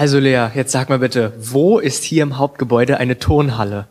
Also 0.00 0.18
Lea, 0.18 0.48
jetzt 0.54 0.72
sag 0.72 0.88
mal 0.88 0.98
bitte, 0.98 1.34
wo 1.36 1.78
ist 1.78 2.04
hier 2.04 2.22
im 2.22 2.38
Hauptgebäude 2.38 2.96
eine 2.96 3.18
Turnhalle? 3.18 3.86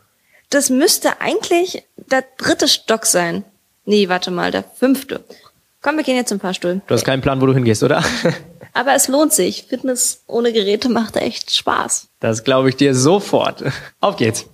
Das 0.49 0.71
müsste 0.71 1.21
eigentlich 1.21 1.83
der 1.97 2.23
dritte 2.39 2.67
Stock 2.67 3.05
sein. 3.05 3.43
Nee, 3.85 4.09
warte 4.09 4.31
mal, 4.31 4.49
der 4.49 4.63
fünfte. 4.63 5.23
Komm, 5.83 5.97
wir 5.97 6.03
gehen 6.03 6.15
jetzt 6.15 6.29
zum 6.29 6.39
Fahrstuhl. 6.39 6.81
Du 6.87 6.95
hast 6.95 7.05
keinen 7.05 7.21
Plan, 7.21 7.39
wo 7.41 7.45
du 7.45 7.53
hingehst, 7.53 7.83
oder? 7.83 8.03
Aber 8.73 8.95
es 8.95 9.07
lohnt 9.07 9.33
sich. 9.33 9.65
Fitness 9.69 10.23
ohne 10.25 10.51
Geräte 10.51 10.89
macht 10.89 11.15
echt 11.15 11.55
Spaß. 11.55 12.07
Das 12.19 12.43
glaube 12.43 12.69
ich 12.69 12.75
dir 12.75 12.95
sofort. 12.95 13.63
Auf 13.99 14.15
geht's. 14.15 14.47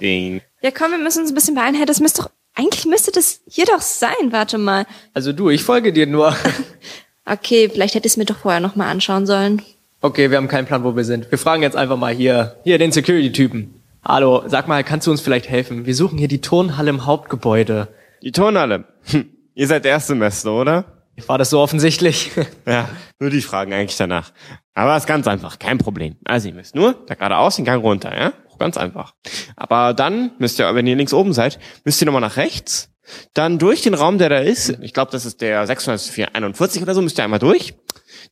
Ding. 0.00 0.40
Ja, 0.62 0.70
komm, 0.70 0.92
wir 0.92 0.98
müssen 0.98 1.20
uns 1.20 1.32
ein 1.32 1.34
bisschen 1.34 1.54
beeilen. 1.54 1.74
Hey, 1.74 1.84
das 1.84 2.00
müsste 2.00 2.22
doch, 2.22 2.30
eigentlich 2.54 2.86
müsste 2.86 3.12
das 3.12 3.40
hier 3.46 3.66
doch 3.66 3.82
sein. 3.82 4.30
Warte 4.30 4.56
mal. 4.56 4.86
Also 5.12 5.34
du, 5.34 5.50
ich 5.50 5.62
folge 5.62 5.92
dir 5.92 6.06
nur. 6.06 6.34
Okay, 7.30 7.68
vielleicht 7.68 7.94
hätte 7.94 8.06
ich 8.06 8.12
es 8.12 8.16
mir 8.16 8.24
doch 8.24 8.38
vorher 8.38 8.60
nochmal 8.60 8.88
anschauen 8.88 9.26
sollen. 9.26 9.62
Okay, 10.00 10.30
wir 10.30 10.36
haben 10.36 10.48
keinen 10.48 10.66
Plan, 10.66 10.84
wo 10.84 10.96
wir 10.96 11.04
sind. 11.04 11.30
Wir 11.30 11.38
fragen 11.38 11.62
jetzt 11.62 11.76
einfach 11.76 11.96
mal 11.96 12.14
hier, 12.14 12.56
hier 12.64 12.78
den 12.78 12.92
Security-Typen. 12.92 13.74
Hallo, 14.04 14.44
sag 14.46 14.68
mal, 14.68 14.84
kannst 14.84 15.06
du 15.06 15.10
uns 15.10 15.20
vielleicht 15.20 15.48
helfen? 15.48 15.84
Wir 15.84 15.94
suchen 15.94 16.18
hier 16.18 16.28
die 16.28 16.40
Turnhalle 16.40 16.90
im 16.90 17.04
Hauptgebäude. 17.04 17.88
Die 18.22 18.32
Turnhalle. 18.32 18.84
Hm. 19.10 19.26
Ihr 19.54 19.66
seid 19.66 19.84
Erstsemester, 19.84 20.52
oder? 20.52 20.84
War 21.26 21.38
das 21.38 21.50
so 21.50 21.60
offensichtlich? 21.60 22.30
Ja, 22.66 22.88
nur 23.18 23.30
die 23.30 23.40
fragen 23.40 23.72
eigentlich 23.72 23.96
danach. 23.96 24.32
Aber 24.74 24.96
ist 24.96 25.06
ganz 25.06 25.26
einfach, 25.26 25.58
kein 25.58 25.78
Problem. 25.78 26.16
Also 26.24 26.48
ihr 26.48 26.54
müsst 26.54 26.74
nur 26.74 26.94
da 27.06 27.14
geradeaus 27.14 27.56
den 27.56 27.64
Gang 27.64 27.82
runter, 27.82 28.14
ja? 28.16 28.32
Ganz 28.58 28.76
einfach. 28.76 29.14
Aber 29.56 29.94
dann 29.94 30.32
müsst 30.38 30.58
ihr, 30.58 30.74
wenn 30.74 30.86
ihr 30.86 30.96
links 30.96 31.12
oben 31.14 31.32
seid, 31.32 31.58
müsst 31.84 32.02
ihr 32.02 32.06
nochmal 32.06 32.20
nach 32.20 32.36
rechts. 32.36 32.90
Dann 33.32 33.58
durch 33.58 33.82
den 33.82 33.94
Raum, 33.94 34.18
der 34.18 34.28
da 34.28 34.38
ist. 34.38 34.78
Ich 34.82 34.92
glaube, 34.92 35.12
das 35.12 35.24
ist 35.24 35.40
der 35.40 35.66
641 35.66 36.82
oder 36.82 36.94
so, 36.94 37.00
müsst 37.00 37.18
ihr 37.18 37.24
einmal 37.24 37.38
durch. 37.38 37.74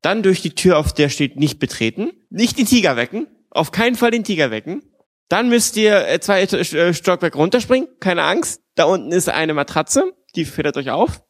Dann 0.02 0.23
durch 0.23 0.42
die 0.42 0.54
Tür, 0.54 0.78
auf 0.78 0.92
der 0.92 1.09
steht 1.09 1.37
nicht 1.37 1.59
betreten. 1.59 2.10
Nicht 2.28 2.59
den 2.59 2.66
Tiger 2.66 2.96
wecken. 2.96 3.26
Auf 3.50 3.73
keinen 3.73 3.95
Fall 3.95 4.10
den 4.10 4.24
Tiger 4.24 4.50
wecken. 4.50 4.82
Dann 5.28 5.48
müsst 5.48 5.76
ihr 5.76 6.06
äh, 6.09 6.21
zwei 6.21 6.43
äh, 6.43 6.95
Stockwerke 6.95 7.38
runterspringen. 7.38 7.88
Keine 8.00 8.23
Angst. 8.23 8.60
Da 8.74 8.84
unten 8.84 9.12
ist 9.12 9.28
eine 9.28 9.54
Matratze. 9.54 10.12
Die 10.34 10.45
federt 10.45 10.76
euch 10.76 10.90
auf. 10.90 11.23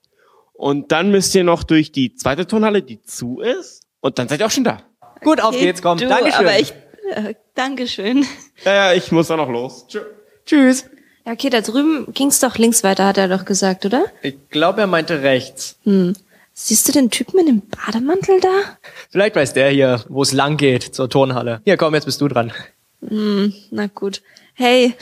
Und 0.57 0.93
dann 0.93 1.11
müsst 1.11 1.35
ihr 1.35 1.45
noch 1.45 1.63
durch 1.63 1.93
die 1.93 2.15
zweite 2.15 2.47
Turnhalle, 2.47 2.83
die 2.83 3.03
zu 3.03 3.41
ist. 3.41 3.83
Und 4.01 4.19
dann 4.19 4.29
seid 4.29 4.41
ihr 4.41 4.47
auch 4.47 4.51
schon 4.51 4.65
da. 4.65 4.83
Gut, 5.23 5.41
auf 5.41 5.57
geht's, 5.59 5.83
komm. 5.83 5.99
Du, 5.99 6.09
Dankeschön. 6.09 6.47
aber 6.47 6.59
ich, 6.59 6.73
äh, 7.11 7.35
Dankeschön. 7.55 8.25
Ja, 8.65 8.75
ja, 8.75 8.93
ich 8.95 9.13
muss 9.13 9.31
auch 9.31 9.37
noch 9.37 9.51
los. 9.51 9.87
Tschö. 9.89 10.01
Tschüss. 10.45 10.87
Ja, 11.27 11.33
okay, 11.33 11.51
da 11.51 11.61
drüben 11.61 12.13
ging's 12.13 12.41
doch 12.41 12.57
links 12.57 12.85
weiter, 12.85 13.07
hat 13.07 13.19
er 13.19 13.29
doch 13.29 13.45
gesagt, 13.45 13.85
oder? 13.85 14.05
Ich 14.23 14.37
glaube, 14.49 14.81
er 14.81 14.87
meinte 14.87 15.23
rechts. 15.23 15.79
Hm. 15.85 16.15
Siehst 16.53 16.89
du 16.89 16.93
den 16.93 17.11
Typen 17.11 17.39
in 17.41 17.47
dem 17.47 17.63
Bademantel 17.69 18.41
da? 18.41 18.49
Vielleicht 19.11 19.37
weiß 19.37 19.53
der 19.53 19.71
hier, 19.71 20.05
wo 20.09 20.23
es 20.23 20.33
lang 20.33 20.57
geht, 20.57 20.83
zur 20.95 21.11
Turnhalle. 21.11 21.61
Hier, 21.65 21.77
komm, 21.77 21.95
jetzt 21.95 22.07
bist 22.07 22.21
du 22.21 22.29
dran. 22.29 22.53
Hm, 23.07 23.53
na 23.71 23.89
gut. 23.89 24.23
Hey, 24.55 24.95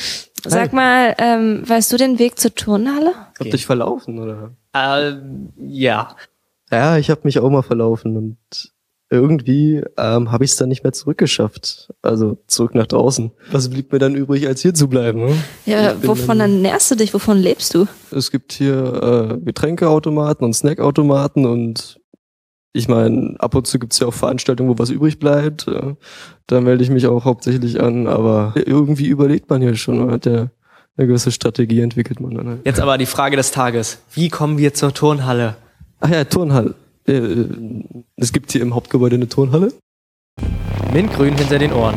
sag 0.45 0.73
mal, 0.73 1.15
ähm, 1.19 1.63
weißt 1.65 1.93
du 1.93 1.97
den 1.97 2.19
Weg 2.19 2.41
zur 2.41 2.55
Turnhalle? 2.55 3.15
Hab 3.39 3.51
dich 3.51 3.67
verlaufen, 3.67 4.19
oder? 4.19 4.51
Äh, 4.75 5.13
ja. 5.59 6.17
Ja, 6.71 6.99
ich 6.99 7.11
habe 7.11 7.21
mich 7.25 7.39
auch 7.39 7.51
mal 7.51 7.63
verlaufen 7.63 8.17
und 8.17 8.37
irgendwie 9.11 9.83
ähm, 9.97 10.33
habe 10.33 10.45
ich 10.45 10.53
es 10.53 10.57
dann 10.57 10.69
nicht 10.71 10.83
mehr 10.83 10.93
zurückgeschafft. 10.93 11.93
Also 12.03 12.39
zurück 12.49 12.75
nach 12.75 12.87
draußen. 12.87 13.31
Was 13.53 13.69
blieb 13.71 13.93
mir 13.93 13.99
dann 14.01 14.17
übrig, 14.17 14.47
als 14.47 14.63
hier 14.63 14.75
zu 14.75 14.89
bleiben? 14.89 15.27
Ne? 15.27 15.35
Ja, 15.67 15.95
wovon 16.03 16.39
dann- 16.41 16.53
ernährst 16.65 16.91
du 16.91 16.97
dich? 16.97 17.15
Wovon 17.15 17.39
lebst 17.39 17.75
du? 17.75 17.87
Es 18.11 18.31
gibt 18.31 18.53
hier 18.53 19.39
äh, 19.39 19.45
Getränkeautomaten 19.45 20.45
und 20.45 20.55
Snackautomaten 20.55 21.47
und 21.47 22.01
ich 22.73 22.89
meine, 22.89 23.37
ab 23.39 23.55
und 23.55 23.69
zu 23.69 23.79
gibt's 23.79 24.01
ja 24.01 24.09
auch 24.09 24.15
Veranstaltungen, 24.15 24.69
wo 24.71 24.79
was 24.79 24.91
übrig 24.91 25.21
bleibt. 25.21 25.69
Äh, 25.69 25.95
da 26.49 26.61
melde 26.61 26.83
ich 26.83 26.91
mich 26.91 27.07
auch 27.07 27.25
hauptsächlich 27.25 27.81
an, 27.81 28.09
aber 28.09 28.55
irgendwie 28.57 29.07
überlegt 29.07 29.49
man 29.49 29.63
hier 29.63 29.77
schon. 29.77 29.99
Man 29.99 30.11
hat 30.11 30.27
ja 30.27 30.49
eine 30.97 31.09
gewisse 31.09 31.33
Strategie 31.33 31.81
entwickelt 31.81 32.21
man 32.21 32.35
dann 32.35 32.49
halt. 32.49 32.61
Jetzt 32.67 32.81
aber 32.81 32.99
die 32.99 33.07
Frage 33.07 33.37
des 33.37 33.51
Tages. 33.51 33.99
Wie 34.13 34.29
kommen 34.29 34.59
wir 34.59 34.75
zur 34.75 34.95
Turnhalle? 34.95 35.57
Ach 36.01 36.09
ja, 36.09 36.25
Turnhalle. 36.25 36.75
Äh, 37.07 37.47
es 38.17 38.33
gibt 38.33 38.53
hier 38.53 38.63
im 38.63 38.75
Hauptgebäude 38.75 39.17
eine 39.17 39.29
Turnhalle. 39.29 39.73
Mintgrün 40.93 41.37
hinter 41.37 41.59
den 41.59 41.73
Ohren. 41.73 41.97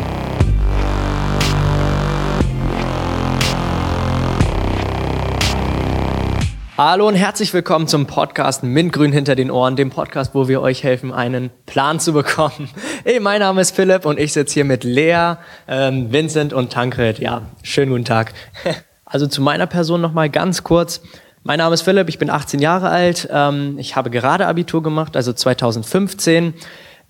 Hallo 6.76 7.08
und 7.08 7.16
herzlich 7.16 7.54
willkommen 7.54 7.88
zum 7.88 8.06
Podcast 8.06 8.64
Mintgrün 8.64 9.12
hinter 9.12 9.36
den 9.36 9.50
Ohren, 9.50 9.76
dem 9.76 9.90
Podcast, 9.90 10.36
wo 10.36 10.48
wir 10.48 10.62
euch 10.62 10.84
helfen, 10.84 11.12
einen 11.12 11.50
Plan 11.66 12.00
zu 12.00 12.14
bekommen. 12.14 12.70
Hey, 13.04 13.20
mein 13.22 13.40
Name 13.40 13.62
ist 13.62 13.74
Philipp 13.74 14.06
und 14.06 14.20
ich 14.20 14.34
sitze 14.34 14.56
hier 14.56 14.66
mit 14.66 14.84
Lea, 14.84 15.36
ähm, 15.68 16.12
Vincent 16.12 16.52
und 16.52 16.74
Tankred. 16.74 17.20
Ja, 17.20 17.44
schönen 17.64 17.92
guten 17.92 18.06
Tag. 18.06 18.34
Also 19.10 19.26
zu 19.26 19.42
meiner 19.42 19.68
Person 19.68 20.02
nochmal 20.02 20.30
ganz 20.30 20.66
kurz. 20.66 21.02
Mein 21.44 21.60
Name 21.60 21.74
ist 21.74 21.84
Philipp, 21.84 22.10
ich 22.10 22.20
bin 22.20 22.30
18 22.30 22.60
Jahre 22.60 22.90
alt. 22.90 23.30
Ähm, 23.32 23.78
ich 23.80 23.96
habe 23.96 24.10
gerade 24.10 24.48
Abitur 24.48 24.84
gemacht, 24.84 25.16
also 25.16 25.32
2015. 25.32 26.54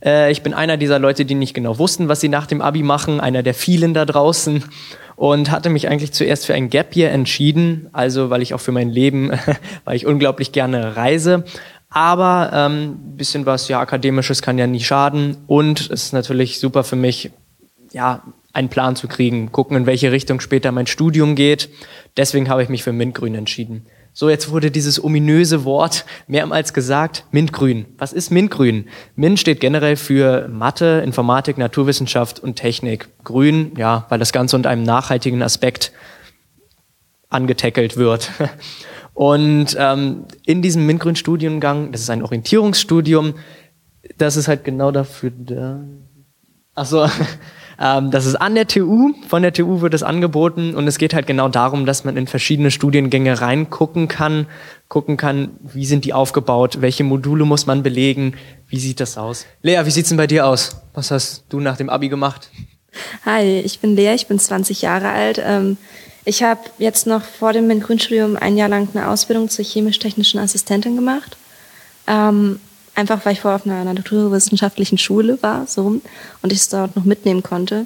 Äh, 0.05 0.31
ich 0.31 0.43
bin 0.43 0.53
einer 0.53 0.77
dieser 0.77 0.99
Leute, 0.99 1.25
die 1.25 1.33
nicht 1.33 1.55
genau 1.55 1.79
wussten, 1.79 2.07
was 2.07 2.21
sie 2.21 2.29
nach 2.29 2.45
dem 2.45 2.61
Abi 2.61 2.83
machen, 2.83 3.19
einer 3.19 3.41
der 3.41 3.55
vielen 3.55 3.95
da 3.95 4.05
draußen 4.05 4.63
und 5.15 5.49
hatte 5.49 5.71
mich 5.71 5.87
eigentlich 5.87 6.11
zuerst 6.11 6.45
für 6.45 6.53
ein 6.53 6.69
Gap 6.69 6.95
Year 6.95 7.09
entschieden, 7.11 7.89
also 7.93 8.29
weil 8.29 8.43
ich 8.43 8.53
auch 8.53 8.61
für 8.61 8.71
mein 8.71 8.89
Leben, 8.89 9.31
weil 9.83 9.95
ich 9.95 10.05
unglaublich 10.05 10.51
gerne 10.51 10.95
reise. 10.95 11.45
Aber 11.89 12.51
ähm, 12.53 13.15
bisschen 13.15 13.47
was 13.47 13.67
ja 13.69 13.79
akademisches 13.79 14.43
kann 14.43 14.59
ja 14.59 14.67
nie 14.67 14.81
schaden 14.81 15.37
und 15.47 15.81
es 15.89 16.03
ist 16.03 16.13
natürlich 16.13 16.59
super 16.59 16.83
für 16.83 16.95
mich, 16.95 17.31
ja 17.91 18.21
einen 18.57 18.69
Plan 18.69 18.95
zu 18.95 19.07
kriegen, 19.07 19.51
gucken 19.51 19.77
in 19.77 19.85
welche 19.85 20.11
Richtung 20.11 20.39
später 20.39 20.71
mein 20.71 20.87
Studium 20.87 21.35
geht. 21.35 21.69
Deswegen 22.17 22.49
habe 22.49 22.63
ich 22.63 22.69
mich 22.69 22.83
für 22.83 22.91
Mintgrün 22.91 23.35
entschieden. 23.35 23.85
So, 24.13 24.29
jetzt 24.29 24.49
wurde 24.49 24.71
dieses 24.71 25.03
ominöse 25.03 25.63
Wort 25.63 26.03
mehrmals 26.25 26.73
gesagt, 26.73 27.25
Mintgrün. 27.31 27.85
Was 27.99 28.13
ist 28.13 28.31
Mintgrün? 28.31 28.87
Mint 29.15 29.39
steht 29.39 29.59
generell 29.59 29.95
für 29.95 30.47
Mathe, 30.47 31.03
Informatik, 31.05 31.59
Naturwissenschaft 31.59 32.39
und 32.39 32.55
Technik. 32.55 33.09
Grün, 33.23 33.73
ja, 33.77 34.07
weil 34.09 34.17
das 34.17 34.33
Ganze 34.33 34.55
unter 34.55 34.71
einem 34.71 34.81
nachhaltigen 34.81 35.43
Aspekt 35.43 35.91
angetackelt 37.29 37.95
wird. 37.95 38.31
Und 39.13 39.75
ähm, 39.79 40.25
in 40.45 40.61
diesem 40.61 40.85
Mintgrün-Studiengang, 40.85 41.91
das 41.91 42.01
ist 42.01 42.11
ein 42.11 42.21
Orientierungsstudium, 42.21 43.33
das 44.19 44.37
ist 44.37 44.47
halt 44.47 44.63
genau 44.63 44.91
dafür 44.91 45.31
da. 45.35 45.79
Ach 46.75 46.85
so, 46.85 47.09
ähm, 47.79 48.11
das 48.11 48.25
ist 48.25 48.35
an 48.35 48.55
der 48.55 48.67
TU. 48.67 49.13
Von 49.27 49.41
der 49.41 49.53
TU 49.53 49.81
wird 49.81 49.93
es 49.93 50.03
angeboten 50.03 50.75
und 50.75 50.87
es 50.87 50.97
geht 50.97 51.13
halt 51.13 51.27
genau 51.27 51.49
darum, 51.49 51.85
dass 51.85 52.03
man 52.03 52.17
in 52.17 52.27
verschiedene 52.27 52.71
Studiengänge 52.71 53.39
reingucken 53.41 54.07
kann, 54.07 54.47
gucken 54.87 55.17
kann, 55.17 55.51
wie 55.61 55.85
sind 55.85 56.05
die 56.05 56.13
aufgebaut, 56.13 56.81
welche 56.81 57.03
Module 57.03 57.45
muss 57.45 57.65
man 57.65 57.83
belegen, 57.83 58.35
wie 58.67 58.79
sieht 58.79 58.99
das 58.99 59.17
aus. 59.17 59.45
Lea, 59.61 59.81
wie 59.83 59.91
sieht's 59.91 60.09
denn 60.09 60.17
bei 60.17 60.27
dir 60.27 60.47
aus? 60.47 60.81
Was 60.93 61.11
hast 61.11 61.45
du 61.49 61.59
nach 61.59 61.77
dem 61.77 61.89
Abi 61.89 62.09
gemacht? 62.09 62.49
Hi, 63.25 63.59
ich 63.59 63.79
bin 63.79 63.95
Lea, 63.95 64.15
ich 64.15 64.27
bin 64.27 64.39
20 64.39 64.81
Jahre 64.81 65.09
alt. 65.09 65.39
Ähm, 65.43 65.77
ich 66.25 66.43
habe 66.43 66.61
jetzt 66.77 67.07
noch 67.07 67.21
vor 67.21 67.53
dem 67.53 67.67
MINT-Grünstudium 67.67 68.35
ein 68.35 68.57
Jahr 68.57 68.69
lang 68.69 68.89
eine 68.93 69.07
Ausbildung 69.07 69.49
zur 69.49 69.63
chemisch-technischen 69.63 70.39
Assistentin 70.39 70.95
gemacht. 70.95 71.37
Ähm, 72.07 72.59
einfach 72.97 73.25
weil 73.25 73.33
ich 73.33 73.41
vorher 73.41 73.55
auf 73.55 73.65
einer 73.65 73.83
naturwissenschaftlichen 73.93 74.97
Schule 74.97 75.37
war, 75.41 75.67
so 75.67 75.83
rum, 75.83 76.01
und 76.41 76.51
ich 76.51 76.59
es 76.59 76.69
dort 76.69 76.95
noch 76.95 77.05
mitnehmen 77.05 77.43
konnte. 77.43 77.85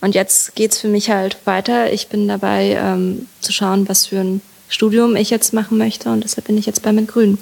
Und 0.00 0.14
jetzt 0.14 0.54
geht's 0.54 0.78
für 0.78 0.88
mich 0.88 1.10
halt 1.10 1.38
weiter. 1.46 1.92
Ich 1.92 2.08
bin 2.08 2.28
dabei 2.28 2.76
ähm, 2.78 3.26
zu 3.40 3.52
schauen, 3.52 3.88
was 3.88 4.06
für 4.06 4.18
ein 4.18 4.40
Studium 4.68 5.16
ich 5.16 5.30
jetzt 5.30 5.52
machen 5.52 5.78
möchte. 5.78 6.10
Und 6.10 6.24
deshalb 6.24 6.46
bin 6.46 6.58
ich 6.58 6.66
jetzt 6.66 6.82
bei 6.82 6.92
MINT 6.92 7.08
Grün, 7.08 7.38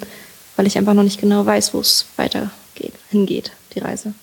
weil 0.55 0.67
ich 0.67 0.77
einfach 0.77 0.93
noch 0.93 1.03
nicht 1.03 1.19
genau 1.19 1.45
weiß, 1.45 1.73
wo 1.73 1.79
es 1.79 2.05
weitergeht, 2.17 2.93
hingeht, 3.09 3.51
die 3.73 3.79
Reise. 3.79 4.13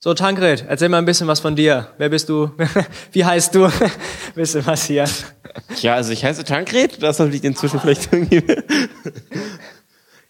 So, 0.00 0.14
Tankred, 0.14 0.64
erzähl 0.68 0.90
mal 0.90 0.98
ein 0.98 1.06
bisschen 1.06 1.26
was 1.26 1.40
von 1.40 1.56
dir. 1.56 1.88
Wer 1.98 2.08
bist 2.08 2.28
du? 2.28 2.50
Wie 3.12 3.24
heißt 3.24 3.54
du? 3.54 3.68
bisschen 4.34 4.64
was 4.64 4.84
hier. 4.84 5.06
Ja, 5.80 5.94
also 5.94 6.12
ich 6.12 6.24
heiße 6.24 6.44
Tankred, 6.44 7.02
das 7.02 7.18
liegt 7.18 7.44
inzwischen 7.44 7.80
vielleicht 7.80 8.12
irgendwie. 8.12 8.44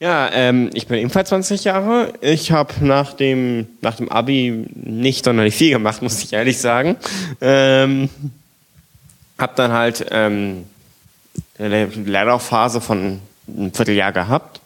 ja, 0.00 0.30
ähm, 0.32 0.70
ich 0.74 0.86
bin 0.86 0.98
ebenfalls 0.98 1.30
20 1.30 1.64
Jahre. 1.64 2.12
Ich 2.20 2.52
habe 2.52 2.72
nach 2.80 3.14
dem, 3.14 3.66
nach 3.80 3.96
dem 3.96 4.08
Abi 4.08 4.66
nicht 4.74 5.24
sonderlich 5.24 5.56
viel 5.56 5.70
gemacht, 5.70 6.02
muss 6.02 6.22
ich 6.22 6.32
ehrlich 6.32 6.58
sagen. 6.58 6.96
Ähm, 7.40 8.08
hab 9.38 9.56
dann 9.56 9.72
halt 9.72 10.06
ähm, 10.10 10.64
eine 11.58 11.86
Lehrlaufphase 11.86 12.80
von 12.80 13.20
einem 13.48 13.72
Vierteljahr 13.72 14.12
gehabt. 14.12 14.60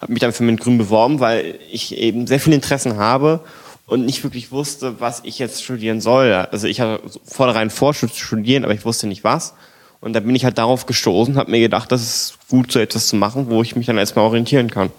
Habe 0.00 0.12
mich 0.12 0.20
dann 0.20 0.32
für 0.32 0.42
MINT 0.42 0.60
Grün 0.60 0.78
beworben, 0.78 1.20
weil 1.20 1.58
ich 1.70 1.96
eben 1.96 2.26
sehr 2.26 2.38
viele 2.38 2.56
Interessen 2.56 2.96
habe 2.96 3.40
und 3.86 4.04
nicht 4.04 4.22
wirklich 4.22 4.52
wusste, 4.52 5.00
was 5.00 5.22
ich 5.24 5.38
jetzt 5.38 5.64
studieren 5.64 6.00
soll. 6.00 6.32
Also 6.32 6.66
ich 6.66 6.80
hatte 6.80 7.02
vornherein 7.24 7.70
vor 7.70 7.94
zu 7.94 8.08
studieren, 8.08 8.64
aber 8.64 8.74
ich 8.74 8.84
wusste 8.84 9.06
nicht 9.06 9.24
was. 9.24 9.54
Und 10.06 10.12
da 10.12 10.20
bin 10.20 10.36
ich 10.36 10.44
halt 10.44 10.56
darauf 10.56 10.86
gestoßen, 10.86 11.36
habe 11.36 11.50
mir 11.50 11.58
gedacht, 11.58 11.90
das 11.90 12.00
ist 12.00 12.38
gut, 12.48 12.70
so 12.70 12.78
etwas 12.78 13.08
zu 13.08 13.16
machen, 13.16 13.50
wo 13.50 13.60
ich 13.60 13.74
mich 13.74 13.86
dann 13.86 13.98
erstmal 13.98 14.24
orientieren 14.24 14.70
kann. 14.70 14.92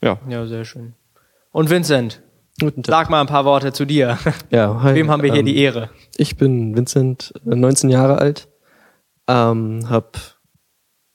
Ja. 0.00 0.18
Ja, 0.28 0.44
sehr 0.44 0.64
schön. 0.64 0.94
Und 1.52 1.70
Vincent, 1.70 2.20
Guten 2.60 2.82
Tag. 2.82 2.92
Sag 2.92 3.10
mal 3.10 3.20
ein 3.20 3.28
paar 3.28 3.44
Worte 3.44 3.72
zu 3.72 3.84
dir. 3.84 4.18
Ja, 4.50 4.80
hi. 4.82 4.96
Wem 4.96 5.08
haben 5.08 5.22
wir 5.22 5.30
hier 5.30 5.38
Ähm, 5.38 5.46
die 5.46 5.56
Ehre? 5.56 5.88
Ich 6.16 6.36
bin 6.36 6.76
Vincent, 6.76 7.32
äh, 7.46 7.54
19 7.54 7.90
Jahre 7.90 8.18
alt. 8.18 8.48
Ähm, 9.28 9.88
hab 9.88 10.18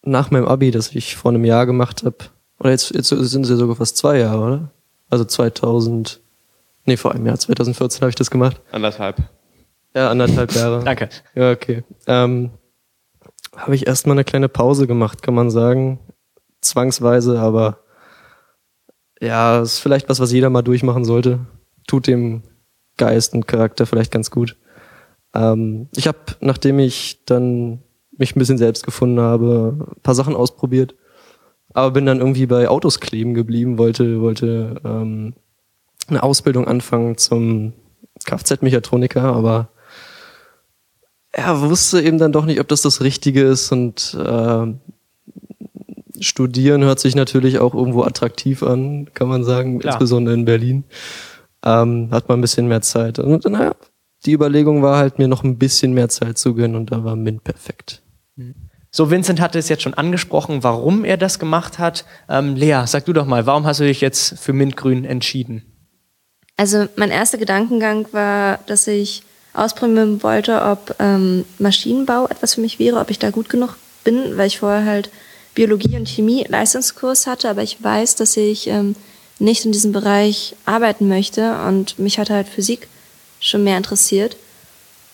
nach 0.03 0.31
meinem 0.31 0.45
Abi, 0.45 0.71
das 0.71 0.95
ich 0.95 1.17
vor 1.17 1.31
einem 1.31 1.43
Jahr 1.43 1.65
gemacht 1.65 2.03
habe, 2.05 2.15
oder 2.57 2.69
jetzt, 2.69 2.95
jetzt 2.95 3.09
sind 3.09 3.43
es 3.43 3.49
ja 3.49 3.57
sogar 3.57 3.75
fast 3.75 3.97
zwei 3.97 4.17
Jahre, 4.17 4.41
oder? 4.41 4.71
Also 5.09 5.25
2000, 5.25 6.21
nee, 6.85 6.95
vor 6.95 7.11
einem 7.11 7.25
Jahr, 7.25 7.37
2014 7.37 7.99
habe 7.99 8.11
ich 8.11 8.15
das 8.15 8.31
gemacht. 8.31 8.61
Anderthalb. 8.71 9.17
Ja, 9.93 10.09
anderthalb 10.09 10.53
Jahre. 10.53 10.83
Danke. 10.85 11.09
Ja, 11.35 11.51
okay. 11.51 11.83
Ähm, 12.07 12.51
habe 13.57 13.75
ich 13.75 13.87
erstmal 13.87 14.15
eine 14.15 14.23
kleine 14.23 14.49
Pause 14.49 14.87
gemacht, 14.87 15.21
kann 15.21 15.33
man 15.33 15.49
sagen. 15.49 15.99
Zwangsweise, 16.61 17.39
aber 17.39 17.79
ja, 19.19 19.61
ist 19.61 19.79
vielleicht 19.79 20.09
was, 20.09 20.19
was 20.19 20.31
jeder 20.31 20.49
mal 20.49 20.61
durchmachen 20.61 21.03
sollte. 21.03 21.39
Tut 21.87 22.07
dem 22.07 22.43
Geist 22.97 23.33
und 23.33 23.47
Charakter 23.47 23.85
vielleicht 23.85 24.11
ganz 24.11 24.31
gut. 24.31 24.55
Ähm, 25.33 25.89
ich 25.95 26.07
habe, 26.07 26.19
nachdem 26.39 26.79
ich 26.79 27.25
dann 27.25 27.83
mich 28.17 28.35
ein 28.35 28.39
bisschen 28.39 28.57
selbst 28.57 28.85
gefunden 28.85 29.19
habe, 29.19 29.75
ein 29.95 30.01
paar 30.01 30.15
Sachen 30.15 30.35
ausprobiert, 30.35 30.95
aber 31.73 31.91
bin 31.91 32.05
dann 32.05 32.19
irgendwie 32.19 32.45
bei 32.45 32.69
Autos 32.69 32.99
kleben 32.99 33.33
geblieben, 33.33 33.77
wollte, 33.77 34.21
wollte 34.21 34.81
ähm, 34.83 35.35
eine 36.07 36.23
Ausbildung 36.23 36.67
anfangen 36.67 37.17
zum 37.17 37.73
Kfz-Mechatroniker, 38.25 39.23
aber 39.23 39.69
er 41.37 41.61
wusste 41.61 42.01
eben 42.01 42.17
dann 42.17 42.31
doch 42.31 42.45
nicht, 42.45 42.59
ob 42.59 42.67
das 42.67 42.81
das 42.81 43.01
Richtige 43.01 43.43
ist 43.43 43.71
und 43.71 44.17
äh, 44.19 44.73
Studieren 46.19 46.83
hört 46.83 46.99
sich 46.99 47.15
natürlich 47.15 47.59
auch 47.59 47.75
irgendwo 47.75 48.01
attraktiv 48.01 48.63
an, 48.63 49.07
kann 49.13 49.27
man 49.27 49.43
sagen, 49.43 49.77
Klar. 49.77 49.93
insbesondere 49.93 50.33
in 50.33 50.45
Berlin. 50.45 50.83
Ähm, 51.63 52.09
hat 52.11 52.27
man 52.27 52.39
ein 52.39 52.41
bisschen 52.41 52.67
mehr 52.67 52.81
Zeit. 52.81 53.19
Und 53.19 53.45
naja, 53.45 53.75
die 54.25 54.31
Überlegung 54.31 54.81
war 54.81 54.97
halt, 54.97 55.19
mir 55.19 55.27
noch 55.27 55.43
ein 55.43 55.59
bisschen 55.59 55.93
mehr 55.93 56.09
Zeit 56.09 56.39
zu 56.39 56.55
gönnen 56.55 56.75
und 56.75 56.91
da 56.91 57.03
war 57.03 57.15
Mint 57.15 57.43
perfekt. 57.43 58.01
So, 58.89 59.11
Vincent 59.11 59.39
hatte 59.39 59.59
es 59.59 59.69
jetzt 59.69 59.83
schon 59.83 59.93
angesprochen, 59.93 60.63
warum 60.63 61.05
er 61.05 61.17
das 61.17 61.37
gemacht 61.37 61.77
hat. 61.77 62.03
Ähm, 62.29 62.55
Lea, 62.55 62.81
sag 62.87 63.05
du 63.05 63.13
doch 63.13 63.27
mal, 63.27 63.45
warum 63.45 63.67
hast 63.67 63.79
du 63.79 63.83
dich 63.83 64.01
jetzt 64.01 64.39
für 64.39 64.53
Mintgrün 64.53 65.05
entschieden? 65.05 65.61
Also 66.55 66.87
mein 66.95 67.11
erster 67.11 67.37
Gedankengang 67.37 68.07
war, 68.11 68.57
dass 68.65 68.87
ich 68.87 69.21
ausprobieren 69.57 70.21
wollte, 70.23 70.61
ob 70.61 70.95
ähm, 70.99 71.45
Maschinenbau 71.59 72.27
etwas 72.27 72.55
für 72.55 72.61
mich 72.61 72.79
wäre, 72.79 72.99
ob 72.99 73.09
ich 73.09 73.19
da 73.19 73.31
gut 73.31 73.49
genug 73.49 73.75
bin, 74.03 74.37
weil 74.37 74.47
ich 74.47 74.59
vorher 74.59 74.85
halt 74.85 75.09
Biologie 75.55 75.97
und 75.97 76.07
Chemie 76.07 76.45
Leistungskurs 76.47 77.25
hatte, 77.25 77.49
aber 77.49 77.63
ich 77.63 77.83
weiß, 77.83 78.15
dass 78.15 78.37
ich 78.37 78.67
ähm, 78.67 78.95
nicht 79.39 79.65
in 79.65 79.71
diesem 79.71 79.91
Bereich 79.91 80.55
arbeiten 80.65 81.07
möchte 81.07 81.57
und 81.67 81.97
mich 81.97 82.19
hat 82.19 82.29
halt 82.29 82.47
Physik 82.47 82.87
schon 83.39 83.63
mehr 83.63 83.77
interessiert. 83.77 84.37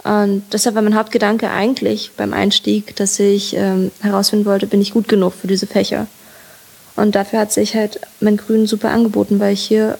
Und 0.03 0.43
deshalb 0.51 0.75
war 0.75 0.81
mein 0.81 0.97
Hauptgedanke 0.97 1.49
eigentlich 1.49 2.11
beim 2.17 2.33
Einstieg, 2.33 2.95
dass 2.97 3.19
ich 3.19 3.55
ähm, 3.55 3.91
herausfinden 4.01 4.45
wollte, 4.45 4.67
bin 4.67 4.81
ich 4.81 4.91
gut 4.91 5.07
genug 5.07 5.33
für 5.33 5.47
diese 5.47 5.67
Fächer. 5.67 6.07
Und 6.97 7.15
dafür 7.15 7.39
hat 7.39 7.53
sich 7.53 7.73
halt 7.75 8.01
mein 8.19 8.35
Grün 8.35 8.67
super 8.67 8.91
angeboten, 8.91 9.39
weil 9.39 9.53
ich 9.53 9.63
hier 9.63 9.97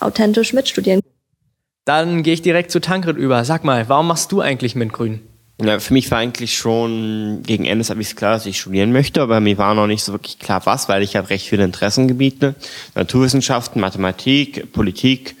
authentisch 0.00 0.54
mitstudieren 0.54 1.01
Dann 1.84 2.22
gehe 2.22 2.34
ich 2.34 2.42
direkt 2.42 2.70
zu 2.70 2.80
Tankred 2.80 3.16
über. 3.16 3.44
Sag 3.44 3.64
mal, 3.64 3.88
warum 3.88 4.06
machst 4.06 4.30
du 4.30 4.40
eigentlich 4.40 4.74
Mintgrün? 4.74 5.20
Ja, 5.60 5.78
für 5.78 5.92
mich 5.92 6.10
war 6.10 6.18
eigentlich 6.18 6.56
schon 6.56 7.42
gegen 7.44 7.64
Ende 7.64 7.78
des 7.78 7.90
Abis 7.90 8.16
klar, 8.16 8.32
dass 8.32 8.46
ich 8.46 8.58
studieren 8.58 8.92
möchte, 8.92 9.20
aber 9.20 9.40
mir 9.40 9.58
war 9.58 9.74
noch 9.74 9.86
nicht 9.86 10.02
so 10.02 10.12
wirklich 10.12 10.38
klar 10.38 10.64
was, 10.64 10.88
weil 10.88 11.02
ich 11.02 11.14
habe 11.14 11.30
recht 11.30 11.46
viele 11.46 11.64
Interessengebiete, 11.64 12.54
Naturwissenschaften, 12.94 13.80
Mathematik, 13.80 14.72
Politik 14.72 15.36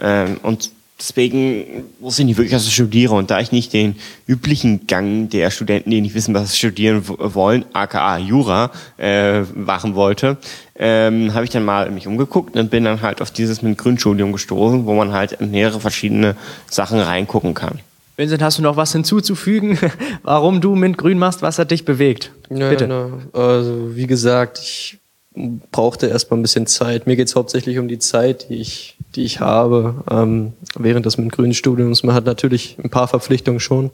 ähm, 0.00 0.38
und 0.42 0.70
deswegen 1.04 1.84
wusste 2.00 2.22
ich 2.22 2.26
nicht 2.26 2.36
wirklich, 2.38 2.54
was 2.54 2.66
ich 2.66 2.74
studiere 2.74 3.14
und 3.14 3.30
da 3.30 3.40
ich 3.40 3.52
nicht 3.52 3.72
den 3.72 3.96
üblichen 4.26 4.86
Gang 4.86 5.28
der 5.28 5.50
Studenten, 5.50 5.90
die 5.90 6.00
nicht 6.00 6.14
wissen, 6.14 6.34
was 6.34 6.50
sie 6.50 6.56
studieren 6.56 7.02
wollen, 7.06 7.64
aka 7.74 8.18
Jura, 8.18 8.70
äh, 8.98 9.42
machen 9.42 9.94
wollte, 9.94 10.38
ähm, 10.76 11.34
habe 11.34 11.44
ich 11.44 11.50
dann 11.50 11.64
mal 11.64 11.90
mich 11.90 12.06
umgeguckt 12.06 12.56
und 12.56 12.70
bin 12.70 12.84
dann 12.84 13.02
halt 13.02 13.20
auf 13.20 13.30
dieses 13.30 13.60
mit 13.62 13.76
Grünstudium 13.76 14.32
gestoßen, 14.32 14.86
wo 14.86 14.94
man 14.94 15.12
halt 15.12 15.32
in 15.32 15.50
mehrere 15.50 15.80
verschiedene 15.80 16.36
Sachen 16.70 16.98
reingucken 16.98 17.54
kann. 17.54 17.80
Vincent, 18.16 18.42
hast 18.42 18.58
du 18.58 18.62
noch 18.62 18.76
was 18.76 18.92
hinzuzufügen, 18.92 19.78
warum 20.22 20.60
du 20.60 20.74
Mintgrün 20.74 21.18
machst? 21.18 21.42
Was 21.42 21.58
hat 21.58 21.70
dich 21.70 21.84
bewegt? 21.84 22.30
Ja, 22.48 22.70
Bitte. 22.70 22.86
na, 22.86 23.10
also 23.32 23.94
wie 23.96 24.06
gesagt, 24.06 24.58
ich 24.58 24.98
brauchte 25.34 26.06
erstmal 26.06 26.38
ein 26.38 26.42
bisschen 26.42 26.66
Zeit. 26.66 27.06
Mir 27.06 27.16
geht's 27.16 27.34
hauptsächlich 27.34 27.78
um 27.78 27.88
die 27.88 27.98
Zeit, 27.98 28.48
die 28.48 28.56
ich, 28.56 28.96
die 29.16 29.24
ich 29.24 29.40
habe 29.40 30.04
ähm, 30.10 30.52
während 30.76 31.06
des 31.06 31.18
MINT-Grün-Studiums. 31.18 32.04
Man 32.04 32.14
hat 32.14 32.24
natürlich 32.24 32.76
ein 32.82 32.90
paar 32.90 33.08
Verpflichtungen 33.08 33.60
schon. 33.60 33.90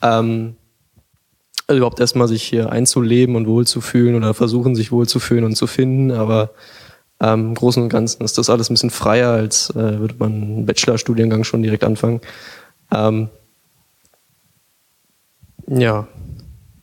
Ähm, 0.00 0.56
also 1.66 1.76
überhaupt 1.76 2.00
erstmal 2.00 2.26
sich 2.26 2.42
hier 2.42 2.72
einzuleben 2.72 3.36
und 3.36 3.46
wohlzufühlen 3.46 4.14
oder 4.14 4.34
versuchen, 4.34 4.74
sich 4.74 4.92
wohlzufühlen 4.92 5.44
und 5.44 5.56
zu 5.56 5.66
finden. 5.66 6.10
Aber 6.10 6.50
ähm, 7.20 7.48
im 7.48 7.54
Großen 7.54 7.82
und 7.82 7.90
Ganzen 7.90 8.24
ist 8.24 8.38
das 8.38 8.48
alles 8.48 8.70
ein 8.70 8.74
bisschen 8.74 8.90
freier, 8.90 9.30
als 9.30 9.70
äh, 9.70 9.98
würde 9.98 10.14
man 10.18 10.32
einen 10.32 10.66
Bachelorstudiengang 10.66 11.44
schon 11.44 11.62
direkt 11.62 11.84
anfangen. 11.84 12.22
Ähm, 12.90 13.28
ja, 15.66 16.08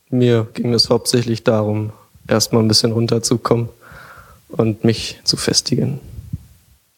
mir 0.09 0.47
ging 0.53 0.73
es 0.73 0.89
hauptsächlich 0.89 1.43
darum, 1.43 1.91
erstmal 2.27 2.63
ein 2.63 2.67
bisschen 2.67 2.91
runterzukommen 2.91 3.69
und 4.49 4.83
mich 4.83 5.19
zu 5.23 5.37
festigen. 5.37 5.99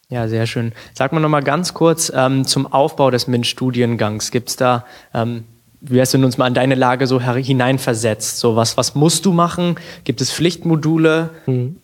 Ja, 0.08 0.28
sehr 0.28 0.46
schön. 0.46 0.72
Sag 0.92 1.12
mal 1.12 1.20
noch 1.20 1.30
mal 1.30 1.42
ganz 1.42 1.72
kurz 1.72 2.12
ähm, 2.14 2.44
zum 2.44 2.70
Aufbau 2.70 3.10
des 3.10 3.28
MINT-Studiengangs. 3.28 4.30
Gibt's 4.30 4.56
da, 4.56 4.84
ähm, 5.14 5.44
wie 5.80 6.00
hast 6.00 6.12
du 6.12 6.22
uns 6.22 6.36
mal 6.36 6.46
in 6.46 6.54
deine 6.54 6.74
Lage 6.74 7.06
so 7.06 7.18
hineinversetzt? 7.18 8.38
So 8.38 8.54
was, 8.54 8.76
was 8.76 8.94
musst 8.94 9.24
du 9.24 9.32
machen? 9.32 9.76
Gibt 10.04 10.20
es 10.20 10.30
Pflichtmodule? 10.30 11.30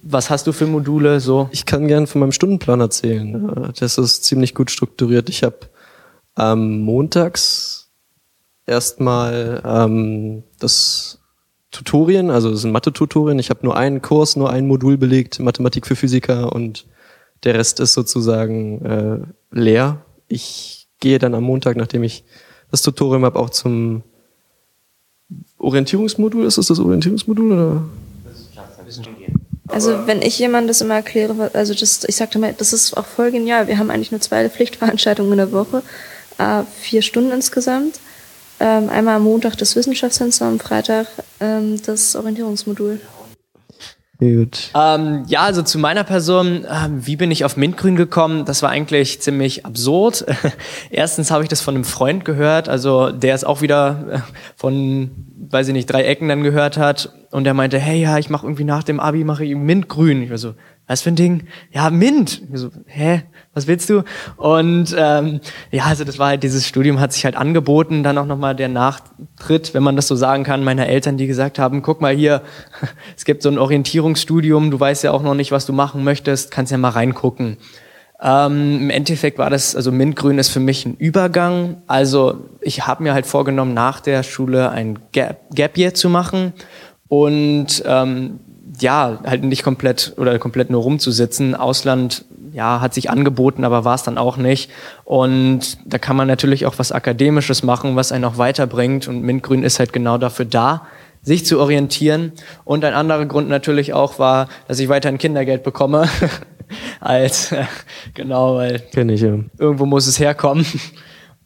Was 0.02 0.28
hast 0.28 0.46
du 0.46 0.52
für 0.52 0.66
Module? 0.66 1.20
So 1.20 1.48
Ich 1.52 1.64
kann 1.64 1.88
gern 1.88 2.06
von 2.06 2.20
meinem 2.20 2.32
Stundenplan 2.32 2.80
erzählen. 2.80 3.48
Äh, 3.64 3.72
Das 3.78 3.96
ist 3.96 4.24
ziemlich 4.24 4.54
gut 4.54 4.70
strukturiert. 4.70 5.30
Ich 5.30 5.42
habe 5.42 5.60
ähm, 6.38 6.82
montags 6.82 7.88
erstmal 8.66 9.62
ähm, 9.64 10.44
das 10.60 11.18
Tutorien, 11.70 12.30
also 12.30 12.50
das 12.50 12.62
sind 12.62 12.72
Mathe-Tutorien. 12.72 13.38
Ich 13.38 13.50
habe 13.50 13.60
nur 13.62 13.76
einen 13.76 14.00
Kurs, 14.00 14.36
nur 14.36 14.50
ein 14.50 14.66
Modul 14.66 14.96
belegt, 14.96 15.38
Mathematik 15.38 15.86
für 15.86 15.96
Physiker 15.96 16.52
und 16.52 16.86
der 17.44 17.54
Rest 17.54 17.78
ist 17.80 17.94
sozusagen 17.94 18.84
äh, 18.84 19.18
leer. 19.50 20.02
Ich 20.28 20.88
gehe 21.00 21.18
dann 21.18 21.34
am 21.34 21.44
Montag, 21.44 21.76
nachdem 21.76 22.02
ich 22.02 22.24
das 22.70 22.82
Tutorium 22.82 23.24
habe, 23.24 23.38
auch 23.38 23.50
zum 23.50 24.02
Orientierungsmodul. 25.58 26.46
Ist 26.46 26.58
das 26.58 26.66
das 26.66 26.78
Orientierungsmodul 26.78 27.52
oder? 27.52 27.84
Also 29.68 30.06
wenn 30.06 30.22
ich 30.22 30.38
jemandem 30.38 30.68
das 30.68 30.80
immer 30.80 30.94
erkläre, 30.94 31.50
also 31.52 31.74
das, 31.74 32.04
ich 32.04 32.16
sagte 32.16 32.38
mal, 32.38 32.54
das 32.56 32.72
ist 32.72 32.96
auch 32.96 33.04
voll 33.04 33.30
genial. 33.30 33.68
Wir 33.68 33.78
haben 33.78 33.90
eigentlich 33.90 34.10
nur 34.10 34.20
zwei 34.20 34.48
Pflichtveranstaltungen 34.48 35.32
in 35.32 35.38
der 35.38 35.52
Woche, 35.52 35.82
äh, 36.38 36.62
vier 36.80 37.02
Stunden 37.02 37.30
insgesamt. 37.30 38.00
Ähm, 38.60 38.88
einmal 38.88 39.16
am 39.16 39.22
Montag 39.22 39.56
das 39.56 39.76
Wissenschaftsfenster, 39.76 40.46
am 40.46 40.58
Freitag 40.58 41.06
ähm, 41.40 41.80
das 41.84 42.16
Orientierungsmodul. 42.16 43.00
Gut. 44.20 44.72
Ähm, 44.74 45.24
ja, 45.28 45.42
also 45.42 45.62
zu 45.62 45.78
meiner 45.78 46.02
Person, 46.02 46.66
ähm, 46.68 47.06
wie 47.06 47.14
bin 47.14 47.30
ich 47.30 47.44
auf 47.44 47.56
Mintgrün 47.56 47.94
gekommen? 47.94 48.44
Das 48.44 48.64
war 48.64 48.70
eigentlich 48.70 49.20
ziemlich 49.20 49.64
absurd. 49.64 50.26
Erstens 50.90 51.30
habe 51.30 51.44
ich 51.44 51.48
das 51.48 51.60
von 51.60 51.76
einem 51.76 51.84
Freund 51.84 52.24
gehört, 52.24 52.68
also 52.68 53.12
der 53.12 53.36
es 53.36 53.44
auch 53.44 53.62
wieder 53.62 54.06
äh, 54.10 54.18
von, 54.56 55.12
weiß 55.50 55.68
ich 55.68 55.72
nicht, 55.72 55.86
drei 55.86 56.02
Ecken 56.02 56.28
dann 56.28 56.42
gehört 56.42 56.78
hat 56.78 57.12
und 57.30 57.44
der 57.44 57.54
meinte, 57.54 57.78
hey, 57.78 58.00
ja, 58.00 58.18
ich 58.18 58.28
mache 58.28 58.44
irgendwie 58.44 58.64
nach 58.64 58.82
dem 58.82 58.98
Abi 58.98 59.22
mache 59.22 59.44
ich 59.44 59.54
Mintgrün. 59.54 60.22
Ich 60.22 60.30
war 60.30 60.38
so, 60.38 60.54
was 60.88 61.02
für 61.02 61.10
ein 61.10 61.16
Ding? 61.16 61.44
Ja, 61.70 61.90
Mint. 61.90 62.42
So, 62.52 62.70
hä, 62.86 63.22
was 63.54 63.66
willst 63.66 63.90
du? 63.90 64.02
Und 64.36 64.96
ähm, 64.98 65.40
ja, 65.70 65.84
also 65.84 66.04
das 66.04 66.18
war 66.18 66.28
halt 66.28 66.42
dieses 66.42 66.66
Studium 66.66 66.98
hat 66.98 67.12
sich 67.12 67.24
halt 67.24 67.36
angeboten, 67.36 68.02
dann 68.02 68.18
auch 68.18 68.26
nochmal 68.26 68.56
der 68.56 68.68
Nachtritt, 68.68 69.74
wenn 69.74 69.82
man 69.82 69.96
das 69.96 70.08
so 70.08 70.16
sagen 70.16 70.44
kann, 70.44 70.64
meiner 70.64 70.86
Eltern, 70.86 71.18
die 71.18 71.26
gesagt 71.26 71.58
haben, 71.58 71.82
guck 71.82 72.00
mal 72.00 72.14
hier, 72.14 72.42
es 73.16 73.24
gibt 73.24 73.42
so 73.42 73.50
ein 73.50 73.58
Orientierungsstudium, 73.58 74.70
du 74.70 74.80
weißt 74.80 75.04
ja 75.04 75.12
auch 75.12 75.22
noch 75.22 75.34
nicht, 75.34 75.52
was 75.52 75.66
du 75.66 75.72
machen 75.72 76.04
möchtest, 76.04 76.50
kannst 76.50 76.72
ja 76.72 76.78
mal 76.78 76.88
reingucken. 76.88 77.58
Ähm, 78.20 78.80
Im 78.82 78.90
Endeffekt 78.90 79.38
war 79.38 79.50
das, 79.50 79.76
also 79.76 79.92
Mintgrün 79.92 80.38
ist 80.38 80.48
für 80.48 80.58
mich 80.58 80.86
ein 80.86 80.94
Übergang. 80.94 81.82
Also 81.86 82.48
ich 82.60 82.86
habe 82.86 83.02
mir 83.02 83.14
halt 83.14 83.26
vorgenommen, 83.26 83.74
nach 83.74 84.00
der 84.00 84.22
Schule 84.22 84.70
ein 84.70 84.98
Gap, 85.12 85.54
Gap 85.54 85.76
Year 85.76 85.94
zu 85.94 86.08
machen 86.08 86.52
und 87.08 87.82
ähm, 87.86 88.40
ja, 88.80 89.20
halt 89.24 89.44
nicht 89.44 89.62
komplett 89.62 90.14
oder 90.16 90.38
komplett 90.38 90.70
nur 90.70 90.82
rumzusitzen. 90.82 91.54
Ausland, 91.54 92.24
ja, 92.52 92.80
hat 92.80 92.94
sich 92.94 93.10
angeboten, 93.10 93.64
aber 93.64 93.84
war 93.84 93.94
es 93.94 94.02
dann 94.02 94.18
auch 94.18 94.36
nicht. 94.36 94.70
Und 95.04 95.78
da 95.84 95.98
kann 95.98 96.16
man 96.16 96.28
natürlich 96.28 96.66
auch 96.66 96.78
was 96.78 96.92
Akademisches 96.92 97.62
machen, 97.62 97.96
was 97.96 98.12
einen 98.12 98.24
auch 98.24 98.38
weiterbringt. 98.38 99.08
Und 99.08 99.22
Mintgrün 99.22 99.62
ist 99.62 99.78
halt 99.78 99.92
genau 99.92 100.18
dafür 100.18 100.44
da, 100.44 100.86
sich 101.22 101.44
zu 101.44 101.58
orientieren. 101.60 102.32
Und 102.64 102.84
ein 102.84 102.94
anderer 102.94 103.26
Grund 103.26 103.48
natürlich 103.48 103.92
auch 103.92 104.18
war, 104.18 104.48
dass 104.66 104.78
ich 104.78 104.88
weiterhin 104.88 105.18
Kindergeld 105.18 105.62
bekomme. 105.62 106.08
als 107.00 107.54
genau, 108.14 108.56
weil 108.56 108.80
Kenn 108.92 109.08
ich, 109.08 109.20
ja. 109.20 109.38
irgendwo 109.58 109.86
muss 109.86 110.06
es 110.06 110.18
herkommen. 110.18 110.66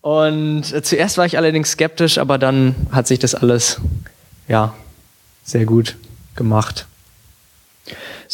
Und 0.00 0.64
zuerst 0.84 1.16
war 1.16 1.26
ich 1.26 1.38
allerdings 1.38 1.72
skeptisch, 1.72 2.18
aber 2.18 2.38
dann 2.38 2.74
hat 2.90 3.06
sich 3.06 3.20
das 3.20 3.34
alles 3.34 3.80
ja 4.48 4.74
sehr 5.44 5.64
gut 5.64 5.96
gemacht. 6.34 6.86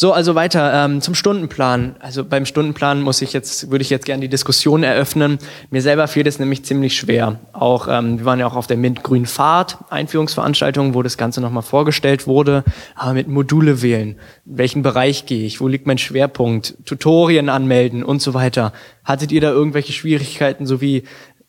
So, 0.01 0.13
also 0.13 0.37
weiter 0.37 0.85
ähm, 0.85 1.01
zum 1.01 1.17
Stundenplan. 1.17 1.97
Also 1.99 2.25
beim 2.25 2.47
Stundenplan 2.47 3.03
muss 3.03 3.21
ich 3.21 3.33
jetzt, 3.33 3.73
würde 3.73 3.83
ich 3.83 3.91
jetzt 3.91 4.07
gerne 4.07 4.21
die 4.21 4.29
Diskussion 4.29 4.85
eröffnen. 4.85 5.39
Mir 5.71 5.83
selber 5.83 6.07
fiel 6.07 6.25
es 6.29 6.39
nämlich 6.39 6.65
ziemlich 6.65 6.97
schwer. 6.97 7.41
Auch 7.53 7.89
ähm, 7.91 8.21
wir 8.21 8.25
waren 8.25 8.39
ja 8.39 8.47
auch 8.47 8.55
auf 8.55 8.69
der 8.69 8.77
Mint-Grün 8.77 9.27
Fahrt 9.27 9.79
Einführungsveranstaltung, 9.91 10.95
wo 10.95 11.03
das 11.03 11.19
Ganze 11.19 11.41
nochmal 11.41 11.65
vorgestellt 11.65 12.29
wurde. 12.29 12.63
Aber 12.95 13.13
mit 13.13 13.27
Module 13.27 13.83
wählen, 13.83 14.21
in 14.47 14.59
welchen 14.59 14.83
Bereich 14.83 15.27
gehe 15.27 15.45
ich, 15.45 15.61
wo 15.61 15.67
liegt 15.67 15.89
mein 15.89 15.99
Schwerpunkt, 15.99 16.77
Tutorien 16.85 17.49
anmelden 17.49 18.05
und 18.05 18.23
so 18.23 18.35
weiter. 18.35 18.73
Hattet 19.03 19.33
ihr 19.33 19.41
da 19.41 19.51
irgendwelche 19.51 19.93
Schwierigkeiten, 19.93 20.65
so 20.65 20.81
wie 20.81 21.03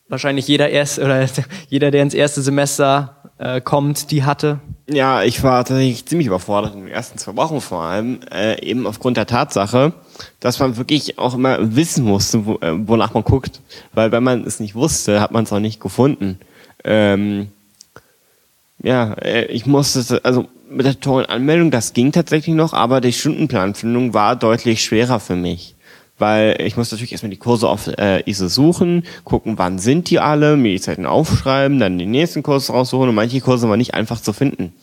wahrscheinlich 0.07 0.47
jeder 0.47 0.71
erst 0.71 0.97
oder 0.97 1.27
jeder, 1.67 1.91
der 1.91 2.01
ins 2.01 2.15
erste 2.15 2.41
Semester 2.41 3.31
äh, 3.37 3.61
kommt, 3.61 4.09
die 4.09 4.23
hatte? 4.23 4.59
Ja, 4.91 5.21
ich 5.23 5.43
war 5.43 5.63
tatsächlich 5.65 6.05
ziemlich 6.07 6.27
überfordert 6.27 6.73
in 6.73 6.85
den 6.85 6.91
ersten 6.91 7.19
zwei 7.19 7.35
Wochen 7.35 7.61
vor 7.61 7.83
allem, 7.83 8.21
äh, 8.31 8.59
eben 8.65 8.87
aufgrund 8.87 9.17
der 9.17 9.27
Tatsache, 9.27 9.93
dass 10.39 10.57
man 10.59 10.77
wirklich 10.77 11.19
auch 11.19 11.35
immer 11.35 11.75
wissen 11.75 12.05
musste, 12.05 12.45
wo, 12.47 12.55
äh, 12.55 12.87
wonach 12.87 13.13
man 13.13 13.23
guckt. 13.23 13.61
Weil 13.93 14.11
wenn 14.11 14.23
man 14.23 14.43
es 14.45 14.59
nicht 14.59 14.73
wusste, 14.73 15.21
hat 15.21 15.31
man 15.31 15.43
es 15.43 15.53
auch 15.53 15.59
nicht 15.59 15.79
gefunden. 15.79 16.39
Ähm, 16.83 17.49
ja, 18.81 19.13
äh, 19.13 19.45
ich 19.45 19.67
musste, 19.67 20.21
also 20.23 20.47
mit 20.71 20.87
der 20.87 20.93
Tutorial-Anmeldung, 20.93 21.69
das 21.69 21.93
ging 21.93 22.11
tatsächlich 22.11 22.55
noch, 22.55 22.73
aber 22.73 22.99
die 22.99 23.13
Stundenplanfindung 23.13 24.15
war 24.15 24.35
deutlich 24.35 24.83
schwerer 24.83 25.19
für 25.19 25.35
mich 25.35 25.75
weil 26.19 26.61
ich 26.61 26.77
muss 26.77 26.91
natürlich 26.91 27.11
erstmal 27.11 27.31
die 27.31 27.37
Kurse 27.37 27.67
auf 27.67 27.87
äh, 27.87 28.29
ISE 28.29 28.49
suchen, 28.49 29.03
gucken, 29.23 29.57
wann 29.57 29.79
sind 29.79 30.09
die 30.09 30.19
alle, 30.19 30.57
mir 30.57 30.73
die 30.73 30.81
Zeiten 30.81 31.05
aufschreiben, 31.05 31.79
dann 31.79 31.97
die 31.97 32.05
nächsten 32.05 32.43
Kurse 32.43 32.73
raussuchen 32.73 33.09
und 33.09 33.15
manche 33.15 33.41
Kurse 33.41 33.67
waren 33.69 33.79
nicht 33.79 33.93
einfach 33.93 34.21
zu 34.21 34.33
finden. 34.33 34.73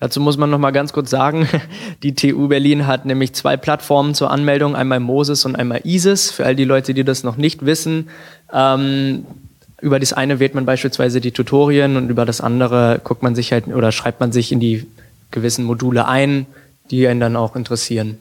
Dazu 0.00 0.20
muss 0.20 0.36
man 0.36 0.50
noch 0.50 0.58
mal 0.58 0.72
ganz 0.72 0.92
kurz 0.92 1.10
sagen, 1.10 1.48
die 2.02 2.16
TU 2.16 2.48
Berlin 2.48 2.88
hat 2.88 3.06
nämlich 3.06 3.34
zwei 3.34 3.56
Plattformen 3.56 4.14
zur 4.14 4.32
Anmeldung, 4.32 4.74
einmal 4.74 4.98
Moses 4.98 5.44
und 5.44 5.54
einmal 5.54 5.80
ISIS. 5.84 6.32
Für 6.32 6.44
all 6.44 6.56
die 6.56 6.64
Leute, 6.64 6.92
die 6.92 7.04
das 7.04 7.22
noch 7.22 7.36
nicht 7.36 7.64
wissen, 7.64 8.08
ähm, 8.52 9.24
über 9.80 10.00
das 10.00 10.12
eine 10.12 10.40
wählt 10.40 10.54
man 10.54 10.66
beispielsweise 10.66 11.20
die 11.20 11.32
Tutorien 11.32 11.96
und 11.96 12.08
über 12.08 12.24
das 12.24 12.40
andere 12.40 13.00
guckt 13.02 13.22
man 13.22 13.34
sich 13.34 13.52
halt 13.52 13.68
oder 13.68 13.92
schreibt 13.92 14.20
man 14.20 14.32
sich 14.32 14.50
in 14.50 14.60
die 14.60 14.86
gewissen 15.30 15.64
Module 15.64 16.06
ein, 16.06 16.46
die 16.90 17.06
einen 17.06 17.20
dann 17.20 17.36
auch 17.36 17.56
interessieren. 17.56 18.18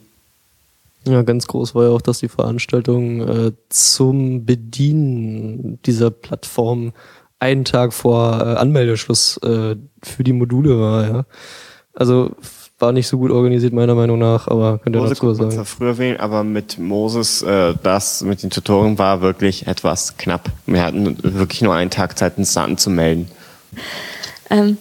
Ja, 1.08 1.24
ganz 1.24 1.48
groß 1.48 1.74
war 1.74 1.86
ja 1.86 1.90
auch, 1.90 2.02
dass 2.02 2.20
die 2.20 2.28
Veranstaltung 2.28 3.28
äh, 3.28 3.52
zum 3.70 4.46
Bedienen 4.46 5.82
dieser 5.84 6.12
Plattform 6.12 6.94
einen 7.40 7.66
Tag 7.66 7.94
vor 7.94 8.40
äh, 8.40 8.56
Anmeldeschluss 8.58 9.38
äh, 9.38 9.76
für 10.04 10.24
die 10.24 10.34
Module 10.34 10.80
war, 10.80 11.08
ja. 11.08 11.26
Also 11.94 12.36
war 12.82 12.92
nicht 12.92 13.08
so 13.08 13.18
gut 13.18 13.32
organisiert 13.32 13.74
meiner 13.74 13.96
Meinung 13.96 14.20
nach, 14.20 14.48
aber 14.48 14.80
könnt 14.80 14.96
ihr 14.96 15.02
Mose 15.02 15.14
dazu 15.14 15.34
sagen. 15.34 15.52
zwar 15.52 15.66
früher 15.66 15.98
wählen, 15.98 16.20
aber 16.20 16.44
mit 16.44 16.78
Moses, 16.80 17.42
äh, 17.44 17.76
das 17.82 18.24
mit 18.24 18.44
den 18.44 18.50
Tutorien 18.50 18.98
war 18.98 19.22
wirklich 19.22 19.68
etwas 19.68 20.18
knapp. 20.18 20.50
Wir 20.66 20.84
hatten 20.84 21.18
wirklich 21.22 21.62
nur 21.62 21.76
einen 21.76 21.92
Tag 21.92 22.18
Zeit, 22.18 22.38
uns 22.38 22.54
da 22.54 22.64
anzumelden. 22.64 23.28
Ähm, 24.50 24.78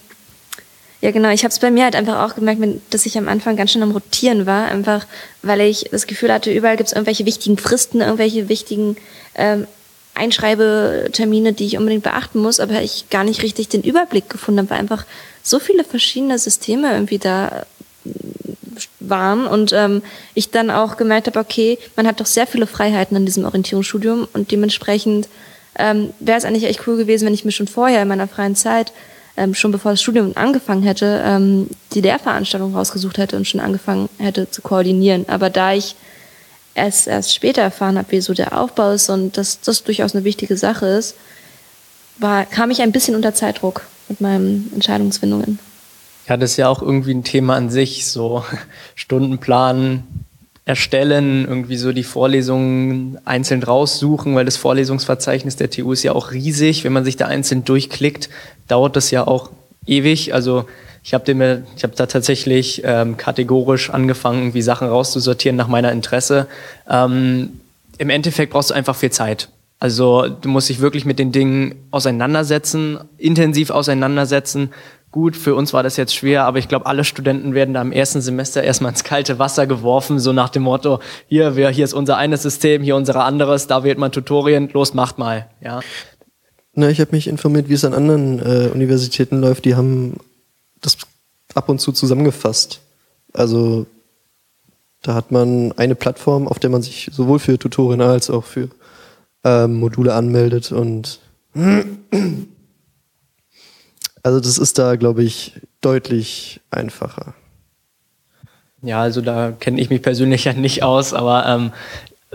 ja, 1.01 1.11
genau. 1.13 1.31
Ich 1.31 1.45
habe 1.45 1.53
es 1.53 1.59
bei 1.59 1.71
mir 1.71 1.85
halt 1.85 1.97
einfach 1.97 2.25
auch 2.25 2.35
gemerkt, 2.35 2.61
dass 2.91 3.07
ich 3.07 3.17
am 3.17 3.29
Anfang 3.29 3.57
ganz 3.57 3.73
schön 3.73 3.83
am 3.83 3.93
Rotieren 3.93 4.45
war, 4.47 4.67
einfach 4.67 5.07
weil 5.43 5.63
ich 5.63 5.89
das 5.91 6.07
Gefühl 6.07 6.33
hatte, 6.33 6.53
überall 6.53 6.77
gibt 6.77 6.89
es 6.89 6.93
irgendwelche 6.93 7.25
wichtigen 7.25 7.57
Fristen, 7.57 8.01
irgendwelche 8.01 8.49
wichtigen 8.49 8.97
ähm, 9.35 9.67
Einschreibetermine, 10.15 11.55
die 11.55 11.67
ich 11.67 11.79
unbedingt 11.79 12.03
beachten 12.03 12.41
muss, 12.41 12.61
aber 12.61 12.83
ich 12.83 13.09
gar 13.09 13.25
nicht 13.25 13.43
richtig 13.43 13.69
den 13.69 13.83
Überblick 13.83 14.29
gefunden 14.29 14.61
habe, 14.61 14.71
weil 14.71 14.79
einfach 14.79 15.07
so 15.43 15.59
viele 15.59 15.85
verschiedene 15.85 16.39
Systeme 16.39 16.93
irgendwie 16.93 17.19
da 17.19 17.65
waren 18.99 19.47
und 19.47 19.73
ähm, 19.73 20.03
ich 20.35 20.51
dann 20.51 20.71
auch 20.71 20.97
gemerkt 20.97 21.27
habe, 21.27 21.39
okay, 21.39 21.79
man 21.97 22.07
hat 22.07 22.21
doch 22.21 22.27
sehr 22.27 22.47
viele 22.47 22.67
Freiheiten 22.67 23.17
in 23.17 23.27
diesem 23.27 23.45
Orientierungsstudium 23.45 24.29
und 24.33 24.51
dementsprechend 24.51 25.29
ähm, 25.79 26.13
wäre 26.19 26.39
es 26.39 26.45
eigentlich 26.45 26.65
echt 26.65 26.87
cool 26.87 26.97
gewesen, 26.97 27.27
wenn 27.27 27.35
ich 27.35 27.45
mir 27.45 27.53
schon 27.53 27.69
vorher 27.69 28.03
in 28.03 28.09
meiner 28.09 28.29
freien 28.29 28.57
Zeit, 28.57 28.93
ähm, 29.41 29.55
schon 29.55 29.73
bevor 29.73 29.93
das 29.93 30.03
Studium 30.03 30.33
angefangen 30.37 30.83
hätte, 30.83 31.23
ähm, 31.25 31.69
die 31.95 32.03
Lehrveranstaltung 32.03 32.75
rausgesucht 32.75 33.19
hätte 33.19 33.37
und 33.37 33.47
schon 33.47 33.61
angefangen 33.61 34.09
hätte 34.19 34.51
zu 34.51 34.61
koordinieren. 34.63 35.25
Aber 35.29 35.51
da 35.51 35.73
ich 35.73 35.97
es 36.75 37.07
erst 37.07 37.35
später 37.35 37.63
erfahren 37.63 37.99
habe, 37.99 38.13
wie 38.13 38.21
so 38.21 38.35
der 38.35 38.59
Aufbau 38.59 38.93
ist 38.93 39.09
und 39.09 39.37
dass 39.37 39.61
das 39.61 39.83
durchaus 39.83 40.15
eine 40.15 40.25
wichtige 40.25 40.57
Sache 40.57 40.87
ist, 40.87 41.17
war, 42.19 42.45
kam 42.45 42.71
ich 42.71 42.83
ein 42.83 42.93
bisschen 42.93 43.17
unter 43.17 43.35
Zeitdruck 43.35 43.83
mit 44.09 44.21
meinen 44.21 44.71
Entscheidungsfindungen. 44.75 45.59
Ja, 46.29 46.37
das 46.37 46.53
ist 46.53 46.57
ja 46.59 46.69
auch 46.69 46.83
irgendwie 46.83 47.15
ein 47.15 47.25
Thema 47.25 47.57
an 47.57 47.71
sich, 47.71 48.07
so 48.07 48.45
Stundenplan 48.95 50.05
erstellen, 50.65 51.47
irgendwie 51.47 51.77
so 51.77 51.93
die 51.93 52.05
Vorlesungen 52.05 53.19
einzeln 53.25 53.63
raussuchen, 53.63 54.35
weil 54.35 54.45
das 54.45 54.57
Vorlesungsverzeichnis 54.57 55.57
der 55.57 55.71
TU 55.71 55.93
ist 55.93 56.03
ja 56.03 56.13
auch 56.13 56.33
riesig. 56.33 56.85
Wenn 56.85 56.93
man 56.93 57.05
sich 57.05 57.17
da 57.17 57.27
einzeln 57.27 57.65
durchklickt, 57.65 58.29
dauert 58.69 58.97
das 58.97 59.11
ja 59.11 59.27
auch 59.27 59.51
ewig. 59.87 60.35
Also 60.35 60.67
ich 61.03 61.15
habe 61.15 61.33
habe 61.83 61.95
da 61.97 62.07
tatsächlich 62.07 62.83
ähm, 62.85 63.17
kategorisch 63.17 63.91
angefangen, 63.91 64.41
irgendwie 64.41 64.63
Sachen 64.63 64.89
rauszusortieren 64.89 65.57
nach 65.57 65.69
meiner 65.69 65.93
Interesse. 65.93 66.47
Ähm, 66.89 67.61
Im 67.99 68.11
Endeffekt 68.11 68.53
brauchst 68.53 68.71
du 68.71 68.75
einfach 68.75 68.97
viel 68.97 69.11
Zeit. 69.11 69.49
Also 69.79 70.29
du 70.29 70.51
musst 70.51 70.69
dich 70.69 70.81
wirklich 70.81 71.07
mit 71.07 71.19
den 71.19 71.33
Dingen 71.33 71.75
auseinandersetzen, 71.91 72.99
intensiv 73.17 73.71
auseinandersetzen. 73.71 74.71
Gut, 75.13 75.37
für 75.37 75.57
uns 75.57 75.73
war 75.73 75.83
das 75.83 75.97
jetzt 75.97 76.15
schwer, 76.15 76.45
aber 76.45 76.59
ich 76.59 76.69
glaube, 76.69 76.87
alle 76.87 77.03
Studenten 77.03 77.53
werden 77.53 77.75
da 77.75 77.83
im 77.83 77.91
ersten 77.91 78.21
Semester 78.21 78.63
erstmal 78.63 78.93
ins 78.93 79.03
kalte 79.03 79.41
Wasser 79.41 79.67
geworfen, 79.67 80.21
so 80.21 80.33
nach 80.33 80.51
dem 80.51 80.63
Motto, 80.63 81.01
hier, 81.27 81.57
wir, 81.57 81.69
hier 81.71 81.85
ist 81.85 81.95
unser 81.95 82.17
eines 82.17 82.43
System, 82.43 82.83
hier 82.83 82.95
unser 82.95 83.17
anderes, 83.25 83.67
da 83.67 83.83
wählt 83.83 83.99
man 83.99 84.13
Tutorien, 84.13 84.69
los, 84.73 84.95
macht 84.95 85.19
mal. 85.19 85.49
Ja. 85.61 85.81
Na, 86.75 86.89
ich 86.91 87.01
habe 87.01 87.11
mich 87.11 87.27
informiert, 87.27 87.69
wie 87.69 87.75
es 87.75 87.85
an 87.85 87.93
anderen 87.93 88.39
äh, 88.39 88.69
Universitäten 88.69 89.41
läuft. 89.41 89.65
Die 89.65 89.75
haben 89.75 90.19
das 90.81 90.97
ab 91.55 91.69
und 91.69 91.81
zu 91.81 91.91
zusammengefasst. 91.91 92.81
Also 93.33 93.87
da 95.03 95.15
hat 95.15 95.33
man 95.33 95.73
eine 95.73 95.97
Plattform, 95.97 96.47
auf 96.47 96.61
der 96.61 96.71
man 96.71 96.83
sich 96.83 97.11
sowohl 97.13 97.41
für 97.41 97.59
Tutorien 97.59 98.01
als 98.01 98.31
auch 98.31 98.45
für 98.45 98.69
ähm, 99.43 99.75
Module 99.75 100.15
anmeldet 100.15 100.71
und 100.71 101.19
also 104.23 104.41
das 104.41 104.59
ist 104.59 104.79
da, 104.79 104.97
glaube 104.97 105.23
ich, 105.23 105.61
deutlich 105.81 106.61
einfacher. 106.71 107.35
Ja, 108.83 109.01
also 109.03 109.21
da 109.21 109.53
kenne 109.53 109.81
ich 109.81 109.91
mich 109.91 110.03
persönlich 110.03 110.45
ja 110.47 110.53
nicht 110.53 110.83
aus, 110.83 111.13
aber 111.13 111.47
ähm, 111.47 111.73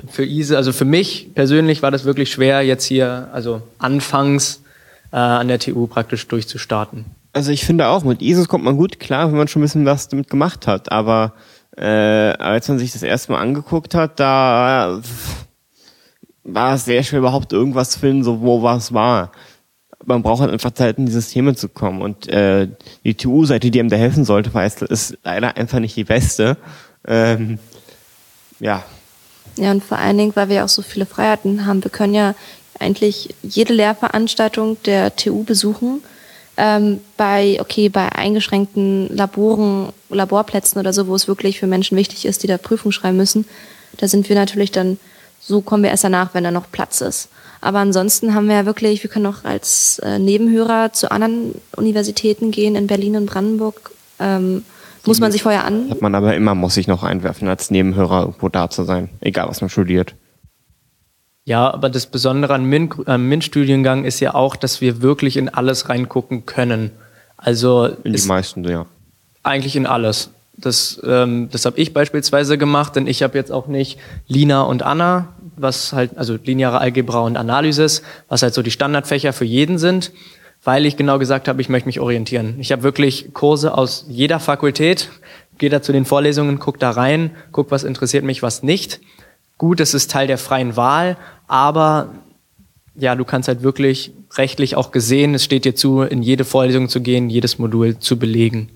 für 0.07 0.25
Ise, 0.25 0.57
also 0.57 0.73
für 0.73 0.85
mich 0.85 1.33
persönlich 1.33 1.81
war 1.81 1.91
das 1.91 2.05
wirklich 2.05 2.31
schwer, 2.31 2.61
jetzt 2.61 2.85
hier, 2.85 3.29
also 3.31 3.61
anfangs 3.77 4.61
äh, 5.11 5.17
an 5.17 5.47
der 5.47 5.59
TU 5.59 5.87
praktisch 5.87 6.27
durchzustarten. 6.27 7.05
Also 7.33 7.51
ich 7.51 7.65
finde 7.65 7.87
auch, 7.87 8.03
mit 8.03 8.21
ISIS 8.21 8.47
kommt 8.47 8.63
man 8.63 8.77
gut 8.77 8.99
klar, 8.99 9.29
wenn 9.29 9.37
man 9.37 9.47
schon 9.47 9.61
ein 9.61 9.65
bisschen 9.65 9.85
was 9.85 10.07
damit 10.07 10.29
gemacht 10.29 10.67
hat. 10.67 10.91
Aber 10.91 11.33
äh, 11.75 11.85
als 11.85 12.69
man 12.69 12.79
sich 12.79 12.93
das 12.93 13.03
erste 13.03 13.33
Mal 13.33 13.41
angeguckt 13.41 13.93
hat, 13.93 14.19
da 14.19 15.01
war 16.43 16.75
es 16.75 16.85
sehr 16.85 17.03
schwer 17.03 17.19
überhaupt 17.19 17.51
irgendwas 17.51 17.91
zu 17.91 17.99
finden, 17.99 18.23
so 18.23 18.41
wo 18.41 18.61
was 18.63 18.93
war. 18.93 19.31
Man 20.03 20.21
braucht 20.21 20.41
halt 20.41 20.51
einfach 20.51 20.71
Zeit, 20.71 20.97
in 20.97 21.05
die 21.05 21.11
Systeme 21.11 21.55
zu 21.55 21.69
kommen. 21.69 22.01
Und 22.01 22.27
äh, 22.27 22.67
die 23.03 23.15
TU-Seite, 23.15 23.71
die 23.71 23.79
einem 23.79 23.89
da 23.89 23.95
helfen 23.95 24.25
sollte, 24.25 24.53
weiß, 24.53 24.81
ist 24.83 25.17
leider 25.23 25.57
einfach 25.57 25.79
nicht 25.79 25.95
die 25.95 26.03
beste. 26.03 26.57
Ähm, 27.07 27.59
ja, 28.59 28.83
Ja, 29.57 29.71
und 29.71 29.83
vor 29.83 29.97
allen 29.97 30.17
Dingen, 30.17 30.35
weil 30.35 30.49
wir 30.49 30.65
auch 30.65 30.69
so 30.69 30.81
viele 30.81 31.05
Freiheiten 31.05 31.65
haben. 31.65 31.83
Wir 31.83 31.91
können 31.91 32.13
ja 32.13 32.35
eigentlich 32.79 33.33
jede 33.41 33.73
Lehrveranstaltung 33.73 34.77
der 34.83 35.15
TU 35.15 35.43
besuchen. 35.43 36.01
Ähm, 36.57 37.01
bei, 37.17 37.57
okay, 37.59 37.89
bei 37.89 38.11
eingeschränkten 38.11 39.13
Laboren, 39.13 39.91
Laborplätzen 40.09 40.79
oder 40.79 40.93
so, 40.93 41.07
wo 41.07 41.15
es 41.15 41.27
wirklich 41.27 41.59
für 41.59 41.67
Menschen 41.67 41.97
wichtig 41.97 42.25
ist, 42.25 42.43
die 42.43 42.47
da 42.47 42.57
Prüfung 42.57 42.91
schreiben 42.93 43.17
müssen, 43.17 43.45
da 43.97 44.07
sind 44.07 44.29
wir 44.29 44.35
natürlich 44.35 44.71
dann, 44.71 44.97
so 45.41 45.61
kommen 45.61 45.83
wir 45.83 45.89
erst 45.89 46.05
danach, 46.05 46.33
wenn 46.33 46.45
da 46.45 46.51
noch 46.51 46.71
Platz 46.71 47.01
ist. 47.01 47.29
Aber 47.65 47.79
ansonsten 47.79 48.35
haben 48.35 48.47
wir 48.47 48.55
ja 48.57 48.65
wirklich, 48.67 49.01
wir 49.01 49.09
können 49.09 49.25
auch 49.25 49.43
als 49.43 49.97
äh, 49.99 50.19
Nebenhörer 50.19 50.93
zu 50.93 51.09
anderen 51.09 51.55
Universitäten 51.75 52.51
gehen, 52.51 52.75
in 52.75 52.85
Berlin 52.85 53.15
und 53.15 53.25
Brandenburg. 53.25 53.89
Ähm, 54.19 54.63
muss 55.03 55.19
man 55.19 55.31
sich 55.31 55.41
vorher 55.41 55.65
an, 55.65 55.89
hat 55.89 56.01
man 56.01 56.13
aber 56.13 56.35
immer, 56.35 56.53
muss 56.53 56.75
sich 56.75 56.87
noch 56.87 57.01
einwerfen, 57.01 57.47
als 57.47 57.71
Nebenhörer 57.71 58.21
irgendwo 58.21 58.49
da 58.49 58.69
zu 58.69 58.83
sein. 58.83 59.09
Egal, 59.19 59.47
was 59.49 59.61
man 59.61 59.71
studiert. 59.71 60.13
Ja, 61.43 61.73
aber 61.73 61.89
das 61.89 62.05
Besondere 62.05 62.53
am 62.53 62.65
MINT, 62.65 63.07
am 63.07 63.27
MINT-Studiengang 63.29 64.05
ist 64.05 64.19
ja 64.19 64.35
auch, 64.35 64.55
dass 64.55 64.81
wir 64.81 65.01
wirklich 65.01 65.35
in 65.35 65.49
alles 65.49 65.89
reingucken 65.89 66.45
können. 66.45 66.91
Also 67.35 67.85
In 67.85 68.11
die 68.11 68.15
ist 68.15 68.27
meisten, 68.27 68.63
ja. 68.63 68.85
eigentlich 69.41 69.75
in 69.75 69.87
alles. 69.87 70.29
Das, 70.55 71.01
ähm, 71.03 71.49
das 71.51 71.65
habe 71.65 71.79
ich 71.79 71.93
beispielsweise 71.93 72.59
gemacht, 72.59 72.95
denn 72.95 73.07
ich 73.07 73.23
habe 73.23 73.37
jetzt 73.37 73.51
auch 73.51 73.65
nicht 73.65 73.97
Lina 74.27 74.61
und 74.61 74.83
Anna, 74.83 75.29
was 75.57 75.93
halt, 75.93 76.17
also 76.17 76.37
lineare 76.43 76.79
Algebra 76.79 77.19
und 77.21 77.37
Analysis, 77.37 78.01
was 78.27 78.41
halt 78.41 78.53
so 78.53 78.61
die 78.61 78.71
Standardfächer 78.71 79.33
für 79.33 79.45
jeden 79.45 79.77
sind, 79.77 80.11
weil 80.63 80.85
ich 80.85 80.97
genau 80.97 81.19
gesagt 81.19 81.47
habe, 81.47 81.61
ich 81.61 81.69
möchte 81.69 81.87
mich 81.87 81.99
orientieren. 81.99 82.55
Ich 82.59 82.71
habe 82.71 82.83
wirklich 82.83 83.33
Kurse 83.33 83.77
aus 83.77 84.05
jeder 84.09 84.39
Fakultät, 84.39 85.09
gehe 85.57 85.69
da 85.69 85.81
zu 85.81 85.91
den 85.91 86.05
Vorlesungen, 86.05 86.59
guck 86.59 86.79
da 86.79 86.91
rein, 86.91 87.31
guck, 87.51 87.71
was 87.71 87.83
interessiert 87.83 88.23
mich, 88.23 88.41
was 88.43 88.63
nicht. 88.63 88.99
Gut, 89.57 89.79
es 89.79 89.93
ist 89.93 90.11
Teil 90.11 90.27
der 90.27 90.37
freien 90.37 90.75
Wahl, 90.75 91.17
aber 91.47 92.09
ja, 92.95 93.15
du 93.15 93.25
kannst 93.25 93.47
halt 93.47 93.61
wirklich 93.61 94.11
rechtlich 94.33 94.75
auch 94.75 94.91
gesehen, 94.91 95.33
es 95.33 95.43
steht 95.43 95.65
dir 95.65 95.75
zu, 95.75 96.01
in 96.01 96.23
jede 96.23 96.45
Vorlesung 96.45 96.89
zu 96.89 97.01
gehen, 97.01 97.29
jedes 97.29 97.59
Modul 97.59 97.99
zu 97.99 98.17
belegen. 98.17 98.69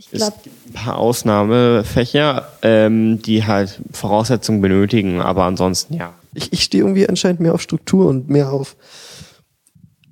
Ich 0.00 0.10
glaube, 0.10 0.36
ein 0.66 0.72
paar 0.72 0.96
Ausnahmefächer, 0.96 2.48
ähm, 2.62 3.20
die 3.20 3.44
halt 3.44 3.80
Voraussetzungen 3.92 4.62
benötigen, 4.62 5.20
aber 5.20 5.44
ansonsten 5.44 5.94
ja. 5.94 6.14
Ich, 6.32 6.52
ich 6.52 6.62
stehe 6.62 6.84
irgendwie 6.84 7.06
anscheinend 7.06 7.40
mehr 7.40 7.54
auf 7.54 7.60
Struktur 7.60 8.06
und 8.06 8.30
mehr 8.30 8.50
auf 8.50 8.76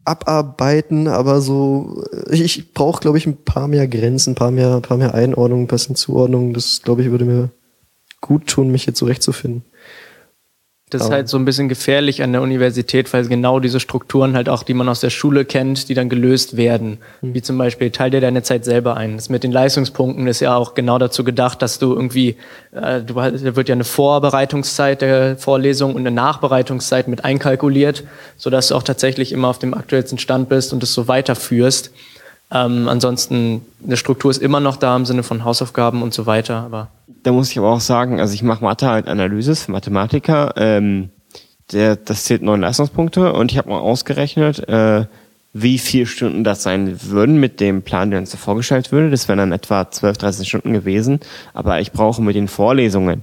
Abarbeiten, 0.04 1.08
aber 1.08 1.40
so, 1.40 2.04
ich, 2.30 2.42
ich 2.42 2.74
brauche, 2.74 3.00
glaube 3.00 3.18
ich, 3.18 3.26
ein 3.26 3.36
paar 3.36 3.68
mehr 3.68 3.88
Grenzen, 3.88 4.32
ein 4.32 4.34
paar 4.34 4.50
mehr, 4.50 4.76
ein 4.76 4.82
paar 4.82 4.98
mehr 4.98 5.14
Einordnungen, 5.14 5.64
ein 5.64 5.68
bisschen 5.68 5.96
Zuordnungen. 5.96 6.52
Das, 6.52 6.82
glaube 6.82 7.02
ich, 7.02 7.10
würde 7.10 7.24
mir 7.24 7.50
gut 8.20 8.46
tun, 8.46 8.70
mich 8.70 8.84
jetzt 8.84 8.98
zurechtzufinden. 8.98 9.64
Das 10.90 11.02
ist 11.02 11.10
halt 11.10 11.28
so 11.28 11.36
ein 11.36 11.44
bisschen 11.44 11.68
gefährlich 11.68 12.22
an 12.22 12.32
der 12.32 12.40
Universität, 12.40 13.12
weil 13.12 13.26
genau 13.26 13.60
diese 13.60 13.78
Strukturen 13.78 14.34
halt 14.34 14.48
auch, 14.48 14.62
die 14.62 14.72
man 14.72 14.88
aus 14.88 15.00
der 15.00 15.10
Schule 15.10 15.44
kennt, 15.44 15.88
die 15.88 15.94
dann 15.94 16.08
gelöst 16.08 16.56
werden. 16.56 16.98
Mhm. 17.20 17.34
Wie 17.34 17.42
zum 17.42 17.58
Beispiel, 17.58 17.90
teil 17.90 18.10
dir 18.10 18.20
deine 18.20 18.42
Zeit 18.42 18.64
selber 18.64 18.96
ein. 18.96 19.16
Das 19.16 19.28
mit 19.28 19.44
den 19.44 19.52
Leistungspunkten 19.52 20.26
ist 20.26 20.40
ja 20.40 20.56
auch 20.56 20.74
genau 20.74 20.98
dazu 20.98 21.24
gedacht, 21.24 21.60
dass 21.60 21.78
du 21.78 21.92
irgendwie, 21.92 22.36
äh, 22.72 23.02
du, 23.02 23.14
da 23.14 23.56
wird 23.56 23.68
ja 23.68 23.74
eine 23.74 23.84
Vorbereitungszeit 23.84 25.02
der 25.02 25.36
Vorlesung 25.36 25.94
und 25.94 26.00
eine 26.00 26.10
Nachbereitungszeit 26.10 27.06
mit 27.06 27.24
einkalkuliert, 27.24 28.04
sodass 28.38 28.68
du 28.68 28.74
auch 28.74 28.82
tatsächlich 28.82 29.32
immer 29.32 29.48
auf 29.48 29.58
dem 29.58 29.74
aktuellsten 29.74 30.18
Stand 30.18 30.48
bist 30.48 30.72
und 30.72 30.82
es 30.82 30.94
so 30.94 31.06
weiterführst. 31.06 31.90
Ähm, 32.50 32.88
ansonsten, 32.88 33.60
eine 33.84 33.98
Struktur 33.98 34.30
ist 34.30 34.40
immer 34.40 34.60
noch 34.60 34.76
da 34.76 34.96
im 34.96 35.04
Sinne 35.04 35.22
von 35.22 35.44
Hausaufgaben 35.44 36.02
und 36.02 36.14
so 36.14 36.24
weiter, 36.24 36.62
aber 36.62 36.88
da 37.22 37.32
muss 37.32 37.50
ich 37.50 37.58
aber 37.58 37.72
auch 37.72 37.80
sagen, 37.80 38.20
also 38.20 38.34
ich 38.34 38.42
mache 38.42 38.64
Mathe 38.64 38.88
halt 38.88 39.08
Analysis 39.08 39.64
für 39.64 39.72
Mathematiker. 39.72 40.54
Ähm, 40.56 41.10
der, 41.72 41.96
das 41.96 42.24
zählt 42.24 42.42
neun 42.42 42.60
Leistungspunkte 42.60 43.32
und 43.32 43.52
ich 43.52 43.58
habe 43.58 43.68
mal 43.68 43.80
ausgerechnet, 43.80 44.68
äh, 44.68 45.06
wie 45.52 45.78
viele 45.78 46.06
Stunden 46.06 46.44
das 46.44 46.62
sein 46.62 46.98
würden 47.02 47.38
mit 47.40 47.60
dem 47.60 47.82
Plan, 47.82 48.10
der 48.10 48.20
uns 48.20 48.30
da 48.30 48.38
vorgestellt 48.38 48.92
würde. 48.92 49.10
Das 49.10 49.28
wären 49.28 49.38
dann 49.38 49.52
etwa 49.52 49.90
12, 49.90 50.18
13 50.18 50.44
Stunden 50.44 50.72
gewesen. 50.72 51.20
Aber 51.54 51.80
ich 51.80 51.92
brauche 51.92 52.22
mit 52.22 52.36
den 52.36 52.48
Vorlesungen 52.48 53.22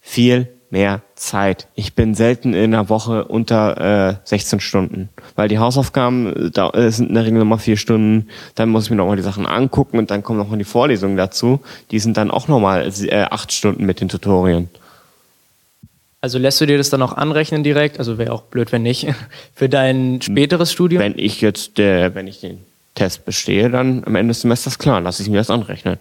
viel 0.00 0.48
mehr 0.70 1.02
Zeit. 1.14 1.66
Ich 1.74 1.94
bin 1.94 2.14
selten 2.14 2.54
in 2.54 2.74
einer 2.74 2.88
Woche 2.88 3.24
unter 3.24 4.10
äh, 4.10 4.14
16 4.24 4.60
Stunden, 4.60 5.08
weil 5.34 5.48
die 5.48 5.58
Hausaufgaben 5.58 6.46
äh, 6.46 6.50
da, 6.50 6.70
äh, 6.70 6.90
sind 6.90 7.08
in 7.08 7.14
der 7.14 7.24
Regel 7.24 7.38
nochmal 7.38 7.58
vier 7.58 7.76
Stunden. 7.76 8.28
Dann 8.54 8.68
muss 8.68 8.84
ich 8.84 8.90
mir 8.90 8.96
nochmal 8.96 9.16
die 9.16 9.22
Sachen 9.22 9.46
angucken 9.46 9.98
und 9.98 10.10
dann 10.10 10.22
kommen 10.22 10.38
nochmal 10.38 10.58
die 10.58 10.64
Vorlesungen 10.64 11.16
dazu. 11.16 11.60
Die 11.90 11.98
sind 11.98 12.16
dann 12.16 12.30
auch 12.30 12.48
nochmal 12.48 12.90
äh, 13.00 13.22
acht 13.30 13.52
Stunden 13.52 13.84
mit 13.84 14.00
den 14.00 14.08
Tutorien. 14.08 14.68
Also 16.22 16.38
lässt 16.38 16.60
du 16.60 16.66
dir 16.66 16.76
das 16.76 16.90
dann 16.90 17.02
auch 17.02 17.14
anrechnen 17.14 17.62
direkt? 17.62 17.98
Also 17.98 18.18
wäre 18.18 18.32
auch 18.32 18.42
blöd, 18.42 18.72
wenn 18.72 18.82
nicht. 18.82 19.06
Für 19.54 19.68
dein 19.68 20.20
späteres 20.22 20.72
Studium? 20.72 21.02
Wenn 21.02 21.18
ich 21.18 21.40
jetzt, 21.40 21.78
äh, 21.78 22.14
wenn 22.14 22.26
ich 22.26 22.40
den 22.40 22.58
Test 22.94 23.24
bestehe, 23.24 23.70
dann 23.70 24.04
am 24.04 24.14
Ende 24.16 24.32
des 24.32 24.42
Semesters 24.42 24.78
klar, 24.78 25.00
lasse 25.00 25.22
ich 25.22 25.30
mir 25.30 25.38
das 25.38 25.50
anrechnen 25.50 25.98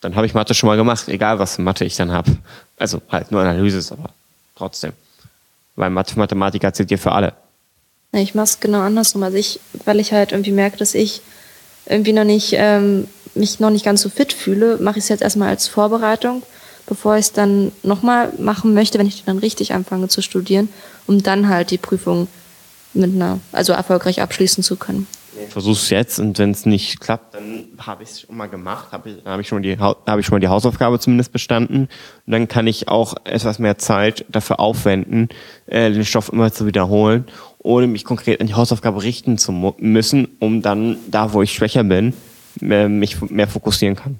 dann 0.00 0.16
habe 0.16 0.26
ich 0.26 0.34
Mathe 0.34 0.54
schon 0.54 0.66
mal 0.66 0.76
gemacht, 0.76 1.08
egal 1.08 1.38
was 1.38 1.58
Mathe 1.58 1.84
ich 1.84 1.96
dann 1.96 2.10
habe. 2.10 2.30
Also 2.80 3.02
halt 3.10 3.30
nur 3.30 3.42
Analyse, 3.42 3.92
aber 3.92 4.10
trotzdem. 4.56 4.92
Weil 5.76 5.90
Mathe 5.90 6.18
Mathematiker 6.18 6.72
zählt 6.72 6.90
dir 6.90 6.98
für 6.98 7.12
alle. 7.12 7.34
Ich 8.12 8.34
mache 8.34 8.46
es 8.46 8.60
genau 8.60 8.80
andersrum. 8.80 9.22
Also 9.22 9.36
ich, 9.36 9.60
weil 9.84 10.00
ich 10.00 10.12
halt 10.12 10.32
irgendwie 10.32 10.50
merke, 10.50 10.78
dass 10.78 10.94
ich 10.94 11.20
irgendwie 11.86 12.14
noch 12.14 12.24
nicht, 12.24 12.54
ähm, 12.54 13.06
mich 13.34 13.60
noch 13.60 13.70
nicht 13.70 13.84
ganz 13.84 14.00
so 14.00 14.08
fit 14.08 14.32
fühle, 14.32 14.78
mache 14.78 14.98
ich 14.98 15.04
es 15.04 15.08
jetzt 15.10 15.20
erstmal 15.22 15.50
als 15.50 15.68
Vorbereitung, 15.68 16.42
bevor 16.86 17.16
ich 17.16 17.26
es 17.26 17.32
dann 17.32 17.70
nochmal 17.82 18.32
machen 18.38 18.72
möchte, 18.72 18.98
wenn 18.98 19.06
ich 19.06 19.24
dann 19.24 19.38
richtig 19.38 19.74
anfange 19.74 20.08
zu 20.08 20.22
studieren, 20.22 20.70
um 21.06 21.22
dann 21.22 21.48
halt 21.48 21.70
die 21.70 21.78
Prüfung 21.78 22.28
mit 22.94 23.14
einer, 23.14 23.38
also 23.52 23.74
erfolgreich 23.74 24.22
abschließen 24.22 24.64
zu 24.64 24.76
können 24.76 25.06
versuche 25.48 25.74
es 25.74 25.90
jetzt 25.90 26.18
und 26.18 26.38
wenn 26.38 26.50
es 26.50 26.66
nicht 26.66 27.00
klappt, 27.00 27.34
dann 27.34 27.68
habe 27.78 28.02
ich 28.02 28.10
es 28.10 28.20
schon 28.22 28.36
mal 28.36 28.48
gemacht, 28.48 28.92
habe 28.92 29.10
ich, 29.10 29.24
hab 29.24 29.40
ich, 29.40 29.48
schon 29.48 29.64
hab 29.64 30.18
ich 30.18 30.26
schon 30.26 30.34
mal 30.34 30.40
die 30.40 30.48
Hausaufgabe 30.48 30.98
zumindest 30.98 31.32
bestanden 31.32 31.88
und 32.26 32.32
dann 32.32 32.48
kann 32.48 32.66
ich 32.66 32.88
auch 32.88 33.14
etwas 33.24 33.58
mehr 33.58 33.78
Zeit 33.78 34.24
dafür 34.28 34.60
aufwenden, 34.60 35.28
äh, 35.66 35.90
den 35.90 36.04
Stoff 36.04 36.32
immer 36.32 36.52
zu 36.52 36.66
wiederholen, 36.66 37.26
ohne 37.58 37.86
mich 37.86 38.04
konkret 38.04 38.40
an 38.40 38.46
die 38.46 38.54
Hausaufgabe 38.54 39.02
richten 39.02 39.38
zu 39.38 39.52
müssen, 39.78 40.28
um 40.40 40.62
dann 40.62 40.98
da, 41.08 41.32
wo 41.32 41.42
ich 41.42 41.52
schwächer 41.52 41.84
bin, 41.84 42.14
mehr, 42.60 42.88
mich 42.88 43.20
mehr 43.20 43.48
fokussieren 43.48 43.96
kann. 43.96 44.18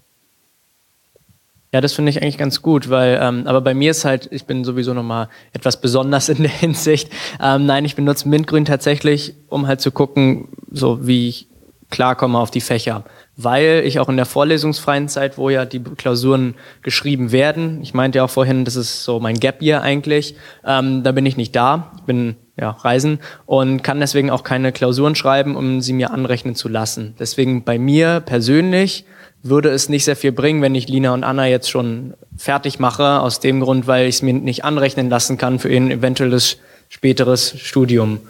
Ja, 1.72 1.80
das 1.80 1.92
finde 1.92 2.11
ich 2.11 2.20
eigentlich 2.20 2.38
ganz 2.38 2.62
gut, 2.62 2.90
weil, 2.90 3.20
ähm, 3.22 3.46
aber 3.46 3.61
bei 3.61 3.74
mir 3.74 3.92
ist 3.92 4.04
halt, 4.04 4.28
ich 4.33 4.44
bin 4.44 4.64
sowieso 4.64 4.92
nochmal 4.92 5.28
etwas 5.52 5.80
besonders 5.80 6.28
in 6.28 6.42
der 6.42 6.50
Hinsicht. 6.50 7.11
Ähm, 7.40 7.66
nein, 7.66 7.85
ich 7.85 7.94
benutze 7.94 8.28
Mintgrün 8.28 8.64
tatsächlich, 8.64 9.35
um 9.48 9.68
halt 9.68 9.80
zu 9.80 9.92
gucken, 9.92 10.48
so 10.70 11.06
wie 11.06 11.28
ich 11.28 11.46
klarkomme 11.90 12.38
auf 12.38 12.50
die 12.50 12.61
Fächer. 12.61 13.04
Weil 13.37 13.83
ich 13.85 14.00
auch 14.00 14.09
in 14.09 14.16
der 14.16 14.26
vorlesungsfreien 14.26 15.09
Zeit, 15.09 15.38
wo 15.38 15.48
ja 15.48 15.64
die 15.64 15.80
Klausuren 15.80 16.54
geschrieben 16.83 17.33
werden, 17.33 17.80
ich 17.83 17.94
meinte 17.94 18.18
ja 18.18 18.24
auch 18.24 18.30
vorhin, 18.30 18.64
das 18.64 18.76
ist 18.76 19.04
so 19.04 19.20
mein 19.20 19.38
Gap 19.38 19.62
Year 19.62 19.83
eigentlich, 19.83 20.35
ähm, 20.64 21.02
da 21.04 21.12
bin 21.12 21.24
ich 21.24 21.37
nicht 21.37 21.54
da, 21.54 21.92
bin 22.06 22.37
ja, 22.56 22.70
reisen 22.70 23.20
und 23.46 23.83
kann 23.83 24.00
deswegen 24.00 24.30
auch 24.30 24.42
keine 24.42 24.72
Klausuren 24.72 25.14
schreiben, 25.14 25.56
um 25.56 25.80
sie 25.80 25.92
mir 25.92 26.11
anrechnen 26.11 26.54
zu 26.54 26.68
lassen. 26.68 27.14
Deswegen 27.18 27.64
bei 27.64 27.78
mir 27.78 28.20
persönlich 28.20 29.04
würde 29.42 29.70
es 29.70 29.88
nicht 29.88 30.05
sehr 30.05 30.16
viel 30.16 30.33
bringen, 30.33 30.62
wenn 30.62 30.74
ich 30.74 30.88
Lina 30.88 31.14
und 31.14 31.24
Anna 31.24 31.46
jetzt 31.46 31.70
schon 31.70 32.14
fertig 32.37 32.79
mache, 32.79 33.20
aus 33.20 33.40
dem 33.40 33.61
Grund, 33.61 33.87
weil 33.87 34.07
ich 34.07 34.16
es 34.16 34.22
mir 34.22 34.35
nicht 34.35 34.64
anrechnen 34.64 35.09
lassen 35.09 35.38
kann 35.38 35.59
für 35.59 35.68
ein 35.68 35.90
eventuelles 35.90 36.59
späteres 36.88 37.55
Studium. 37.59 38.20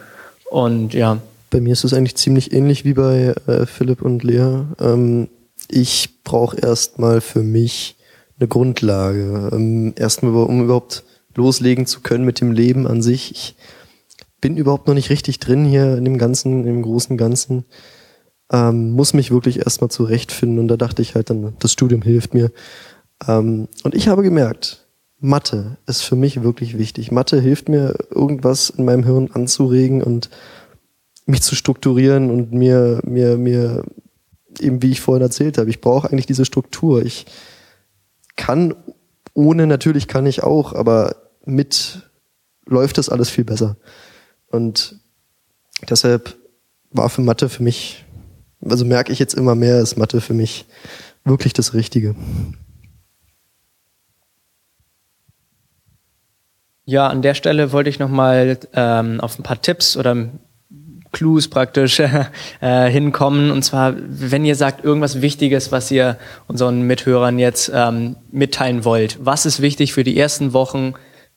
Und 0.51 0.95
ja. 0.95 1.19
Bei 1.51 1.61
mir 1.61 1.73
ist 1.73 1.85
es 1.85 1.95
eigentlich 1.95 2.17
ziemlich 2.17 2.53
ähnlich 2.53 2.85
wie 2.85 2.95
bei 2.95 3.35
äh, 3.47 3.67
Philipp 3.67 4.03
und 4.03 4.23
Lea. 4.23 4.63
Ähm, 4.81 5.29
ich 5.69 6.23
brauche 6.23 6.57
erstmal 6.57 7.21
für 7.21 7.43
mich 7.43 7.97
eine 8.39 8.49
Grundlage. 8.49 9.51
Ähm, 9.53 9.95
erstmal, 9.97 10.33
um 10.33 10.63
überhaupt 10.63 11.05
loslegen 11.35 11.87
zu 11.87 12.01
können 12.01 12.25
mit 12.25 12.41
dem 12.41 12.53
Leben 12.53 12.87
an 12.87 13.03
sich. 13.03 13.33
Ich 13.33 13.55
bin 14.41 14.57
überhaupt 14.57 14.87
noch 14.87 14.95
nicht 14.95 15.11
richtig 15.11 15.39
drin 15.39 15.65
hier 15.65 15.97
in 15.97 16.05
dem 16.05 16.19
Ganzen, 16.19 16.67
im 16.67 16.83
großen 16.83 17.17
Ganzen 17.17 17.65
ähm, 18.51 18.93
muss 18.93 19.15
mich 19.15 19.31
wirklich 19.31 19.61
erstmal 19.61 19.91
zurechtfinden 19.91 20.59
und 20.59 20.69
da 20.69 20.77
dachte 20.77 21.03
ich 21.03 21.15
halt 21.15 21.31
dann, 21.31 21.55
das 21.59 21.73
Studium 21.73 22.03
hilft 22.03 22.35
mir. 22.35 22.51
Ähm, 23.27 23.69
und 23.85 23.95
ich 23.95 24.09
habe 24.09 24.23
gemerkt, 24.23 24.87
Mathe 25.21 25.77
ist 25.87 26.03
für 26.03 26.17
mich 26.17 26.43
wirklich 26.43 26.79
wichtig. 26.79 27.13
Mathe 27.13 27.41
hilft 27.41 27.69
mir, 27.69 27.95
irgendwas 28.11 28.71
in 28.71 28.85
meinem 28.85 29.05
Hirn 29.05 29.31
anzuregen 29.33 30.03
und 30.03 30.31
mich 31.27 31.43
zu 31.43 31.55
strukturieren 31.55 32.31
und 32.31 32.53
mir, 32.53 33.01
mir, 33.05 33.37
mir, 33.37 33.85
eben 34.59 34.83
wie 34.83 34.91
ich 34.91 35.01
vorhin 35.01 35.23
erzählt 35.23 35.59
habe, 35.59 35.71
ich 35.71 35.81
brauche 35.81 36.11
eigentlich 36.11 36.27
diese 36.27 36.45
Struktur. 36.45 37.03
Ich 37.05 37.27
kann 38.37 38.75
ohne, 39.35 39.67
natürlich 39.67 40.09
kann 40.09 40.27
ich 40.27 40.43
auch, 40.43 40.75
aber 40.75 41.17
mit 41.45 42.11
läuft 42.67 42.99
das 42.99 43.09
alles 43.09 43.31
viel 43.31 43.45
besser. 43.45 43.77
Und 44.49 44.99
deshalb 45.89 46.37
war 46.91 47.09
für 47.09 47.23
Mathe 47.23 47.49
für 47.49 47.63
mich 47.63 48.05
also 48.65 48.85
merke 48.85 49.13
ich 49.13 49.19
jetzt 49.19 49.35
immer 49.35 49.55
mehr, 49.55 49.81
ist 49.81 49.97
Mathe 49.97 50.21
für 50.21 50.35
mich 50.35 50.67
wirklich 51.25 51.53
das 51.53 51.75
Richtige. 51.75 52.15
Ja, 56.85 57.07
an 57.07 57.23
der 57.23 57.35
Stelle 57.35 57.73
wollte 57.73 57.91
ich 57.91 57.99
nochmal 57.99 58.59
ähm, 58.75 59.21
auf 59.21 59.39
ein 59.39 59.43
paar 59.43 59.63
Tipps 59.63 59.97
oder 59.97 60.29
Clues 61.13 61.49
praktisch 61.49 62.01
äh, 62.61 62.91
hinkommen. 62.91 63.51
Und 63.51 63.63
zwar, 63.63 63.95
wenn 63.97 64.45
ihr 64.45 64.57
sagt, 64.57 64.85
irgendwas 64.85 65.23
Wichtiges, 65.23 65.73
was 65.73 65.91
ihr 65.91 66.19
unseren 66.49 66.83
Mithörern 66.83 67.39
jetzt 67.39 67.71
ähm, 67.73 68.17
mitteilen 68.31 68.85
wollt. 68.85 69.19
Was 69.21 69.47
ist 69.47 69.61
wichtig 69.61 69.93
für 69.93 70.05
die 70.05 70.19
ersten 70.19 70.53
Wochen? 70.53 70.95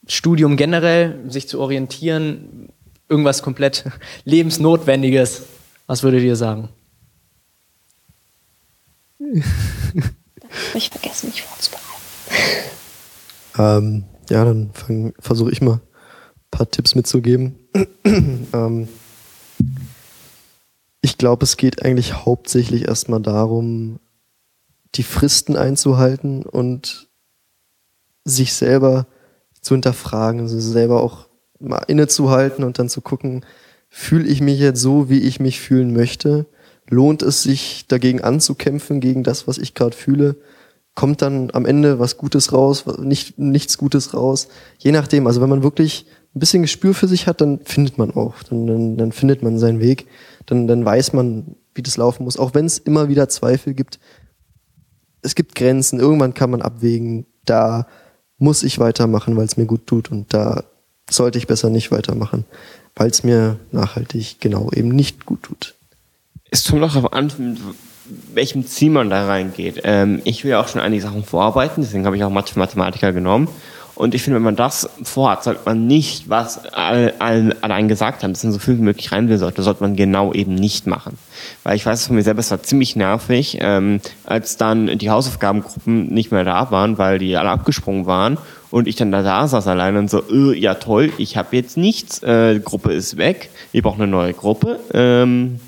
Studium 0.07 0.57
generell, 0.57 1.19
sich 1.27 1.47
zu 1.47 1.59
orientieren, 1.59 2.69
irgendwas 3.07 3.41
komplett 3.41 3.85
lebensnotwendiges. 4.25 5.43
Was 5.87 6.03
würdet 6.03 6.23
ihr 6.23 6.35
sagen? 6.35 6.69
Ich 10.73 10.89
vergesse 10.89 11.25
mich 11.27 11.41
vorzubereiten. 11.41 11.83
ähm, 13.57 14.03
ja, 14.29 14.45
dann 14.45 14.71
versuche 15.19 15.51
ich 15.51 15.61
mal 15.61 15.75
ein 15.75 15.81
paar 16.51 16.69
Tipps 16.69 16.95
mitzugeben. 16.95 17.55
ähm, 18.05 18.87
ich 21.01 21.17
glaube, 21.17 21.43
es 21.43 21.57
geht 21.57 21.83
eigentlich 21.83 22.25
hauptsächlich 22.25 22.87
erstmal 22.87 23.21
darum, 23.21 23.99
die 24.95 25.03
Fristen 25.03 25.57
einzuhalten 25.57 26.43
und 26.43 27.09
sich 28.23 28.53
selber 28.53 29.07
zu 29.61 29.75
hinterfragen, 29.75 30.41
also 30.41 30.59
selber 30.59 31.01
auch 31.01 31.27
mal 31.59 31.83
innezuhalten 31.87 32.63
und 32.63 32.79
dann 32.79 32.89
zu 32.89 33.01
gucken, 33.01 33.45
fühle 33.89 34.27
ich 34.27 34.41
mich 34.41 34.59
jetzt 34.59 34.81
so, 34.81 35.09
wie 35.09 35.19
ich 35.19 35.39
mich 35.39 35.59
fühlen 35.59 35.93
möchte? 35.93 36.45
Lohnt 36.89 37.21
es 37.21 37.43
sich 37.43 37.85
dagegen 37.87 38.21
anzukämpfen, 38.21 38.99
gegen 38.99 39.23
das, 39.23 39.47
was 39.47 39.57
ich 39.57 39.73
gerade 39.73 39.95
fühle? 39.95 40.35
Kommt 40.95 41.21
dann 41.21 41.49
am 41.53 41.65
Ende 41.65 41.97
was 41.97 42.17
Gutes 42.17 42.53
raus, 42.53 42.85
nicht, 42.99 43.39
nichts 43.39 43.77
Gutes 43.77 44.13
raus? 44.13 44.47
Je 44.77 44.91
nachdem, 44.91 45.25
also 45.25 45.41
wenn 45.41 45.49
man 45.49 45.63
wirklich 45.63 46.05
ein 46.35 46.39
bisschen 46.39 46.61
Gespür 46.61 46.93
für 46.93 47.07
sich 47.07 47.27
hat, 47.27 47.41
dann 47.41 47.59
findet 47.63 47.97
man 47.97 48.11
auch, 48.11 48.41
dann, 48.43 48.67
dann, 48.67 48.97
dann 48.97 49.11
findet 49.11 49.43
man 49.43 49.59
seinen 49.59 49.79
Weg, 49.79 50.07
dann, 50.45 50.67
dann 50.67 50.83
weiß 50.83 51.13
man, 51.13 51.55
wie 51.75 51.83
das 51.83 51.97
laufen 51.97 52.23
muss, 52.23 52.37
auch 52.37 52.53
wenn 52.53 52.65
es 52.65 52.77
immer 52.79 53.07
wieder 53.07 53.29
Zweifel 53.29 53.73
gibt. 53.73 53.99
Es 55.21 55.35
gibt 55.35 55.55
Grenzen, 55.55 55.99
irgendwann 55.99 56.33
kann 56.33 56.49
man 56.49 56.61
abwägen, 56.61 57.25
da 57.45 57.87
muss 58.37 58.63
ich 58.63 58.79
weitermachen, 58.79 59.37
weil 59.37 59.45
es 59.45 59.57
mir 59.57 59.65
gut 59.65 59.87
tut 59.87 60.11
und 60.11 60.33
da 60.33 60.63
sollte 61.09 61.37
ich 61.37 61.47
besser 61.47 61.69
nicht 61.69 61.91
weitermachen, 61.91 62.45
weil 62.95 63.09
es 63.09 63.23
mir 63.23 63.59
nachhaltig 63.71 64.37
genau 64.39 64.71
eben 64.71 64.89
nicht 64.89 65.25
gut 65.25 65.43
tut. 65.43 65.75
Es 66.53 66.69
kommt 66.69 66.83
auch 66.83 66.93
darauf 66.93 67.13
an, 67.13 67.31
mit 67.39 67.57
welchem 68.35 68.67
Ziel 68.67 68.91
man 68.91 69.09
da 69.09 69.25
reingeht. 69.25 69.81
Ähm, 69.85 70.21
ich 70.23 70.43
will 70.43 70.51
ja 70.51 70.61
auch 70.61 70.67
schon 70.67 70.81
einige 70.81 71.01
Sachen 71.01 71.23
vorarbeiten, 71.23 71.81
deswegen 71.81 72.05
habe 72.05 72.15
ich 72.15 72.23
auch 72.23 72.29
Mathematiker 72.29 73.11
genommen. 73.11 73.47
Und 73.95 74.13
ich 74.13 74.21
finde, 74.21 74.35
wenn 74.35 74.43
man 74.43 74.55
das 74.55 74.87
vorhat, 75.01 75.43
sollte 75.43 75.61
man 75.65 75.87
nicht, 75.87 76.29
was 76.29 76.63
alle, 76.65 77.15
alle, 77.19 77.55
allein 77.61 77.87
gesagt 77.87 78.21
haben, 78.21 78.33
dass 78.33 78.43
man 78.43 78.53
so 78.53 78.59
viel 78.59 78.77
wie 78.77 78.83
möglich 78.83 79.11
rein 79.11 79.29
will, 79.29 79.39
sollte, 79.39 79.63
sollte 79.63 79.81
man 79.81 79.95
genau 79.95 80.31
eben 80.31 80.53
nicht 80.53 80.85
machen. 80.85 81.17
Weil 81.63 81.75
ich 81.75 81.87
weiß 81.87 82.05
von 82.05 82.15
mir 82.15 82.21
selber, 82.21 82.41
es 82.41 82.51
war 82.51 82.61
ziemlich 82.61 82.95
nervig, 82.95 83.57
ähm, 83.59 83.99
als 84.23 84.55
dann 84.57 84.99
die 84.99 85.09
Hausaufgabengruppen 85.09 86.13
nicht 86.13 86.31
mehr 86.31 86.43
da 86.43 86.69
waren, 86.69 86.99
weil 86.99 87.17
die 87.17 87.35
alle 87.35 87.49
abgesprungen 87.49 88.05
waren 88.05 88.37
und 88.69 88.87
ich 88.87 88.95
dann 88.95 89.11
da, 89.11 89.23
da 89.23 89.47
saß 89.47 89.65
alleine 89.65 89.97
und 89.97 90.11
so, 90.11 90.21
äh, 90.29 90.55
ja 90.55 90.75
toll, 90.75 91.11
ich 91.17 91.35
habe 91.35 91.55
jetzt 91.55 91.77
nichts, 91.77 92.21
äh, 92.21 92.59
Gruppe 92.59 92.93
ist 92.93 93.17
weg, 93.17 93.49
ich 93.71 93.81
brauche 93.81 93.95
eine 93.95 94.07
neue 94.07 94.33
Gruppe. 94.33 94.79
Ähm, 94.93 95.59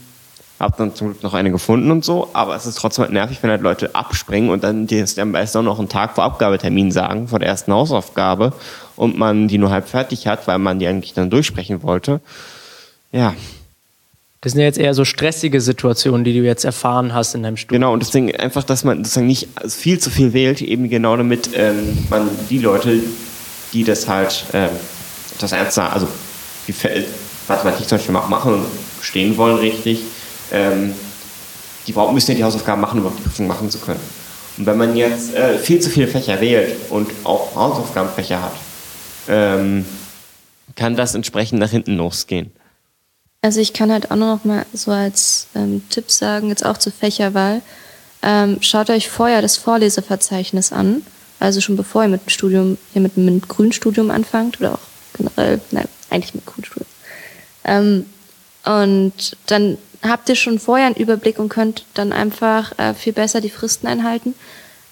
hab 0.59 0.77
dann 0.77 0.95
zum 0.95 1.07
Glück 1.07 1.23
noch 1.23 1.33
eine 1.33 1.51
gefunden 1.51 1.91
und 1.91 2.05
so, 2.05 2.29
aber 2.33 2.55
es 2.55 2.65
ist 2.65 2.77
trotzdem 2.77 3.03
halt 3.03 3.13
nervig, 3.13 3.39
wenn 3.41 3.49
halt 3.49 3.61
Leute 3.61 3.93
abspringen 3.93 4.49
und 4.49 4.63
dann 4.63 4.87
die 4.87 5.03
am 5.19 5.33
besten 5.33 5.59
auch 5.59 5.63
noch 5.63 5.79
einen 5.79 5.89
Tag 5.89 6.15
vor 6.15 6.23
Abgabetermin 6.23 6.91
sagen, 6.91 7.27
vor 7.27 7.39
der 7.39 7.49
ersten 7.49 7.73
Hausaufgabe 7.73 8.53
und 8.95 9.17
man 9.17 9.47
die 9.47 9.57
nur 9.57 9.69
halb 9.69 9.89
fertig 9.89 10.27
hat, 10.27 10.47
weil 10.47 10.57
man 10.59 10.79
die 10.79 10.87
eigentlich 10.87 11.13
dann 11.13 11.29
durchsprechen 11.29 11.83
wollte. 11.83 12.21
Ja. 13.11 13.33
Das 14.39 14.53
sind 14.53 14.61
ja 14.61 14.67
jetzt 14.67 14.77
eher 14.77 14.93
so 14.93 15.05
stressige 15.05 15.59
Situationen, 15.59 16.23
die 16.23 16.33
du 16.33 16.45
jetzt 16.45 16.65
erfahren 16.65 17.13
hast 17.13 17.33
in 17.33 17.43
deinem 17.43 17.57
Studium. 17.57 17.81
Genau, 17.81 17.93
und 17.93 18.01
deswegen 18.01 18.33
einfach, 18.35 18.63
dass 18.63 18.83
man 18.83 18.99
sozusagen 18.99 19.27
nicht 19.27 19.49
viel 19.67 19.99
zu 19.99 20.09
viel 20.09 20.33
wählt, 20.33 20.61
eben 20.61 20.89
genau 20.89 21.17
damit 21.17 21.49
ähm, 21.55 22.05
man 22.09 22.29
die 22.49 22.59
Leute, 22.59 22.99
die 23.73 23.83
das 23.83 24.07
halt, 24.07 24.45
ähm, 24.53 24.69
das 25.39 25.51
ernst 25.51 25.79
also 25.79 26.07
die 26.67 26.73
Mathematik 27.47 27.87
zum 27.87 27.97
Beispiel 27.97 28.13
machen 28.13 28.53
und 28.53 28.65
stehen 29.01 29.35
wollen 29.37 29.57
richtig, 29.57 30.01
ähm, 30.51 30.93
die 31.87 31.93
müssen 31.93 32.31
ja 32.31 32.37
die 32.37 32.43
Hausaufgaben 32.43 32.81
machen, 32.81 33.03
um 33.03 33.15
die 33.15 33.21
Prüfung 33.21 33.47
machen 33.47 33.69
zu 33.69 33.79
können. 33.79 33.99
Und 34.57 34.65
wenn 34.65 34.77
man 34.77 34.95
jetzt 34.95 35.33
äh, 35.33 35.57
viel 35.57 35.79
zu 35.79 35.89
viele 35.89 36.07
Fächer 36.07 36.39
wählt 36.41 36.75
und 36.89 37.09
auch 37.23 37.55
Hausaufgabenfächer 37.55 38.41
hat, 38.41 38.53
ähm, 39.27 39.85
kann 40.75 40.95
das 40.95 41.15
entsprechend 41.15 41.59
nach 41.59 41.69
hinten 41.69 41.95
losgehen. 41.97 42.51
Also 43.41 43.59
ich 43.59 43.73
kann 43.73 43.91
halt 43.91 44.09
auch 44.11 44.15
noch 44.15 44.43
mal 44.43 44.65
so 44.73 44.91
als 44.91 45.47
ähm, 45.55 45.83
Tipp 45.89 46.09
sagen, 46.09 46.49
jetzt 46.49 46.65
auch 46.65 46.77
zur 46.77 46.91
Fächerwahl, 46.91 47.61
ähm, 48.23 48.57
schaut 48.61 48.89
euch 48.89 49.09
vorher 49.09 49.41
das 49.41 49.57
Vorleseverzeichnis 49.57 50.71
an, 50.71 51.03
also 51.39 51.61
schon 51.61 51.75
bevor 51.75 52.03
ihr 52.03 52.09
mit 52.09 52.25
dem 52.25 52.29
Studium, 52.29 52.77
hier 52.91 53.03
mit 53.03 53.17
einem 53.17 53.41
Grünstudium 53.41 54.09
anfangt 54.09 54.59
oder 54.59 54.73
auch 54.73 54.79
generell, 55.15 55.61
nein, 55.69 55.87
eigentlich 56.09 56.33
mit 56.33 56.45
Grünstudium. 56.45 56.87
Ähm, 57.65 58.05
und 58.65 59.37
dann 59.45 59.77
habt 60.09 60.29
ihr 60.29 60.35
schon 60.35 60.59
vorher 60.59 60.87
einen 60.87 60.95
Überblick 60.95 61.39
und 61.39 61.49
könnt 61.49 61.85
dann 61.93 62.11
einfach 62.11 62.77
äh, 62.77 62.93
viel 62.93 63.13
besser 63.13 63.41
die 63.41 63.49
Fristen 63.49 63.87
einhalten. 63.87 64.35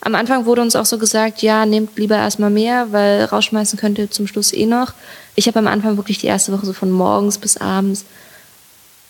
Am 0.02 0.16
Anfang 0.16 0.46
wurde 0.46 0.62
uns 0.62 0.76
auch 0.76 0.86
so 0.86 0.98
gesagt, 0.98 1.42
ja, 1.42 1.66
nehmt 1.66 1.98
lieber 1.98 2.18
erstmal 2.18 2.50
mehr, 2.50 2.92
weil 2.92 3.24
rausschmeißen 3.24 3.80
könnt 3.80 3.98
ihr 3.98 4.12
zum 4.12 4.28
Schluss 4.28 4.52
eh 4.52 4.66
noch. 4.66 4.94
Ich 5.36 5.48
habe 5.48 5.60
am 5.60 5.68
Anfang 5.68 5.96
wirklich 5.98 6.18
die 6.18 6.28
erste 6.28 6.52
Woche 6.52 6.66
so 6.66 6.74
von 6.74 6.92
morgens 6.92 7.38
bis 7.38 7.58
abends 7.58 8.04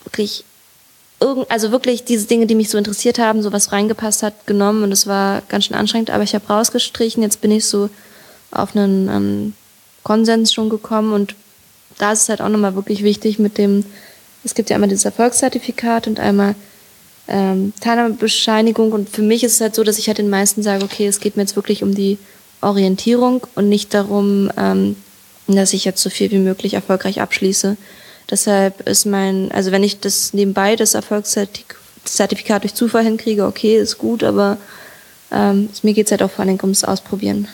wirklich 0.04 0.46
irgend, 1.20 1.50
also 1.50 1.72
wirklich 1.72 2.04
diese 2.04 2.28
Dinge, 2.28 2.46
die 2.46 2.56
mich 2.56 2.70
so 2.70 2.78
interessiert 2.78 3.18
haben, 3.18 3.42
so 3.42 3.52
was 3.52 3.72
reingepasst 3.72 4.24
hat, 4.24 4.46
genommen 4.46 4.84
und 4.84 4.92
es 4.92 5.08
war 5.08 5.42
ganz 5.50 5.66
schön 5.66 5.76
anstrengend, 5.76 6.12
aber 6.12 6.24
ich 6.24 6.36
habe 6.36 6.46
rausgestrichen. 6.48 7.24
Jetzt 7.24 7.42
bin 7.42 7.52
ich 7.52 7.66
so 7.66 7.90
auf 8.52 8.76
einen 8.76 9.10
ähm, 9.10 9.54
Konsens 10.04 10.54
schon 10.54 10.70
gekommen 10.70 11.14
und 11.14 11.36
da 11.98 12.12
ist 12.12 12.24
es 12.24 12.30
halt 12.30 12.42
auch 12.42 12.50
nochmal 12.50 12.76
wirklich 12.76 13.04
wichtig 13.04 13.40
mit 13.40 13.58
dem 13.58 13.86
es 14.44 14.56
gibt 14.56 14.70
ja 14.70 14.76
einmal 14.76 14.90
dieses 14.90 15.06
Erfolgszertifikat 15.06 16.08
und 16.08 16.20
einmal 16.20 16.56
ähm, 17.28 17.74
Teilnahmebescheinigung. 17.80 18.92
Und 18.92 19.10
für 19.10 19.22
mich 19.22 19.44
ist 19.44 19.54
es 19.54 19.62
halt 19.62 19.76
so, 19.76 19.84
dass 19.84 19.98
ich 19.98 20.08
halt 20.08 20.18
den 20.18 20.30
meisten 20.30 20.64
sage, 20.64 20.84
okay, 20.84 21.08
es 21.08 21.20
geht 21.20 21.36
mir 21.36 21.44
jetzt 21.44 21.56
wirklich 21.56 21.84
um 21.84 21.96
die 21.96 22.18
Orientierung 22.62 23.46
und 23.56 23.70
nicht 23.70 23.94
darum, 23.94 24.52
ähm, 24.58 24.96
dass 25.48 25.74
ich 25.74 25.86
jetzt 25.86 26.02
so 26.02 26.10
viel 26.10 26.32
wie 26.32 26.38
möglich 26.38 26.74
erfolgreich 26.74 27.22
abschließe. 27.22 27.78
Deshalb 28.30 28.88
ist 28.88 29.06
mein, 29.06 29.52
also 29.52 29.72
wenn 29.72 29.84
ich 29.84 30.00
das 30.00 30.34
nebenbei 30.34 30.76
das 30.76 30.94
Erfolgszertifikat 30.94 32.64
durch 32.64 32.74
Zufall 32.74 33.04
hinkriege, 33.04 33.46
okay, 33.46 33.78
ist 33.78 33.98
gut, 33.98 34.24
aber 34.24 34.58
ähm, 35.32 35.70
mir 35.82 35.94
geht's 35.94 36.12
halt 36.12 36.24
auch 36.24 36.32
vor 36.32 36.46
allem 36.46 36.58
ums 36.62 36.84
Ausprobieren. 36.84 37.48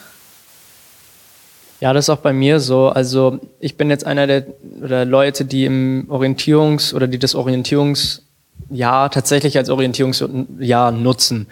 Ja, 1.79 1.93
das 1.93 2.05
ist 2.05 2.09
auch 2.09 2.17
bei 2.17 2.33
mir 2.33 2.59
so. 2.59 2.89
Also 2.89 3.39
ich 3.59 3.77
bin 3.77 3.89
jetzt 3.89 4.05
einer 4.05 4.27
der 4.27 4.45
oder 4.83 5.05
Leute, 5.05 5.45
die 5.45 5.65
im 5.65 6.07
Orientierungs- 6.09 6.93
oder 6.93 7.07
die 7.07 7.19
das 7.19 7.35
Orientierungsjahr 7.35 9.09
tatsächlich 9.11 9.57
als 9.57 9.69
Orientierungsjahr 9.69 10.91
nutzen. 10.91 11.47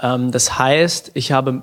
Ähm, 0.00 0.32
das 0.32 0.58
heißt, 0.58 1.12
ich 1.14 1.32
habe 1.32 1.62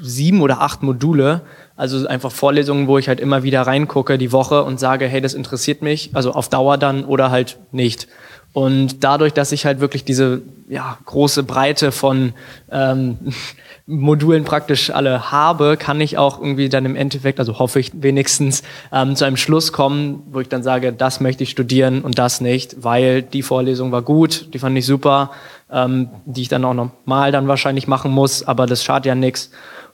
sieben 0.00 0.42
oder 0.42 0.60
acht 0.60 0.82
Module, 0.82 1.40
also 1.76 2.06
einfach 2.06 2.30
Vorlesungen, 2.30 2.86
wo 2.86 2.98
ich 2.98 3.08
halt 3.08 3.20
immer 3.20 3.42
wieder 3.42 3.62
reingucke 3.62 4.18
die 4.18 4.32
Woche 4.32 4.62
und 4.62 4.78
sage, 4.78 5.06
hey, 5.06 5.20
das 5.20 5.34
interessiert 5.34 5.82
mich, 5.82 6.10
also 6.14 6.32
auf 6.32 6.48
Dauer 6.48 6.78
dann 6.78 7.04
oder 7.04 7.30
halt 7.30 7.58
nicht. 7.72 8.08
Und 8.54 9.02
dadurch, 9.02 9.32
dass 9.32 9.50
ich 9.50 9.66
halt 9.66 9.80
wirklich 9.80 10.04
diese 10.04 10.42
ja, 10.68 10.96
große 11.04 11.42
Breite 11.42 11.90
von 11.90 12.32
ähm, 12.70 13.18
Modulen 13.86 14.44
praktisch 14.44 14.90
alle 14.90 15.32
habe, 15.32 15.76
kann 15.76 16.00
ich 16.00 16.16
auch 16.16 16.38
irgendwie 16.38 16.68
dann 16.68 16.86
im 16.86 16.94
Endeffekt, 16.94 17.40
also 17.40 17.58
hoffe 17.58 17.80
ich 17.80 17.90
wenigstens, 18.00 18.62
ähm, 18.92 19.16
zu 19.16 19.24
einem 19.24 19.36
Schluss 19.36 19.72
kommen, 19.72 20.22
wo 20.30 20.40
ich 20.40 20.48
dann 20.48 20.62
sage, 20.62 20.92
das 20.92 21.20
möchte 21.20 21.42
ich 21.42 21.50
studieren 21.50 22.02
und 22.02 22.16
das 22.16 22.40
nicht, 22.40 22.84
weil 22.84 23.22
die 23.22 23.42
Vorlesung 23.42 23.90
war 23.90 24.02
gut, 24.02 24.54
die 24.54 24.60
fand 24.60 24.78
ich 24.78 24.86
super, 24.86 25.32
ähm, 25.70 26.08
die 26.24 26.42
ich 26.42 26.48
dann 26.48 26.64
auch 26.64 26.74
nochmal 26.74 27.32
dann 27.32 27.48
wahrscheinlich 27.48 27.88
machen 27.88 28.12
muss, 28.12 28.44
aber 28.44 28.66
das 28.66 28.84
schadet 28.84 29.06
ja 29.06 29.16
nichts. 29.16 29.50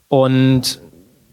Und 0.09 0.81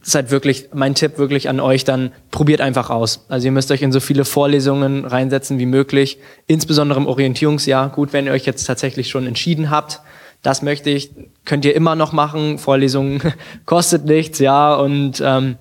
ist 0.08 0.16
halt 0.16 0.32
wirklich 0.32 0.70
mein 0.74 0.96
Tipp 0.96 1.18
wirklich 1.18 1.50
an 1.50 1.60
euch 1.60 1.84
dann, 1.84 2.14
probiert 2.32 2.62
einfach 2.62 2.90
aus. 2.90 3.26
Also 3.28 3.46
ihr 3.46 3.52
müsst 3.52 3.70
euch 3.72 3.82
in 3.82 3.92
so 3.92 4.00
viele 4.00 4.24
Vorlesungen 4.24 5.04
reinsetzen 5.04 5.60
wie 5.60 5.66
möglich, 5.66 6.18
insbesondere 6.48 6.98
im 6.98 7.08
Orientierungsjahr. 7.08 7.90
Gut, 7.90 8.14
wenn 8.14 8.26
ihr 8.26 8.32
euch 8.32 8.46
jetzt 8.46 8.64
tatsächlich 8.64 9.10
schon 9.10 9.28
entschieden 9.28 9.70
habt, 9.70 10.00
das 10.44 10.62
möchte 10.62 10.90
ich, 10.90 11.12
könnt 11.44 11.66
ihr 11.66 11.76
immer 11.76 11.96
noch 11.96 12.14
machen. 12.14 12.58
Vorlesungen 12.58 13.22
kostet 13.66 14.06
nichts, 14.06 14.40
ja, 14.40 14.76
und 14.76 15.22
ähm, 15.22 15.58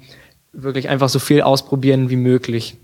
wirklich 0.53 0.89
einfach 0.89 1.09
so 1.09 1.19
viel 1.19 1.43
ausprobieren 1.43 2.09
wie 2.09 2.17
möglich. 2.17 2.77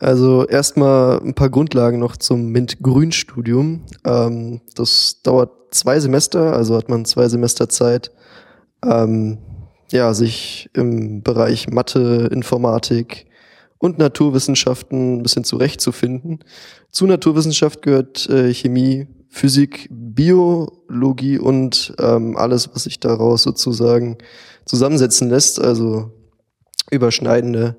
Also 0.00 0.46
erstmal 0.46 1.18
ein 1.20 1.34
paar 1.34 1.48
Grundlagen 1.48 1.98
noch 1.98 2.18
zum 2.18 2.50
MINT-Grün-Studium. 2.52 3.84
Ähm, 4.04 4.60
das 4.74 5.22
dauert 5.22 5.50
zwei 5.70 5.98
Semester, 5.98 6.52
also 6.52 6.76
hat 6.76 6.90
man 6.90 7.06
zwei 7.06 7.26
Semester 7.28 7.70
Zeit, 7.70 8.12
ähm, 8.84 9.38
ja, 9.90 10.12
sich 10.14 10.70
im 10.74 11.22
Bereich 11.22 11.68
Mathe, 11.68 12.28
Informatik 12.32 13.26
und 13.78 13.98
Naturwissenschaften 13.98 15.18
ein 15.18 15.22
bisschen 15.22 15.44
zurechtzufinden. 15.44 16.40
Zu 16.90 17.06
Naturwissenschaft 17.06 17.82
gehört 17.82 18.28
äh, 18.28 18.52
Chemie, 18.52 19.06
Physik, 19.28 19.88
Biologie 19.90 21.38
und 21.38 21.94
ähm, 21.98 22.36
alles, 22.36 22.70
was 22.74 22.84
sich 22.84 22.98
daraus 22.98 23.42
sozusagen 23.42 24.18
zusammensetzen 24.64 25.28
lässt, 25.30 25.60
also 25.60 26.10
überschneidende 26.90 27.76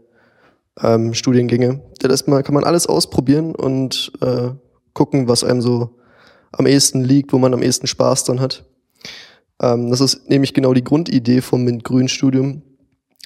ähm, 0.82 1.14
Studiengänge. 1.14 1.82
Da 2.00 2.08
lässt 2.08 2.28
man, 2.28 2.44
kann 2.44 2.54
man 2.54 2.64
alles 2.64 2.88
ausprobieren 2.88 3.56
und 3.56 4.12
äh, 4.22 4.50
gucken, 4.94 5.28
was 5.28 5.44
einem 5.44 5.62
so 5.62 5.98
am 6.52 6.66
ehesten 6.66 7.04
liegt, 7.04 7.34
wo 7.34 7.38
man 7.38 7.54
am 7.54 7.62
ehesten 7.62 7.88
Spaß 7.88 8.24
dran 8.24 8.40
hat. 8.40 8.66
Ähm, 9.62 9.90
das 9.90 10.02
ist 10.02 10.30
nämlich 10.30 10.54
genau 10.54 10.74
die 10.74 10.84
Grundidee 10.84 11.42
vom 11.42 11.64
MINT-Grün-Studium. 11.64 12.62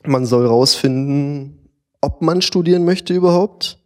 Man 0.06 0.26
soll 0.26 0.46
rausfinden, 0.46 1.70
ob 2.02 2.22
man 2.22 2.42
studieren 2.42 2.86
möchte 2.86 3.14
überhaupt. 3.14 3.80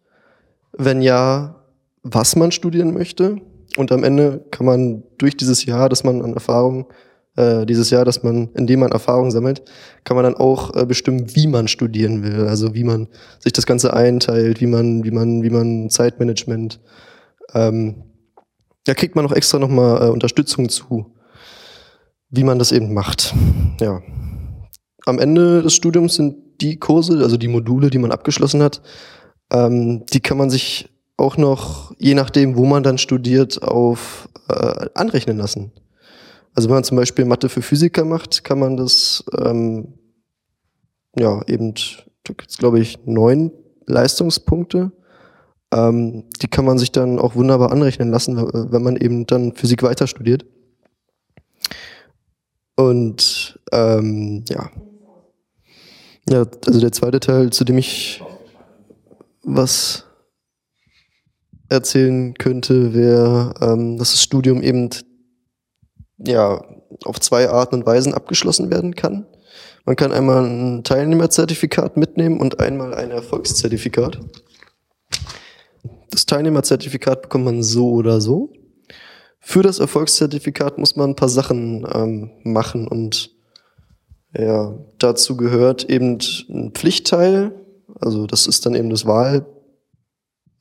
Wenn 0.71 1.01
ja, 1.01 1.63
was 2.03 2.35
man 2.35 2.51
studieren 2.51 2.93
möchte 2.93 3.41
Und 3.75 3.91
am 3.91 4.03
Ende 4.03 4.45
kann 4.49 4.65
man 4.65 5.03
durch 5.17 5.37
dieses 5.37 5.65
Jahr, 5.65 5.89
dass 5.89 6.03
man 6.03 6.21
an 6.21 6.33
Erfahrung, 6.33 6.87
äh, 7.35 7.65
dieses 7.65 7.89
Jahr, 7.89 8.05
dass 8.05 8.23
man, 8.23 8.49
indem 8.55 8.79
man 8.79 8.91
Erfahrung 8.91 9.29
sammelt, 9.29 9.61
kann 10.03 10.15
man 10.15 10.23
dann 10.23 10.35
auch 10.35 10.75
äh, 10.75 10.85
bestimmen, 10.85 11.35
wie 11.35 11.47
man 11.47 11.67
studieren 11.67 12.23
will. 12.23 12.47
Also 12.47 12.73
wie 12.73 12.83
man 12.83 13.07
sich 13.39 13.53
das 13.53 13.65
Ganze 13.65 13.93
einteilt, 13.93 14.61
wie 14.61 14.67
man, 14.67 15.03
wie 15.03 15.11
man, 15.11 15.43
wie 15.43 15.49
man 15.49 15.89
Zeitmanagement. 15.89 16.79
Ähm, 17.53 18.03
da 18.85 18.93
kriegt 18.93 19.15
man 19.15 19.25
auch 19.25 19.33
extra 19.33 19.59
nochmal 19.59 20.07
äh, 20.07 20.09
Unterstützung 20.09 20.69
zu, 20.69 21.16
wie 22.29 22.43
man 22.43 22.59
das 22.59 22.71
eben 22.71 22.93
macht. 22.93 23.33
Ja. 23.79 24.01
Am 25.05 25.19
Ende 25.19 25.61
des 25.61 25.73
Studiums 25.73 26.15
sind 26.15 26.35
die 26.61 26.77
Kurse, 26.77 27.19
also 27.23 27.37
die 27.37 27.47
Module, 27.47 27.89
die 27.89 27.99
man 27.99 28.11
abgeschlossen 28.11 28.61
hat, 28.61 28.81
ähm, 29.51 30.05
die 30.07 30.19
kann 30.19 30.37
man 30.37 30.49
sich 30.49 30.89
auch 31.15 31.37
noch, 31.37 31.93
je 31.97 32.13
nachdem, 32.13 32.55
wo 32.55 32.65
man 32.65 32.83
dann 32.83 32.97
studiert, 32.97 33.61
auf 33.63 34.29
äh, 34.49 34.87
anrechnen 34.93 35.37
lassen. 35.37 35.71
Also 36.53 36.69
wenn 36.69 36.75
man 36.75 36.83
zum 36.83 36.97
Beispiel 36.97 37.25
Mathe 37.25 37.49
für 37.49 37.61
Physiker 37.61 38.05
macht, 38.05 38.43
kann 38.43 38.59
man 38.59 38.77
das 38.77 39.23
ähm, 39.37 39.93
ja 41.17 41.41
eben, 41.47 41.73
da 42.23 42.33
gibt's 42.33 42.57
glaube 42.57 42.79
ich 42.79 42.99
neun 43.05 43.51
Leistungspunkte. 43.85 44.91
Ähm, 45.71 46.23
die 46.41 46.47
kann 46.47 46.65
man 46.65 46.77
sich 46.77 46.91
dann 46.91 47.19
auch 47.19 47.35
wunderbar 47.35 47.71
anrechnen 47.71 48.09
lassen, 48.09 48.37
wenn 48.37 48.83
man 48.83 48.95
eben 48.95 49.25
dann 49.27 49.53
Physik 49.53 49.83
weiter 49.83 50.07
studiert. 50.07 50.45
Und 52.77 53.59
ähm, 53.71 54.45
ja. 54.47 54.69
Ja, 56.29 56.45
also 56.65 56.79
der 56.79 56.91
zweite 56.91 57.19
Teil, 57.19 57.49
zu 57.49 57.63
dem 57.63 57.77
ich 57.77 58.21
was 59.43 60.05
erzählen 61.69 62.33
könnte, 62.35 62.93
wäre, 62.93 63.53
ähm, 63.61 63.97
dass 63.97 64.11
das 64.11 64.21
Studium 64.21 64.61
eben 64.61 64.89
ja 66.17 66.63
auf 67.03 67.19
zwei 67.19 67.49
Arten 67.49 67.75
und 67.75 67.85
Weisen 67.85 68.13
abgeschlossen 68.13 68.69
werden 68.69 68.95
kann. 68.95 69.25
Man 69.85 69.95
kann 69.95 70.11
einmal 70.11 70.45
ein 70.45 70.83
Teilnehmerzertifikat 70.83 71.97
mitnehmen 71.97 72.39
und 72.39 72.59
einmal 72.59 72.93
ein 72.93 73.09
Erfolgszertifikat. 73.09 74.19
Das 76.11 76.25
Teilnehmerzertifikat 76.25 77.23
bekommt 77.23 77.45
man 77.45 77.63
so 77.63 77.91
oder 77.91 78.21
so. 78.21 78.51
Für 79.39 79.63
das 79.63 79.79
Erfolgszertifikat 79.79 80.77
muss 80.77 80.95
man 80.95 81.11
ein 81.11 81.15
paar 81.15 81.29
Sachen 81.29 81.87
ähm, 81.93 82.31
machen 82.43 82.87
und 82.87 83.31
ja, 84.37 84.77
dazu 84.99 85.37
gehört 85.37 85.89
eben 85.89 86.17
ein 86.49 86.71
Pflichtteil, 86.73 87.53
also 87.99 88.27
das 88.27 88.47
ist 88.47 88.65
dann 88.65 88.75
eben 88.75 88.89
das 88.89 89.05
Wahl, 89.05 89.45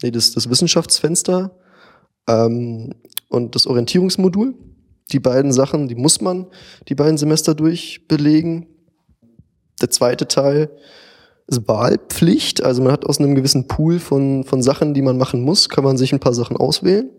nee, 0.03 0.11
das, 0.11 0.33
das 0.33 0.49
Wissenschaftsfenster 0.49 1.59
ähm, 2.29 2.95
und 3.29 3.55
das 3.55 3.67
Orientierungsmodul. 3.67 4.55
Die 5.13 5.21
beiden 5.21 5.53
Sachen, 5.53 5.89
die 5.89 5.95
muss 5.95 6.21
man 6.21 6.47
die 6.89 6.95
beiden 6.95 7.17
Semester 7.17 7.55
durchbelegen. 7.55 8.67
Der 9.81 9.91
zweite 9.91 10.27
Teil 10.27 10.71
ist 11.47 11.69
Wahlpflicht, 11.69 12.65
also 12.65 12.83
man 12.83 12.93
hat 12.93 13.05
aus 13.05 13.19
einem 13.19 13.37
gewissen 13.37 13.69
Pool 13.69 14.01
von, 14.01 14.43
von 14.45 14.63
Sachen, 14.63 14.95
die 14.95 15.03
man 15.03 15.17
machen 15.17 15.43
muss, 15.43 15.69
kann 15.69 15.85
man 15.85 15.97
sich 15.97 16.13
ein 16.13 16.19
paar 16.21 16.35
Sachen 16.35 16.57
auswählen. 16.57 17.11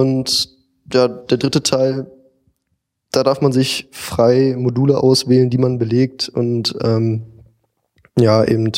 Und 0.00 0.48
der, 0.84 1.08
der 1.08 1.38
dritte 1.38 1.62
Teil, 1.62 2.10
da 3.12 3.22
darf 3.22 3.40
man 3.40 3.52
sich 3.52 3.88
frei 3.92 4.56
Module 4.58 4.98
auswählen, 4.98 5.50
die 5.50 5.58
man 5.58 5.78
belegt 5.78 6.28
und 6.28 6.74
ähm, 6.82 7.22
ja, 8.18 8.44
eben 8.44 8.72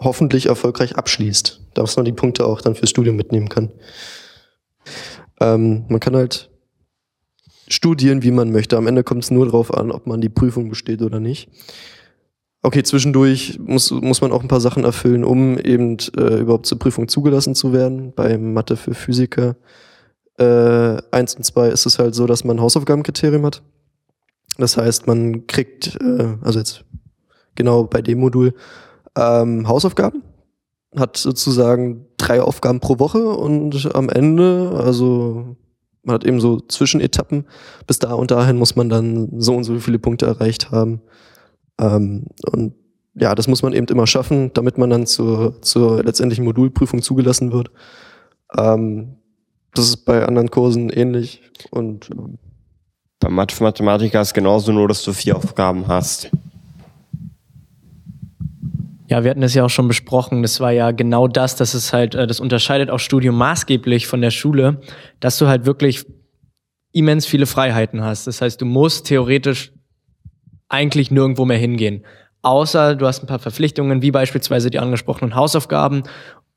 hoffentlich 0.00 0.46
erfolgreich 0.46 0.96
abschließt. 0.96 1.60
Dass 1.74 1.96
man 1.96 2.04
die 2.04 2.12
Punkte 2.12 2.44
auch 2.44 2.60
dann 2.60 2.74
fürs 2.74 2.90
Studium 2.90 3.14
mitnehmen 3.14 3.48
kann. 3.48 3.70
Ähm, 5.40 5.84
man 5.88 6.00
kann 6.00 6.16
halt 6.16 6.50
studieren, 7.68 8.24
wie 8.24 8.32
man 8.32 8.50
möchte. 8.50 8.76
Am 8.76 8.88
Ende 8.88 9.04
kommt 9.04 9.22
es 9.22 9.30
nur 9.30 9.46
darauf 9.46 9.72
an, 9.72 9.92
ob 9.92 10.08
man 10.08 10.20
die 10.20 10.28
Prüfung 10.28 10.68
besteht 10.68 11.02
oder 11.02 11.20
nicht. 11.20 11.48
Okay, 12.66 12.82
zwischendurch 12.82 13.60
muss, 13.62 13.90
muss 13.90 14.22
man 14.22 14.32
auch 14.32 14.40
ein 14.40 14.48
paar 14.48 14.58
Sachen 14.58 14.84
erfüllen, 14.84 15.22
um 15.22 15.58
eben 15.58 15.98
äh, 16.16 16.38
überhaupt 16.38 16.64
zur 16.64 16.78
Prüfung 16.78 17.08
zugelassen 17.08 17.54
zu 17.54 17.74
werden. 17.74 18.14
Bei 18.14 18.38
Mathe 18.38 18.78
für 18.78 18.94
Physiker 18.94 19.56
äh, 20.38 20.96
eins 21.10 21.34
und 21.34 21.44
zwei 21.44 21.68
ist 21.68 21.84
es 21.84 21.98
halt 21.98 22.14
so, 22.14 22.26
dass 22.26 22.42
man 22.42 22.56
ein 22.56 22.62
Hausaufgabenkriterium 22.62 23.44
hat. 23.44 23.62
Das 24.56 24.78
heißt, 24.78 25.06
man 25.06 25.46
kriegt, 25.46 26.00
äh, 26.00 26.38
also 26.40 26.58
jetzt 26.58 26.86
genau 27.54 27.84
bei 27.84 28.00
dem 28.00 28.20
Modul, 28.20 28.54
ähm, 29.14 29.68
Hausaufgaben, 29.68 30.22
hat 30.96 31.18
sozusagen 31.18 32.06
drei 32.16 32.40
Aufgaben 32.40 32.80
pro 32.80 32.98
Woche 32.98 33.26
und 33.26 33.94
am 33.94 34.08
Ende, 34.08 34.72
also 34.82 35.54
man 36.02 36.14
hat 36.14 36.24
eben 36.24 36.40
so 36.40 36.60
Zwischenetappen, 36.60 37.44
bis 37.86 37.98
da 37.98 38.14
und 38.14 38.30
dahin 38.30 38.56
muss 38.56 38.74
man 38.74 38.88
dann 38.88 39.28
so 39.38 39.54
und 39.54 39.64
so 39.64 39.78
viele 39.80 39.98
Punkte 39.98 40.24
erreicht 40.24 40.70
haben. 40.70 41.02
Ähm, 41.80 42.26
und 42.52 42.74
ja, 43.14 43.34
das 43.34 43.46
muss 43.48 43.62
man 43.62 43.72
eben 43.72 43.86
immer 43.86 44.06
schaffen, 44.06 44.52
damit 44.54 44.78
man 44.78 44.90
dann 44.90 45.06
zur, 45.06 45.60
zur 45.62 46.02
letztendlichen 46.02 46.44
Modulprüfung 46.44 47.00
zugelassen 47.02 47.52
wird. 47.52 47.70
Ähm, 48.56 49.16
das 49.74 49.86
ist 49.86 50.04
bei 50.04 50.24
anderen 50.24 50.50
Kursen 50.50 50.90
ähnlich 50.90 51.42
und 51.70 52.10
ähm, 52.10 52.38
bei 53.20 53.28
Mathematiker 53.28 54.20
ist 54.20 54.34
genauso 54.34 54.72
nur, 54.72 54.88
dass 54.88 55.02
du 55.02 55.12
vier 55.12 55.36
Aufgaben 55.36 55.88
hast. 55.88 56.30
Ja, 59.08 59.22
wir 59.22 59.30
hatten 59.30 59.42
es 59.42 59.54
ja 59.54 59.64
auch 59.64 59.70
schon 59.70 59.86
besprochen. 59.86 60.42
Das 60.42 60.60
war 60.60 60.72
ja 60.72 60.90
genau 60.90 61.28
das, 61.28 61.56
dass 61.56 61.74
es 61.74 61.92
halt, 61.92 62.14
äh, 62.14 62.26
das 62.26 62.40
unterscheidet 62.40 62.90
auch 62.90 62.98
Studium 62.98 63.36
maßgeblich 63.36 64.06
von 64.06 64.20
der 64.20 64.30
Schule, 64.30 64.80
dass 65.20 65.38
du 65.38 65.46
halt 65.46 65.66
wirklich 65.66 66.04
immens 66.92 67.26
viele 67.26 67.46
Freiheiten 67.46 68.02
hast. 68.02 68.26
Das 68.26 68.40
heißt, 68.40 68.60
du 68.60 68.66
musst 68.66 69.06
theoretisch 69.06 69.72
eigentlich 70.74 71.10
nirgendwo 71.10 71.44
mehr 71.44 71.58
hingehen. 71.58 72.04
Außer 72.42 72.94
du 72.94 73.06
hast 73.06 73.22
ein 73.22 73.26
paar 73.26 73.38
Verpflichtungen, 73.38 74.02
wie 74.02 74.10
beispielsweise 74.10 74.68
die 74.68 74.78
angesprochenen 74.78 75.34
Hausaufgaben. 75.34 76.02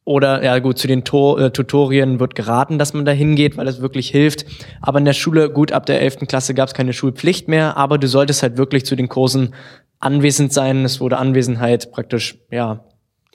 Oder 0.04 0.44
ja 0.44 0.60
gut, 0.60 0.78
zu 0.78 0.88
den 0.88 1.04
Tor 1.04 1.40
äh, 1.40 1.52
Tutorien 1.52 2.20
wird 2.20 2.34
geraten, 2.34 2.80
dass 2.80 2.94
man 2.94 3.04
da 3.04 3.12
hingeht, 3.12 3.58
weil 3.58 3.68
es 3.68 3.82
wirklich 3.82 4.10
hilft. 4.10 4.46
Aber 4.82 5.00
in 5.00 5.06
der 5.06 5.14
Schule, 5.14 5.50
gut, 5.50 5.72
ab 5.72 5.86
der 5.86 6.02
11. 6.02 6.28
Klasse 6.28 6.54
gab 6.54 6.70
es 6.70 6.74
keine 6.74 6.94
Schulpflicht 6.94 7.48
mehr, 7.50 7.76
aber 7.76 7.98
du 7.98 8.08
solltest 8.08 8.42
halt 8.42 8.58
wirklich 8.58 8.86
zu 8.86 8.96
den 8.96 9.10
Kursen 9.10 9.54
anwesend 10.00 10.54
sein. 10.54 10.86
Es 10.86 11.02
wurde 11.02 11.18
Anwesenheit 11.18 11.92
praktisch, 11.92 12.38
ja, 12.50 12.86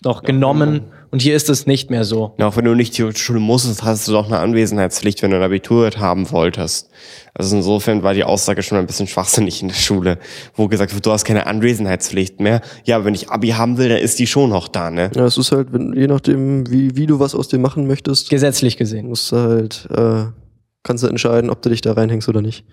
noch 0.04 0.22
genommen. 0.22 0.82
Und 1.10 1.20
hier 1.20 1.36
ist 1.36 1.50
es 1.50 1.66
nicht 1.66 1.90
mehr 1.90 2.04
so. 2.04 2.34
Ja, 2.38 2.48
auch 2.48 2.56
wenn 2.56 2.64
du 2.64 2.74
nicht 2.74 2.94
zur 2.94 3.14
Schule 3.14 3.38
musstest, 3.38 3.82
hast 3.82 4.08
du 4.08 4.12
doch 4.12 4.26
eine 4.26 4.38
Anwesenheitspflicht, 4.38 5.22
wenn 5.22 5.30
du 5.30 5.36
ein 5.36 5.42
Abitur 5.42 5.90
haben 5.98 6.30
wolltest. 6.30 6.88
Also 7.34 7.54
insofern 7.54 8.02
war 8.02 8.14
die 8.14 8.24
Aussage 8.24 8.62
schon 8.62 8.78
ein 8.78 8.86
bisschen 8.86 9.06
schwachsinnig 9.06 9.60
in 9.60 9.68
der 9.68 9.74
Schule, 9.74 10.18
wo 10.54 10.68
gesagt 10.68 10.94
wird, 10.94 11.04
du 11.04 11.12
hast 11.12 11.24
keine 11.24 11.46
Anwesenheitspflicht 11.46 12.40
mehr. 12.40 12.62
Ja, 12.84 12.96
aber 12.96 13.04
wenn 13.04 13.14
ich 13.14 13.28
Abi 13.28 13.50
haben 13.50 13.76
will, 13.76 13.90
dann 13.90 13.98
ist 13.98 14.18
die 14.18 14.26
schon 14.26 14.48
noch 14.48 14.68
da, 14.68 14.90
ne? 14.90 15.10
Ja, 15.14 15.26
es 15.26 15.36
ist 15.36 15.52
halt, 15.52 15.70
wenn, 15.72 15.92
je 15.92 16.06
nachdem, 16.06 16.70
wie, 16.70 16.96
wie 16.96 17.06
du 17.06 17.20
was 17.20 17.34
aus 17.34 17.48
dem 17.48 17.60
machen 17.60 17.86
möchtest. 17.86 18.30
Gesetzlich 18.30 18.78
gesehen. 18.78 19.08
Musst 19.08 19.30
du 19.32 19.36
halt, 19.36 19.88
äh, 19.94 20.24
kannst 20.82 21.04
du 21.04 21.08
entscheiden, 21.08 21.50
ob 21.50 21.60
du 21.60 21.68
dich 21.68 21.82
da 21.82 21.92
reinhängst 21.92 22.28
oder 22.28 22.40
nicht. 22.40 22.64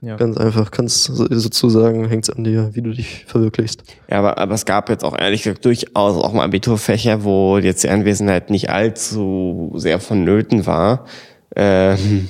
Ja. 0.00 0.16
Ganz 0.16 0.36
einfach, 0.36 0.70
kannst 0.70 1.04
sozusagen, 1.04 2.08
hängt 2.08 2.28
es 2.28 2.30
an 2.30 2.44
dir, 2.44 2.70
wie 2.74 2.82
du 2.82 2.90
dich 2.90 3.24
verwirklichst. 3.26 3.82
Ja, 4.08 4.18
aber, 4.18 4.38
aber 4.38 4.54
es 4.54 4.64
gab 4.64 4.88
jetzt 4.88 5.04
auch 5.04 5.18
ehrlich 5.18 5.42
gesagt 5.42 5.64
durchaus 5.64 6.16
auch 6.22 6.32
mal 6.32 6.44
Abiturfächer, 6.44 7.24
wo 7.24 7.58
jetzt 7.58 7.82
die 7.82 7.88
Anwesenheit 7.88 8.50
nicht 8.50 8.70
allzu 8.70 9.72
sehr 9.74 9.98
vonnöten 9.98 10.66
war. 10.66 11.04
Ähm, 11.56 12.28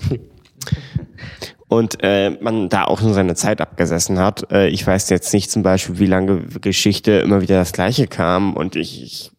und 1.68 1.98
äh, 2.02 2.30
man 2.40 2.70
da 2.70 2.84
auch 2.84 3.02
nur 3.02 3.12
seine 3.12 3.34
Zeit 3.34 3.60
abgesessen 3.60 4.18
hat. 4.18 4.50
Äh, 4.50 4.68
ich 4.68 4.86
weiß 4.86 5.10
jetzt 5.10 5.34
nicht 5.34 5.50
zum 5.50 5.62
Beispiel, 5.62 5.98
wie 5.98 6.06
lange 6.06 6.44
Geschichte 6.60 7.12
immer 7.12 7.42
wieder 7.42 7.56
das 7.56 7.72
Gleiche 7.72 8.06
kam 8.06 8.54
und 8.54 8.76
ich, 8.76 9.30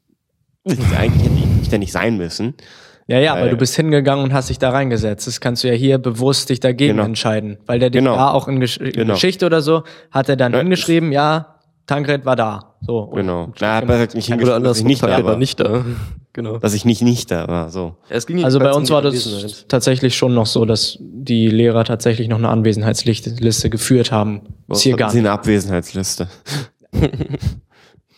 ich 0.63 0.79
eigentlich 0.95 1.23
hätte 1.23 1.37
ich 1.63 1.69
da 1.69 1.77
nicht 1.79 1.91
sein 1.91 2.17
müssen. 2.17 2.53
Ja, 3.09 3.17
ja, 3.17 3.33
aber 3.33 3.49
du 3.49 3.57
bist 3.57 3.75
hingegangen 3.75 4.23
und 4.23 4.33
hast 4.33 4.49
dich 4.49 4.59
da 4.59 4.69
reingesetzt. 4.69 5.25
Das 5.25 5.41
kannst 5.41 5.63
du 5.63 5.67
ja 5.67 5.73
hier 5.73 5.97
bewusst 5.97 6.49
dich 6.51 6.59
dagegen 6.59 6.97
genau. 6.97 7.05
entscheiden. 7.05 7.57
Weil 7.65 7.79
der 7.79 7.89
dich 7.89 8.01
genau. 8.01 8.15
da 8.15 8.31
auch 8.31 8.47
in, 8.47 8.59
Gesch 8.59 8.77
in 8.77 8.91
genau. 8.91 9.13
Geschichte 9.15 9.47
oder 9.47 9.61
so, 9.61 9.83
hat 10.11 10.29
er 10.29 10.35
dann 10.35 10.53
ja. 10.53 10.59
hingeschrieben, 10.59 11.11
ja, 11.11 11.55
Tankred 11.87 12.23
war 12.25 12.35
da. 12.35 12.75
So. 12.81 13.07
Genau. 13.07 13.51
Na, 13.59 13.77
hat 13.77 13.89
er 13.89 14.15
nicht 14.15 14.31
oder 14.31 14.55
anders, 14.55 14.77
ich 14.77 14.83
nicht 14.83 15.01
da 15.01 15.23
war. 15.23 15.37
nicht 15.37 15.59
da. 15.59 15.83
Genau. 16.31 16.59
Dass 16.59 16.75
ich 16.75 16.85
nicht 16.85 17.01
nicht 17.01 17.31
da 17.31 17.47
war, 17.47 17.71
so. 17.71 17.95
Ja, 18.07 18.15
es 18.15 18.27
ging 18.27 18.43
also 18.45 18.59
bei 18.59 18.71
uns 18.71 18.91
war 18.91 19.01
das 19.01 19.65
tatsächlich 19.67 20.15
schon 20.15 20.35
noch 20.35 20.45
so, 20.45 20.63
dass 20.63 20.99
die 21.01 21.47
Lehrer 21.47 21.83
tatsächlich 21.83 22.29
noch 22.29 22.37
eine 22.37 22.49
Anwesenheitsliste 22.49 23.69
geführt 23.71 24.11
haben. 24.11 24.43
Ist 24.69 24.81
hier 24.81 24.95
gar 24.95 25.09
Sie 25.09 25.17
eine 25.17 25.31
Abwesenheitsliste. 25.31 26.27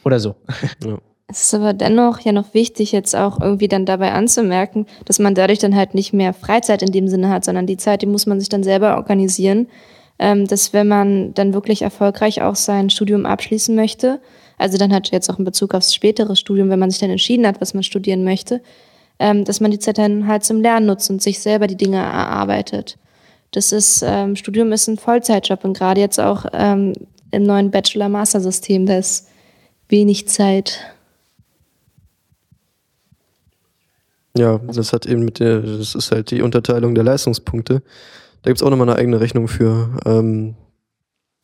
oder 0.03 0.19
so. 0.19 0.35
Ja. 0.83 0.97
Es 1.31 1.45
ist 1.45 1.53
aber 1.53 1.73
dennoch 1.73 2.19
ja 2.19 2.33
noch 2.33 2.53
wichtig, 2.53 2.91
jetzt 2.91 3.15
auch 3.15 3.39
irgendwie 3.39 3.69
dann 3.69 3.85
dabei 3.85 4.11
anzumerken, 4.11 4.85
dass 5.05 5.17
man 5.17 5.33
dadurch 5.33 5.59
dann 5.59 5.75
halt 5.75 5.95
nicht 5.95 6.11
mehr 6.11 6.33
Freizeit 6.33 6.81
in 6.83 6.91
dem 6.91 7.07
Sinne 7.07 7.29
hat, 7.29 7.45
sondern 7.45 7.65
die 7.67 7.77
Zeit, 7.77 8.01
die 8.01 8.07
muss 8.07 8.25
man 8.25 8.39
sich 8.39 8.49
dann 8.49 8.63
selber 8.63 8.97
organisieren. 8.97 9.67
Ähm, 10.19 10.45
dass 10.45 10.71
wenn 10.71 10.87
man 10.87 11.33
dann 11.33 11.53
wirklich 11.53 11.81
erfolgreich 11.81 12.43
auch 12.43 12.55
sein 12.55 12.91
Studium 12.91 13.25
abschließen 13.25 13.73
möchte, 13.73 14.19
also 14.57 14.77
dann 14.77 14.93
hat 14.93 15.09
jetzt 15.09 15.29
auch 15.31 15.39
in 15.39 15.45
Bezug 15.45 15.73
aufs 15.73 15.95
spätere 15.95 16.35
Studium, 16.35 16.69
wenn 16.69 16.77
man 16.77 16.91
sich 16.91 16.99
dann 16.99 17.09
entschieden 17.09 17.47
hat, 17.47 17.59
was 17.59 17.73
man 17.73 17.81
studieren 17.81 18.23
möchte, 18.23 18.61
ähm, 19.17 19.45
dass 19.45 19.61
man 19.61 19.71
die 19.71 19.79
Zeit 19.79 19.97
dann 19.97 20.27
halt 20.27 20.43
zum 20.43 20.61
Lernen 20.61 20.85
nutzt 20.85 21.09
und 21.09 21.21
sich 21.21 21.39
selber 21.39 21.65
die 21.65 21.77
Dinge 21.77 21.97
erarbeitet. 21.97 22.99
Das 23.51 23.71
ist, 23.71 24.03
ähm, 24.05 24.35
Studium 24.35 24.71
ist 24.71 24.87
ein 24.87 24.97
Vollzeitjob 24.97 25.63
und 25.65 25.77
gerade 25.77 25.99
jetzt 26.01 26.19
auch 26.19 26.45
ähm, 26.53 26.93
im 27.31 27.43
neuen 27.43 27.71
Bachelor-Master-System, 27.71 28.85
da 28.85 28.97
ist 28.97 29.27
wenig 29.89 30.27
Zeit. 30.27 30.79
Ja, 34.37 34.59
das 34.59 34.93
hat 34.93 35.05
eben 35.05 35.25
mit 35.25 35.39
der, 35.39 35.59
das 35.61 35.93
ist 35.95 36.11
halt 36.11 36.31
die 36.31 36.41
Unterteilung 36.41 36.95
der 36.95 37.03
Leistungspunkte. 37.03 37.81
Da 38.43 38.49
gibt's 38.49 38.63
auch 38.63 38.69
nochmal 38.69 38.89
eine 38.89 38.97
eigene 38.97 39.19
Rechnung 39.19 39.47
für. 39.47 39.89
Ähm, 40.05 40.55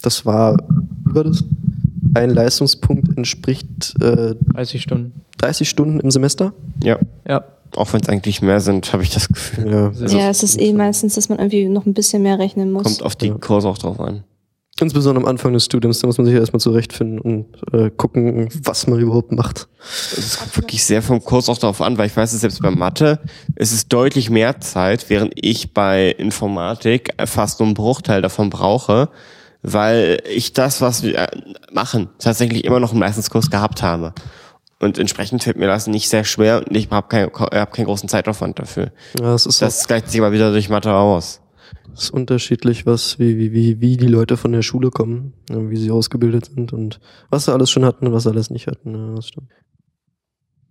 das 0.01 0.25
war, 0.25 0.57
wie 1.05 1.15
war 1.15 1.23
das? 1.23 1.43
Ein 2.13 2.29
Leistungspunkt 2.31 3.15
entspricht 3.17 3.95
äh, 4.01 4.35
30 4.53 4.81
Stunden. 4.81 5.21
30 5.39 5.69
Stunden 5.69 5.99
im 5.99 6.09
Semester. 6.09 6.53
Ja. 6.81 6.97
Ja. 7.27 7.43
Auch 7.75 7.91
wenn 7.93 8.01
es 8.01 8.07
eigentlich 8.09 8.41
mehr 8.41 8.61
sind, 8.61 8.93
habe 8.93 9.03
ich 9.03 9.09
das 9.11 9.27
Gefühl. 9.27 9.69
Ja. 9.69 9.91
ja, 10.07 10.29
es 10.29 10.41
ist 10.41 10.59
eh 10.59 10.71
meistens, 10.73 11.15
dass 11.15 11.27
man 11.29 11.37
irgendwie 11.37 11.67
noch 11.67 11.85
ein 11.85 11.93
bisschen 11.93 12.23
mehr 12.23 12.39
rechnen 12.39 12.71
muss. 12.71 12.83
Kommt 12.83 13.03
auf 13.03 13.15
die 13.15 13.27
Ja. 13.27 13.35
Kurse 13.35 13.67
auch 13.67 13.77
drauf 13.77 13.99
an. 13.99 14.23
Insbesondere 14.79 15.23
am 15.23 15.29
Anfang 15.29 15.53
des 15.53 15.65
Studiums, 15.65 15.99
da 15.99 16.07
muss 16.07 16.19
man 16.19 16.25
sich 16.27 16.35
erstmal 16.35 16.59
zurechtfinden 16.59 17.19
und 17.19 17.47
äh, 17.73 17.89
gucken, 17.89 18.47
was 18.63 18.85
man 18.85 18.99
überhaupt 18.99 19.31
macht. 19.31 19.67
Es 20.15 20.37
kommt 20.37 20.55
wirklich 20.55 20.85
sehr 20.85 21.01
vom 21.01 21.23
Kurs 21.23 21.49
auch 21.49 21.57
darauf 21.57 21.81
an, 21.81 21.97
weil 21.97 22.05
ich 22.05 22.15
weiß, 22.15 22.31
dass 22.31 22.41
selbst 22.41 22.61
bei 22.61 22.69
Mathe 22.69 23.19
ist 23.55 23.73
es 23.73 23.87
deutlich 23.87 24.29
mehr 24.29 24.59
Zeit, 24.59 25.09
während 25.09 25.33
ich 25.35 25.73
bei 25.73 26.11
Informatik 26.11 27.11
fast 27.25 27.59
nur 27.59 27.67
einen 27.67 27.73
Bruchteil 27.73 28.21
davon 28.21 28.51
brauche, 28.51 29.09
weil 29.63 30.21
ich 30.31 30.53
das, 30.53 30.79
was 30.79 31.01
wir 31.01 31.17
äh, 31.17 31.27
machen, 31.73 32.09
tatsächlich 32.19 32.63
immer 32.63 32.79
noch 32.79 32.93
im 32.93 32.99
Leistungskurs 32.99 33.49
gehabt 33.49 33.81
habe. 33.81 34.13
Und 34.79 34.99
entsprechend 34.99 35.43
fällt 35.43 35.57
mir 35.57 35.65
das 35.65 35.87
nicht 35.87 36.07
sehr 36.07 36.23
schwer 36.23 36.59
und 36.59 36.77
ich 36.77 36.91
habe 36.91 37.07
keinen 37.07 37.31
hab 37.33 37.73
keinen 37.73 37.85
großen 37.85 38.09
Zeitaufwand 38.09 38.59
dafür. 38.59 38.91
Ja, 39.19 39.33
es 39.33 39.47
ist, 39.47 39.59
Das 39.59 39.87
gleicht 39.87 40.11
sich 40.11 40.21
aber 40.21 40.31
wieder 40.31 40.51
durch 40.51 40.69
Mathe 40.69 40.93
aus. 40.93 41.41
Es 41.97 42.05
ist 42.05 42.09
unterschiedlich, 42.11 42.85
was, 42.85 43.17
wie, 43.17 43.37
wie, 43.37 43.53
wie, 43.53 43.81
wie 43.81 43.97
die 43.97 44.07
Leute 44.07 44.37
von 44.37 44.51
der 44.51 44.61
Schule 44.61 44.91
kommen, 44.91 45.33
wie 45.49 45.77
sie 45.77 45.91
ausgebildet 45.91 46.45
sind 46.53 46.71
und 46.71 46.99
was 47.29 47.45
sie 47.45 47.53
alles 47.53 47.71
schon 47.71 47.85
hatten 47.85 48.07
und 48.07 48.13
was 48.13 48.23
sie 48.23 48.29
alles 48.29 48.49
nicht 48.49 48.67
hatten. 48.67 48.93
Ja, 48.93 49.15
das 49.15 49.27
stimmt. 49.27 49.49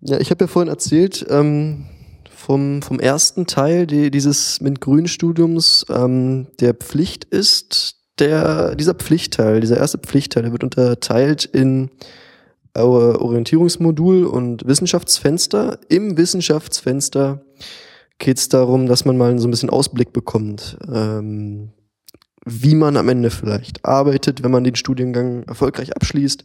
Ja, 0.03 0.21
ich 0.21 0.31
habe 0.31 0.45
ja 0.45 0.49
vorhin 0.49 0.69
erzählt, 0.69 1.27
ähm, 1.29 1.87
vom, 2.31 2.81
vom 2.83 3.01
ersten 3.01 3.47
Teil 3.47 3.87
die, 3.87 4.11
dieses 4.11 4.61
MINT-Grün-Studiums, 4.61 5.87
ähm, 5.91 6.47
der 6.61 6.75
Pflicht 6.75 7.25
ist, 7.25 7.97
der, 8.19 8.77
dieser 8.77 8.95
Pflichtteil, 8.95 9.61
dieser 9.61 9.79
erste 9.79 9.99
Pflichtteil, 9.99 10.45
der 10.45 10.53
wird 10.53 10.65
unterteilt 10.65 11.45
in 11.45 11.91
Orientierungsmodul 12.75 14.27
und 14.27 14.67
Wissenschaftsfenster. 14.67 15.79
Im 15.89 16.17
Wissenschaftsfenster 16.17 17.43
geht 18.19 18.39
es 18.39 18.49
darum, 18.49 18.87
dass 18.87 19.05
man 19.05 19.17
mal 19.17 19.39
so 19.39 19.47
ein 19.49 19.51
bisschen 19.51 19.71
Ausblick 19.71 20.13
bekommt, 20.13 20.79
ähm, 20.93 21.71
wie 22.45 22.75
man 22.75 22.97
am 22.97 23.09
Ende 23.09 23.31
vielleicht 23.31 23.85
arbeitet, 23.85 24.43
wenn 24.43 24.51
man 24.51 24.65
den 24.65 24.77
Studiengang 24.77 25.43
erfolgreich 25.45 25.95
abschließt. 25.95 26.45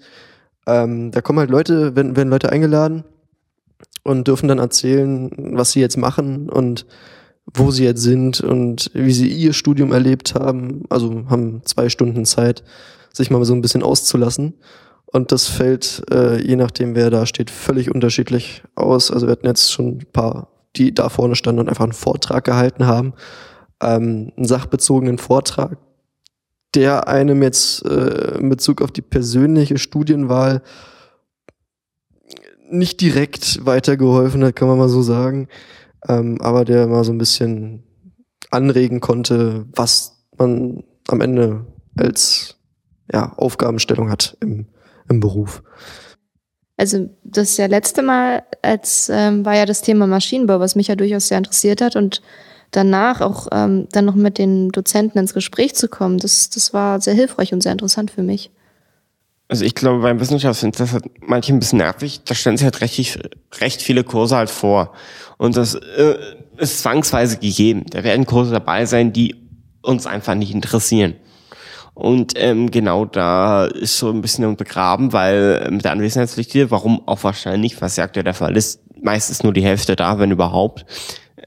Ähm, 0.67 1.11
da 1.11 1.21
kommen 1.21 1.39
halt 1.39 1.49
Leute, 1.49 1.95
werden, 1.95 2.15
werden 2.15 2.29
Leute 2.29 2.51
eingeladen 2.51 3.03
und 4.03 4.27
dürfen 4.27 4.47
dann 4.47 4.59
erzählen, 4.59 5.31
was 5.37 5.71
sie 5.71 5.79
jetzt 5.79 5.97
machen 5.97 6.49
und 6.49 6.85
wo 7.53 7.71
sie 7.71 7.83
jetzt 7.83 8.01
sind 8.01 8.41
und 8.41 8.91
wie 8.93 9.13
sie 9.13 9.27
ihr 9.27 9.53
Studium 9.53 9.91
erlebt 9.91 10.35
haben. 10.35 10.83
Also 10.89 11.25
haben 11.29 11.61
zwei 11.65 11.89
Stunden 11.89 12.25
Zeit, 12.25 12.63
sich 13.13 13.29
mal 13.29 13.43
so 13.45 13.53
ein 13.53 13.61
bisschen 13.61 13.83
auszulassen. 13.83 14.53
Und 15.05 15.31
das 15.31 15.47
fällt, 15.47 16.03
äh, 16.09 16.41
je 16.41 16.55
nachdem, 16.55 16.95
wer 16.95 17.09
da 17.09 17.25
steht, 17.25 17.49
völlig 17.49 17.93
unterschiedlich 17.93 18.63
aus. 18.75 19.11
Also 19.11 19.27
wir 19.27 19.33
hatten 19.33 19.47
jetzt 19.47 19.71
schon 19.71 19.97
ein 19.97 20.05
paar, 20.13 20.50
die 20.75 20.93
da 20.93 21.09
vorne 21.09 21.35
standen 21.35 21.61
und 21.61 21.69
einfach 21.69 21.83
einen 21.83 21.93
Vortrag 21.93 22.43
gehalten 22.43 22.85
haben. 22.85 23.13
Ähm, 23.81 24.31
einen 24.35 24.47
sachbezogenen 24.47 25.17
Vortrag, 25.17 25.77
der 26.75 27.07
einem 27.07 27.43
jetzt 27.43 27.85
äh, 27.85 28.37
in 28.37 28.49
Bezug 28.49 28.81
auf 28.81 28.91
die 28.91 29.01
persönliche 29.01 29.77
Studienwahl 29.77 30.61
nicht 32.69 33.01
direkt 33.01 33.65
weitergeholfen 33.65 34.43
hat, 34.43 34.55
kann 34.55 34.67
man 34.67 34.77
mal 34.77 34.89
so 34.89 35.01
sagen. 35.01 35.47
Ähm, 36.07 36.39
aber 36.41 36.65
der 36.65 36.87
mal 36.87 37.03
so 37.03 37.11
ein 37.11 37.17
bisschen 37.17 37.83
anregen 38.49 39.01
konnte, 39.01 39.65
was 39.73 40.25
man 40.37 40.83
am 41.07 41.21
Ende 41.21 41.65
als 41.97 42.57
ja, 43.11 43.33
Aufgabenstellung 43.33 44.09
hat 44.09 44.37
im, 44.39 44.67
im 45.09 45.19
Beruf. 45.19 45.63
Also 46.81 47.11
das 47.23 47.57
ja 47.57 47.67
letzte 47.67 48.01
Mal 48.01 48.41
als 48.63 49.07
ähm, 49.13 49.45
war 49.45 49.55
ja 49.55 49.67
das 49.67 49.83
Thema 49.83 50.07
Maschinenbau, 50.07 50.59
was 50.59 50.75
mich 50.75 50.87
ja 50.87 50.95
durchaus 50.95 51.27
sehr 51.27 51.37
interessiert 51.37 51.79
hat 51.79 51.95
und 51.95 52.23
danach 52.71 53.21
auch 53.21 53.49
ähm, 53.51 53.87
dann 53.91 54.05
noch 54.05 54.15
mit 54.15 54.39
den 54.39 54.69
Dozenten 54.69 55.19
ins 55.19 55.35
Gespräch 55.35 55.75
zu 55.75 55.87
kommen, 55.87 56.17
das, 56.17 56.49
das 56.49 56.73
war 56.73 56.99
sehr 56.99 57.13
hilfreich 57.13 57.53
und 57.53 57.61
sehr 57.61 57.71
interessant 57.71 58.09
für 58.09 58.23
mich. 58.23 58.49
Also 59.47 59.63
ich 59.63 59.75
glaube, 59.75 60.01
beim 60.01 60.17
das 60.17 60.33
halt 60.33 61.03
manche 61.19 61.53
ein 61.53 61.59
bisschen 61.59 61.77
nervig. 61.77 62.21
Da 62.25 62.33
stellen 62.33 62.57
sich 62.57 62.65
halt 62.65 62.81
recht, 62.81 63.19
recht 63.59 63.83
viele 63.83 64.03
Kurse 64.03 64.37
halt 64.37 64.49
vor. 64.49 64.91
Und 65.37 65.57
das 65.57 65.75
äh, 65.75 66.15
ist 66.57 66.79
zwangsweise 66.79 67.37
gegeben. 67.37 67.85
Da 67.91 68.03
werden 68.03 68.25
Kurse 68.25 68.53
dabei 68.53 68.87
sein, 68.87 69.13
die 69.13 69.35
uns 69.83 70.07
einfach 70.07 70.33
nicht 70.33 70.51
interessieren. 70.51 71.13
Und 71.93 72.33
ähm, 72.37 72.71
genau 72.71 73.05
da 73.05 73.65
ist 73.65 73.97
so 73.97 74.09
ein 74.09 74.21
bisschen 74.21 74.55
begraben, 74.55 75.13
weil 75.13 75.67
mit 75.69 75.83
der 75.83 75.91
Anwesenheitspflicht 75.91 76.51
hier, 76.51 76.71
warum 76.71 77.07
auch 77.07 77.23
wahrscheinlich, 77.23 77.81
was 77.81 77.97
ja 77.97 78.05
aktuell 78.05 78.23
der 78.23 78.33
Fall 78.33 78.55
ist, 78.55 78.81
meist 79.01 79.29
ist 79.29 79.43
nur 79.43 79.53
die 79.53 79.63
Hälfte 79.63 79.95
da, 79.95 80.19
wenn 80.19 80.31
überhaupt. 80.31 80.85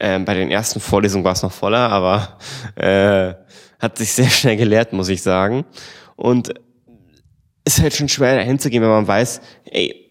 Ähm, 0.00 0.24
bei 0.24 0.34
den 0.34 0.50
ersten 0.50 0.80
Vorlesungen 0.80 1.24
war 1.24 1.32
es 1.32 1.42
noch 1.42 1.52
voller, 1.52 1.90
aber 1.90 2.38
äh, 2.76 3.34
hat 3.78 3.98
sich 3.98 4.12
sehr 4.12 4.28
schnell 4.28 4.56
gelehrt, 4.56 4.92
muss 4.92 5.08
ich 5.08 5.22
sagen. 5.22 5.64
Und 6.16 6.52
ist 7.64 7.80
halt 7.80 7.94
schon 7.94 8.08
schwer 8.08 8.36
dahin 8.36 8.58
zu 8.58 8.68
gehen, 8.70 8.82
wenn 8.82 8.90
man 8.90 9.08
weiß, 9.08 9.40
ey, 9.70 10.10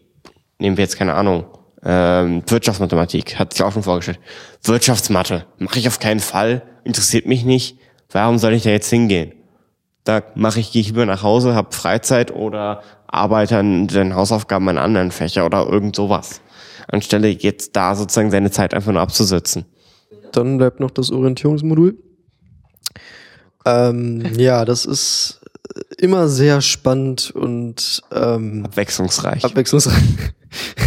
nehmen 0.57 0.77
wir 0.77 0.83
jetzt 0.83 0.97
keine 0.97 1.13
Ahnung, 1.13 1.45
ähm, 1.83 2.41
Wirtschaftsmathematik, 2.47 3.37
hat 3.37 3.53
sich 3.53 3.61
auch 3.61 3.71
schon 3.71 3.83
vorgestellt. 3.83 4.19
Wirtschaftsmathe, 4.63 5.45
mache 5.57 5.79
ich 5.79 5.87
auf 5.87 5.99
keinen 5.99 6.19
Fall, 6.19 6.63
interessiert 6.83 7.27
mich 7.27 7.43
nicht. 7.45 7.77
Warum 8.09 8.37
soll 8.37 8.53
ich 8.53 8.63
da 8.63 8.69
jetzt 8.69 8.89
hingehen? 8.89 9.33
Da 10.03 10.21
mache 10.35 10.59
ich, 10.59 10.71
gehe 10.71 10.81
ich 10.81 10.87
lieber 10.87 11.05
nach 11.05 11.23
Hause, 11.23 11.55
habe 11.55 11.73
Freizeit 11.73 12.33
oder 12.33 12.81
arbeite 13.07 13.57
an 13.57 13.87
den 13.87 14.15
Hausaufgaben 14.15 14.67
in 14.69 14.77
anderen 14.77 15.11
Fächer 15.11 15.45
oder 15.45 15.65
irgend 15.67 15.95
sowas. 15.95 16.41
Anstelle 16.87 17.29
jetzt 17.29 17.75
da 17.75 17.95
sozusagen 17.95 18.31
seine 18.31 18.51
Zeit 18.51 18.73
einfach 18.73 18.91
nur 18.91 19.01
abzusitzen. 19.01 19.65
Dann 20.31 20.57
bleibt 20.57 20.79
noch 20.79 20.91
das 20.91 21.11
Orientierungsmodul. 21.11 21.97
Ähm, 23.65 24.23
ja, 24.37 24.65
das 24.65 24.85
ist 24.85 25.41
immer 25.97 26.27
sehr 26.27 26.61
spannend 26.61 27.31
und 27.31 28.01
ähm, 28.11 28.65
Abwechslungsreich. 28.65 29.43
abwechslungsreich. 29.43 30.03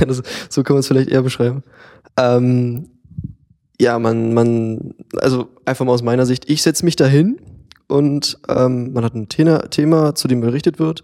Das, 0.07 0.23
so 0.49 0.63
kann 0.63 0.75
man 0.75 0.81
es 0.81 0.87
vielleicht 0.87 1.11
eher 1.11 1.23
beschreiben. 1.23 1.65
Ähm, 2.17 2.89
ja, 3.81 3.99
man, 3.99 4.33
man, 4.33 4.95
also 5.17 5.49
einfach 5.65 5.85
mal 5.85 5.93
aus 5.93 6.05
meiner 6.05 6.25
Sicht, 6.25 6.49
ich 6.49 6.63
setze 6.63 6.85
mich 6.85 6.95
dahin 6.95 7.41
und 7.89 8.39
ähm, 8.49 8.93
man 8.93 9.05
hat 9.05 9.15
ein 9.15 9.29
Thema, 9.29 9.69
Thema, 9.71 10.15
zu 10.15 10.29
dem 10.29 10.41
berichtet 10.41 10.79
wird. 10.79 11.03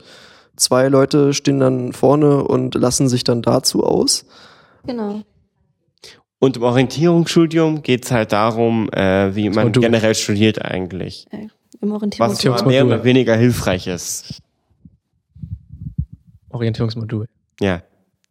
Zwei 0.57 0.89
Leute 0.89 1.33
stehen 1.33 1.61
dann 1.61 1.93
vorne 1.93 2.45
und 2.45 2.75
lassen 2.75 3.09
sich 3.09 3.25
dann 3.25 3.43
dazu 3.43 3.85
aus. 3.85 4.27
Genau. 4.87 5.23
Und 6.39 6.57
im 6.57 6.63
Orientierungsstudium 6.65 7.83
geht's 7.83 8.11
halt 8.11 8.33
darum, 8.33 8.91
äh, 8.93 9.35
wie 9.35 9.49
man 9.49 9.67
Modul. 9.67 9.83
generell 9.85 10.15
studiert 10.15 10.61
eigentlich. 10.61 11.27
Im 11.31 11.51
Was 11.91 11.93
Orientierungsmodul. 11.93 12.59
zwar 12.59 12.69
mehr 12.69 12.85
oder 12.85 13.05
weniger 13.05 13.37
hilfreich 13.37 13.87
ist. 13.87 14.41
Orientierungsmodul. 16.51 17.27
Ja. 17.61 17.83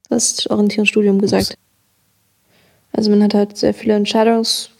das 0.09 0.45
Orientierungsstudium 0.49 1.19
gesagt. 1.19 1.57
Also 2.91 3.09
man 3.09 3.23
hat 3.23 3.33
halt 3.33 3.57
sehr 3.57 3.73
viele 3.73 3.95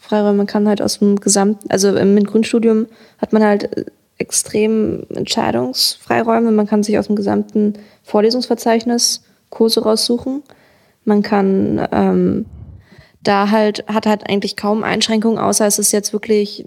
Entscheidungsfreiräume. 0.02 0.36
Man 0.36 0.46
kann 0.46 0.68
halt 0.68 0.82
aus 0.82 0.98
dem 0.98 1.16
gesamten, 1.16 1.68
also 1.70 1.94
im 1.96 2.24
Grundstudium 2.24 2.86
hat 3.18 3.32
man 3.32 3.42
halt 3.42 3.76
äh, 3.76 3.84
extrem 4.18 5.04
Entscheidungsfreiräume. 5.14 6.50
Man 6.52 6.66
kann 6.66 6.82
sich 6.82 6.98
aus 6.98 7.06
dem 7.06 7.16
gesamten 7.16 7.74
Vorlesungsverzeichnis 8.02 9.22
Kurse 9.50 9.82
raussuchen. 9.82 10.42
Man 11.04 11.22
kann 11.22 11.86
ähm, 11.92 12.46
da 13.22 13.50
halt, 13.50 13.84
hat 13.86 14.06
halt 14.06 14.28
eigentlich 14.28 14.56
kaum 14.56 14.84
Einschränkungen, 14.84 15.38
außer 15.38 15.66
es 15.66 15.78
ist 15.78 15.92
jetzt 15.92 16.12
wirklich 16.12 16.64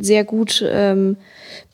sehr 0.00 0.24
gut 0.24 0.64
ähm, 0.66 1.16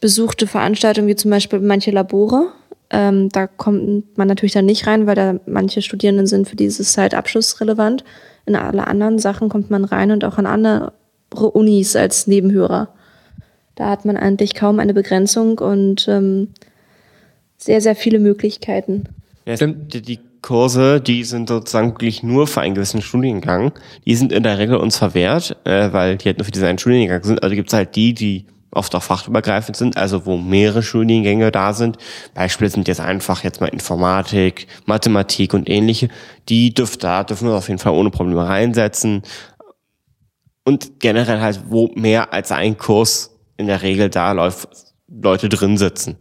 besuchte 0.01 0.47
Veranstaltung, 0.47 1.07
wie 1.07 1.16
zum 1.16 1.31
Beispiel 1.31 1.61
manche 1.61 1.91
Labore. 1.91 2.49
Ähm, 2.91 3.29
da 3.31 3.47
kommt 3.47 4.16
man 4.16 4.29
natürlich 4.29 4.55
dann 4.55 4.66
nicht 4.66 4.87
rein, 4.87 5.07
weil 5.07 5.14
da 5.14 5.35
manche 5.47 5.83
Studierenden 5.83 6.27
sind 6.27 6.49
für 6.49 6.57
dieses 6.57 6.93
Zeitabschluss 6.93 7.61
relevant. 7.61 8.05
In 8.49 8.57
alle 8.57 8.87
anderen 8.87 9.19
Sachen 9.19 9.49
kommt 9.49 9.71
man 9.71 9.85
rein 9.85 10.11
und 10.11 10.25
auch 10.25 10.39
an 10.39 10.47
andere 10.47 10.93
Unis 11.35 11.95
als 11.97 12.27
Nebenhörer. 12.27 12.89
Da 13.75 13.91
hat 13.91 14.05
man 14.05 14.17
eigentlich 14.17 14.55
kaum 14.55 14.81
eine 14.81 14.95
Begrenzung 14.95 15.59
und 15.59 16.09
ähm, 16.09 16.49
sehr, 17.59 17.81
sehr 17.81 17.95
viele 17.95 18.19
Möglichkeiten. 18.19 19.05
ja 19.45 19.57
Stimmt. 19.57 19.93
die, 19.93 20.19
Kurse, 20.41 21.01
die 21.01 21.25
sind 21.25 21.49
sozusagen 21.49 21.91
wirklich 21.91 22.23
nur 22.23 22.47
für 22.47 22.61
einen 22.61 22.77
gewissen 22.77 23.03
Studiengang. 23.03 23.73
Die 24.07 24.15
sind 24.15 24.33
in 24.33 24.45
der 24.45 24.59
Regel 24.59 24.77
uns 24.77 24.97
verwehrt, 24.97 25.57
äh, 25.65 25.93
weil 25.93 26.17
die 26.17 26.27
halt 26.27 26.39
nur 26.39 26.45
für 26.45 26.53
diesen 26.53 26.69
einen 26.69 26.79
Studiengang 26.79 27.25
sind. 27.25 27.43
Also 27.43 27.55
gibt 27.55 27.69
es 27.69 27.75
halt 27.75 27.97
die, 27.97 28.15
die 28.15 28.47
oft 28.71 28.95
auch 28.95 29.03
fachübergreifend 29.03 29.77
sind, 29.77 29.97
also 29.97 30.27
wo 30.27 30.37
mehrere 30.37 30.83
Studiengänge 30.83 31.51
da 31.51 31.73
sind. 31.73 31.99
Beispiele 32.35 32.71
sind 32.71 32.89
jetzt 32.89 33.01
einfach 33.01 33.45
jetzt 33.45 33.61
mal 33.61 33.69
Informatik, 33.69 34.66
Mathematik 34.87 35.55
und 35.55 35.69
ähnliche. 35.69 36.09
Die 36.49 36.75
dürft 36.75 37.03
da 37.03 37.25
dürfen 37.25 37.49
wir 37.49 37.55
auf 37.55 37.69
jeden 37.69 37.81
Fall 37.81 37.93
ohne 37.93 38.11
Probleme 38.11 38.47
reinsetzen. 38.47 39.23
Und 40.64 41.01
generell 41.01 41.41
halt, 41.41 41.62
wo 41.69 41.91
mehr 41.95 42.33
als 42.33 42.53
ein 42.53 42.77
Kurs 42.77 43.31
in 43.57 43.66
der 43.66 43.83
Regel 43.83 44.11
da 44.11 44.33
läuft, 44.33 44.69
Leute 45.09 45.49
drin 45.49 45.79
sitzen. 45.79 46.16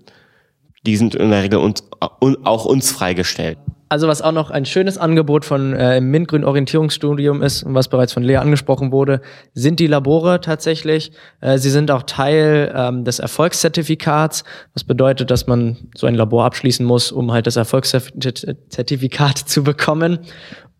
Die 0.86 0.95
sind 0.95 1.16
in 1.16 1.32
der 1.32 1.43
Regel 1.43 1.60
uns, 1.60 1.84
auch 2.00 2.66
uns 2.66 2.91
freigestellt. 2.91 3.58
Also 3.90 4.08
was 4.10 4.22
auch 4.22 4.34
noch 4.34 4.52
ein 4.52 4.66
schönes 4.66 4.98
Angebot 4.98 5.46
von 5.46 5.74
äh, 5.74 5.98
im 5.98 6.12
Mintgrün 6.12 6.44
Orientierungsstudium 6.44 7.42
ist 7.42 7.64
und 7.64 7.74
was 7.74 7.88
bereits 7.88 8.12
von 8.12 8.22
Lea 8.22 8.36
angesprochen 8.38 8.92
wurde, 8.92 9.22
sind 9.54 9.80
die 9.80 9.88
Labore 9.88 10.42
tatsächlich. 10.42 11.12
Äh, 11.40 11.58
sie 11.58 11.70
sind 11.70 11.90
auch 11.92 12.04
Teil 12.04 12.74
ähm, 12.76 13.06
des 13.06 13.20
Erfolgszertifikats, 13.20 14.44
was 14.74 14.84
bedeutet, 14.84 15.32
dass 15.32 15.48
man 15.48 15.78
so 15.96 16.06
ein 16.06 16.16
Labor 16.16 16.44
abschließen 16.44 16.86
muss, 16.86 17.14
um 17.14 17.32
halt 17.32 17.48
das 17.48 17.56
Erfolgszertifikat 17.56 19.38
zu 19.38 19.64
bekommen. 19.64 20.20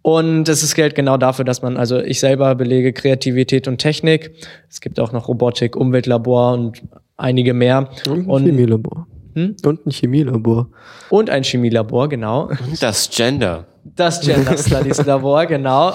Und 0.02 0.48
es 0.48 0.64
ist 0.64 0.76
Geld 0.76 0.96
genau 0.96 1.18
dafür, 1.18 1.44
dass 1.46 1.62
man, 1.62 1.76
also 1.78 2.00
ich 2.00 2.20
selber 2.20 2.56
belege 2.56 2.94
Kreativität 2.94 3.68
und 3.68 3.78
Technik. 3.78 4.32
Es 4.70 4.80
gibt 4.82 5.00
auch 5.00 5.12
noch 5.12 5.28
Robotik, 5.28 5.76
Umweltlabor 5.76 6.54
und 6.54 6.82
einige 7.18 7.54
mehr. 7.54 7.90
Und 8.10 8.26
Und- 8.28 8.44
Chemielabor. 8.46 9.08
Hm? 9.38 9.56
Und 9.64 9.86
ein 9.86 9.92
Chemielabor. 9.92 10.70
Und 11.12 11.30
ein 11.30 11.44
Chemielabor, 11.44 12.10
genau. 12.10 12.48
Und 12.48 12.82
das 12.82 13.08
Gender. 13.12 13.66
Das 13.84 14.20
Gender 14.22 14.58
Studies 14.58 15.06
Labor, 15.06 15.46
genau. 15.46 15.94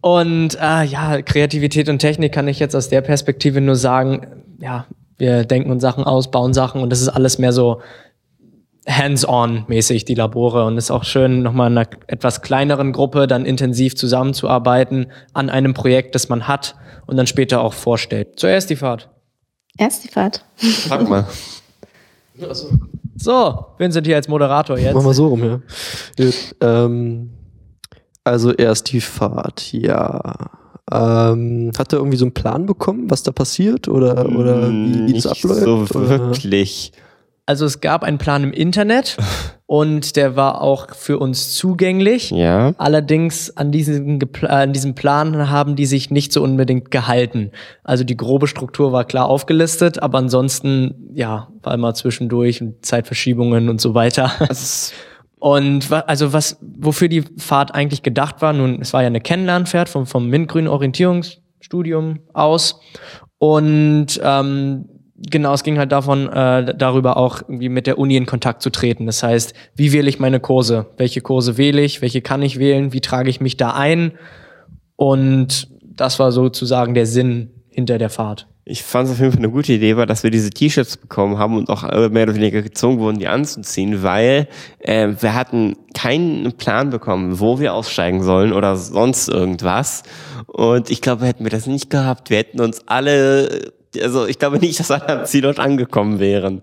Und 0.00 0.54
äh, 0.60 0.84
ja, 0.84 1.22
Kreativität 1.22 1.88
und 1.88 1.98
Technik 1.98 2.32
kann 2.32 2.46
ich 2.46 2.60
jetzt 2.60 2.76
aus 2.76 2.88
der 2.88 3.00
Perspektive 3.00 3.60
nur 3.60 3.74
sagen, 3.74 4.44
ja, 4.60 4.86
wir 5.18 5.44
denken 5.44 5.72
uns 5.72 5.82
Sachen 5.82 6.04
aus, 6.04 6.30
bauen 6.30 6.54
Sachen 6.54 6.82
und 6.82 6.90
das 6.90 7.00
ist 7.00 7.08
alles 7.08 7.38
mehr 7.38 7.52
so 7.52 7.80
hands-on 8.88 9.64
mäßig, 9.66 10.04
die 10.04 10.14
Labore. 10.14 10.64
Und 10.64 10.78
es 10.78 10.84
ist 10.84 10.90
auch 10.92 11.04
schön, 11.04 11.42
nochmal 11.42 11.68
in 11.68 11.78
einer 11.78 11.88
etwas 12.06 12.42
kleineren 12.42 12.92
Gruppe 12.92 13.26
dann 13.26 13.44
intensiv 13.44 13.96
zusammenzuarbeiten 13.96 15.06
an 15.32 15.50
einem 15.50 15.74
Projekt, 15.74 16.14
das 16.14 16.28
man 16.28 16.46
hat 16.46 16.76
und 17.06 17.16
dann 17.16 17.26
später 17.26 17.60
auch 17.60 17.72
vorstellt. 17.72 18.38
Zuerst 18.38 18.70
die 18.70 18.76
Fahrt. 18.76 19.08
Erst 19.76 20.04
die 20.04 20.08
Fahrt. 20.08 20.44
Sag 20.56 21.08
mal. 21.08 21.26
So, 23.16 23.66
Vincent 23.78 24.06
hier 24.06 24.16
als 24.16 24.28
Moderator 24.28 24.78
jetzt. 24.78 24.94
Machen 24.94 25.06
wir 25.06 25.14
so 25.14 25.28
rum, 25.28 25.44
ja. 25.44 25.60
Gut, 26.16 26.34
ähm, 26.60 27.30
also 28.24 28.52
erst 28.52 28.92
die 28.92 29.00
Fahrt, 29.00 29.72
ja. 29.72 30.50
Ähm, 30.90 31.72
hat 31.78 31.92
er 31.92 31.98
irgendwie 31.98 32.16
so 32.16 32.24
einen 32.24 32.34
Plan 32.34 32.66
bekommen, 32.66 33.10
was 33.10 33.22
da 33.22 33.32
passiert 33.32 33.88
oder, 33.88 34.28
oder 34.36 34.68
wie, 34.68 35.06
wie 35.06 35.12
das 35.12 35.24
Nicht 35.24 35.44
abläuft? 35.44 35.92
So 35.92 35.98
oder? 36.00 36.08
wirklich. 36.08 36.92
Also 37.46 37.66
es 37.66 37.80
gab 37.80 38.04
einen 38.04 38.18
Plan 38.18 38.44
im 38.44 38.52
Internet 38.52 39.16
und 39.66 40.16
der 40.16 40.36
war 40.36 40.60
auch 40.62 40.94
für 40.94 41.18
uns 41.18 41.54
zugänglich. 41.54 42.30
Ja. 42.30 42.72
Allerdings 42.78 43.56
an 43.56 43.72
diesem, 43.72 44.20
an 44.46 44.72
diesem 44.72 44.94
Plan 44.94 45.50
haben 45.50 45.74
die 45.74 45.86
sich 45.86 46.10
nicht 46.10 46.32
so 46.32 46.42
unbedingt 46.42 46.90
gehalten. 46.90 47.50
Also 47.82 48.04
die 48.04 48.16
grobe 48.16 48.46
Struktur 48.46 48.92
war 48.92 49.04
klar 49.04 49.26
aufgelistet, 49.26 50.00
aber 50.02 50.18
ansonsten, 50.18 51.10
ja, 51.14 51.48
war 51.62 51.74
immer 51.74 51.94
zwischendurch 51.94 52.60
und 52.62 52.84
Zeitverschiebungen 52.86 53.68
und 53.68 53.80
so 53.80 53.94
weiter. 53.94 54.30
Das 54.48 54.92
Und 55.38 55.90
wa- 55.90 56.04
also 56.06 56.32
was, 56.32 56.56
wofür 56.60 57.08
die 57.08 57.24
Fahrt 57.36 57.74
eigentlich 57.74 58.04
gedacht 58.04 58.36
war, 58.42 58.52
nun, 58.52 58.80
es 58.80 58.92
war 58.92 59.00
ja 59.02 59.08
eine 59.08 59.20
Kennenlernfahrt 59.20 59.88
vom, 59.88 60.06
vom 60.06 60.28
Mintgrün 60.28 60.68
Orientierungsstudium 60.68 62.20
aus. 62.32 62.80
Und 63.38 64.20
ähm, 64.22 64.88
genau, 65.30 65.54
es 65.54 65.62
ging 65.62 65.78
halt 65.78 65.92
davon, 65.92 66.28
äh, 66.28 66.74
darüber 66.76 67.16
auch 67.16 67.42
irgendwie 67.42 67.68
mit 67.68 67.86
der 67.86 67.98
Uni 67.98 68.16
in 68.16 68.26
Kontakt 68.26 68.62
zu 68.62 68.70
treten. 68.70 69.06
Das 69.06 69.22
heißt, 69.22 69.54
wie 69.74 69.92
wähle 69.92 70.08
ich 70.08 70.18
meine 70.18 70.40
Kurse? 70.40 70.86
Welche 70.96 71.20
Kurse 71.20 71.56
wähle 71.58 71.82
ich? 71.82 72.02
Welche 72.02 72.22
kann 72.22 72.42
ich 72.42 72.58
wählen? 72.58 72.92
Wie 72.92 73.00
trage 73.00 73.30
ich 73.30 73.40
mich 73.40 73.56
da 73.56 73.70
ein? 73.70 74.12
Und 74.96 75.68
das 75.82 76.18
war 76.18 76.32
sozusagen 76.32 76.94
der 76.94 77.06
Sinn 77.06 77.50
hinter 77.70 77.98
der 77.98 78.10
Fahrt. 78.10 78.46
Ich 78.64 78.84
fand 78.84 79.08
es 79.08 79.14
auf 79.14 79.18
jeden 79.18 79.32
Fall 79.32 79.40
eine 79.40 79.50
gute 79.50 79.72
Idee, 79.72 79.96
war, 79.96 80.06
dass 80.06 80.22
wir 80.22 80.30
diese 80.30 80.50
T-Shirts 80.50 80.96
bekommen 80.96 81.36
haben 81.36 81.56
und 81.56 81.68
auch 81.68 81.82
äh, 81.82 82.08
mehr 82.10 82.22
oder 82.22 82.36
weniger 82.36 82.62
gezwungen 82.62 83.00
wurden, 83.00 83.18
die 83.18 83.26
anzuziehen, 83.26 84.04
weil 84.04 84.46
äh, 84.78 85.08
wir 85.18 85.34
hatten 85.34 85.76
keinen 85.94 86.52
Plan 86.52 86.90
bekommen, 86.90 87.40
wo 87.40 87.58
wir 87.58 87.74
aussteigen 87.74 88.22
sollen 88.22 88.52
oder 88.52 88.76
sonst 88.76 89.28
irgendwas. 89.28 90.04
Und 90.46 90.90
ich 90.90 91.00
glaube, 91.00 91.26
hätten 91.26 91.42
wir 91.42 91.50
das 91.50 91.66
nicht 91.66 91.90
gehabt, 91.90 92.30
wir 92.30 92.38
hätten 92.38 92.60
uns 92.60 92.86
alle, 92.86 93.72
also 94.00 94.26
ich 94.26 94.38
glaube 94.38 94.58
nicht, 94.58 94.78
dass 94.80 94.90
alle 94.90 95.20
am 95.20 95.26
Ziel 95.26 95.42
dort 95.42 95.58
angekommen 95.58 96.18
wären. 96.18 96.62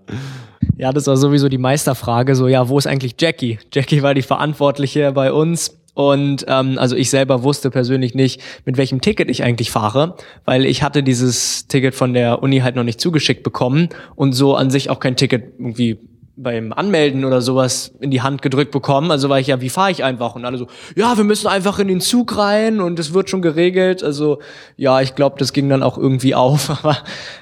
Ja, 0.76 0.92
das 0.92 1.06
war 1.06 1.16
sowieso 1.16 1.48
die 1.48 1.58
Meisterfrage. 1.58 2.34
So, 2.34 2.48
ja, 2.48 2.68
wo 2.68 2.78
ist 2.78 2.86
eigentlich 2.86 3.16
Jackie? 3.18 3.58
Jackie 3.72 4.02
war 4.02 4.14
die 4.14 4.22
Verantwortliche 4.22 5.12
bei 5.12 5.32
uns. 5.32 5.76
Und 5.94 6.44
ähm, 6.48 6.78
also 6.78 6.96
ich 6.96 7.10
selber 7.10 7.42
wusste 7.42 7.70
persönlich 7.70 8.14
nicht, 8.14 8.40
mit 8.64 8.76
welchem 8.76 9.00
Ticket 9.00 9.28
ich 9.28 9.42
eigentlich 9.42 9.70
fahre, 9.70 10.16
weil 10.44 10.64
ich 10.64 10.82
hatte 10.82 11.02
dieses 11.02 11.66
Ticket 11.66 11.94
von 11.94 12.14
der 12.14 12.42
Uni 12.42 12.60
halt 12.60 12.76
noch 12.76 12.84
nicht 12.84 13.00
zugeschickt 13.00 13.42
bekommen 13.42 13.88
und 14.14 14.32
so 14.32 14.54
an 14.54 14.70
sich 14.70 14.88
auch 14.88 15.00
kein 15.00 15.16
Ticket 15.16 15.58
irgendwie 15.58 15.98
beim 16.42 16.72
Anmelden 16.72 17.24
oder 17.24 17.40
sowas 17.42 17.92
in 18.00 18.10
die 18.10 18.22
Hand 18.22 18.42
gedrückt 18.42 18.70
bekommen. 18.70 19.10
Also 19.10 19.28
war 19.28 19.38
ich 19.38 19.48
ja, 19.48 19.60
wie 19.60 19.68
fahre 19.68 19.90
ich 19.90 20.02
einfach? 20.02 20.34
Und 20.34 20.44
alle 20.44 20.58
so, 20.58 20.66
ja, 20.96 21.16
wir 21.16 21.24
müssen 21.24 21.46
einfach 21.46 21.78
in 21.78 21.88
den 21.88 22.00
Zug 22.00 22.36
rein 22.36 22.80
und 22.80 22.98
es 22.98 23.12
wird 23.12 23.30
schon 23.30 23.42
geregelt. 23.42 24.02
Also 24.02 24.38
ja, 24.76 25.00
ich 25.00 25.14
glaube, 25.14 25.36
das 25.38 25.52
ging 25.52 25.68
dann 25.68 25.82
auch 25.82 25.98
irgendwie 25.98 26.34
auf. 26.40 26.70
Aber 26.70 26.98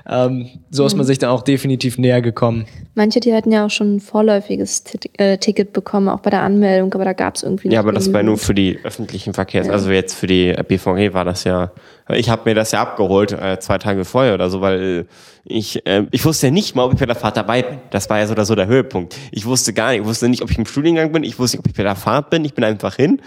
ähm, 0.09 0.49
so 0.71 0.85
ist 0.85 0.97
man 0.97 1.07
sich 1.07 1.19
dann 1.19 1.31
auch 1.31 1.43
definitiv 1.43 1.99
näher 1.99 2.23
gekommen. 2.23 2.67
Manche, 2.99 3.21
die 3.21 3.33
hatten 3.33 3.53
ja 3.53 3.65
auch 3.65 3.71
schon 3.71 3.95
ein 3.95 4.01
vorläufiges 4.01 4.83
Tit 4.83 5.09
äh, 5.21 5.39
Ticket 5.39 5.73
bekommen, 5.73 6.09
auch 6.09 6.19
bei 6.19 6.31
der 6.31 6.43
Anmeldung, 6.43 6.93
aber 6.95 7.05
da 7.05 7.13
gab 7.13 7.37
es 7.37 7.45
irgendwie 7.45 7.69
Ja, 7.69 7.79
aber 7.79 7.93
das 7.93 8.13
war 8.13 8.25
nur 8.25 8.39
für 8.39 8.55
die 8.55 8.77
öffentlichen 8.83 9.35
Verkehrs, 9.35 9.69
also 9.69 9.93
jetzt 9.93 10.15
für 10.15 10.27
die 10.27 10.53
BVG 10.53 11.15
war 11.15 11.25
das 11.25 11.45
ja. 11.45 11.71
Ich 12.11 12.29
habe 12.29 12.43
mir 12.47 12.57
das 12.57 12.73
ja 12.73 12.83
abgeholt 12.83 13.31
äh, 13.31 13.61
zwei 13.61 13.79
Tage 13.79 14.05
vorher 14.05 14.35
oder 14.35 14.51
so, 14.51 14.63
weil 14.63 15.07
ich 15.45 15.87
äh, 15.87 16.07
ich 16.11 16.25
wusste 16.25 16.49
ja 16.49 16.51
nicht 16.51 16.75
mal, 16.75 16.87
ob 16.87 16.95
ich 16.95 16.99
bei 16.99 17.07
der 17.07 17.15
Fahrt 17.15 17.37
dabei 17.37 17.63
bin. 17.63 17.79
Das 17.91 18.11
war 18.11 18.19
ja 18.19 18.27
so 18.27 18.33
oder 18.33 18.45
so 18.45 18.57
der 18.57 18.67
Höhepunkt. 18.67 19.15
Ich 19.31 19.47
wusste 19.47 19.73
gar 19.73 19.93
nicht, 19.93 20.01
ich 20.01 20.05
wusste 20.05 20.29
nicht, 20.29 20.43
ob 20.43 20.51
ich 20.51 20.59
im 20.59 20.67
Studiengang 20.67 21.13
bin, 21.13 21.23
ich 21.23 21.39
wusste 21.39 21.57
nicht, 21.59 21.67
ob 21.67 21.71
ich 21.71 21.77
bei 21.77 21.85
der 21.85 21.95
Fahrt 21.95 22.31
bin. 22.31 22.45
Ich 22.45 22.55
bin 22.55 22.65
einfach 22.65 22.97
hin, 22.97 23.23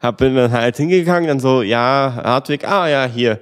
hab 0.00 0.16
bin 0.16 0.34
dann 0.34 0.50
halt 0.50 0.78
hingegangen, 0.78 1.28
dann 1.28 1.40
so, 1.40 1.60
ja, 1.60 2.22
Hartwig, 2.24 2.66
ah 2.66 2.88
ja, 2.88 3.04
hier, 3.04 3.38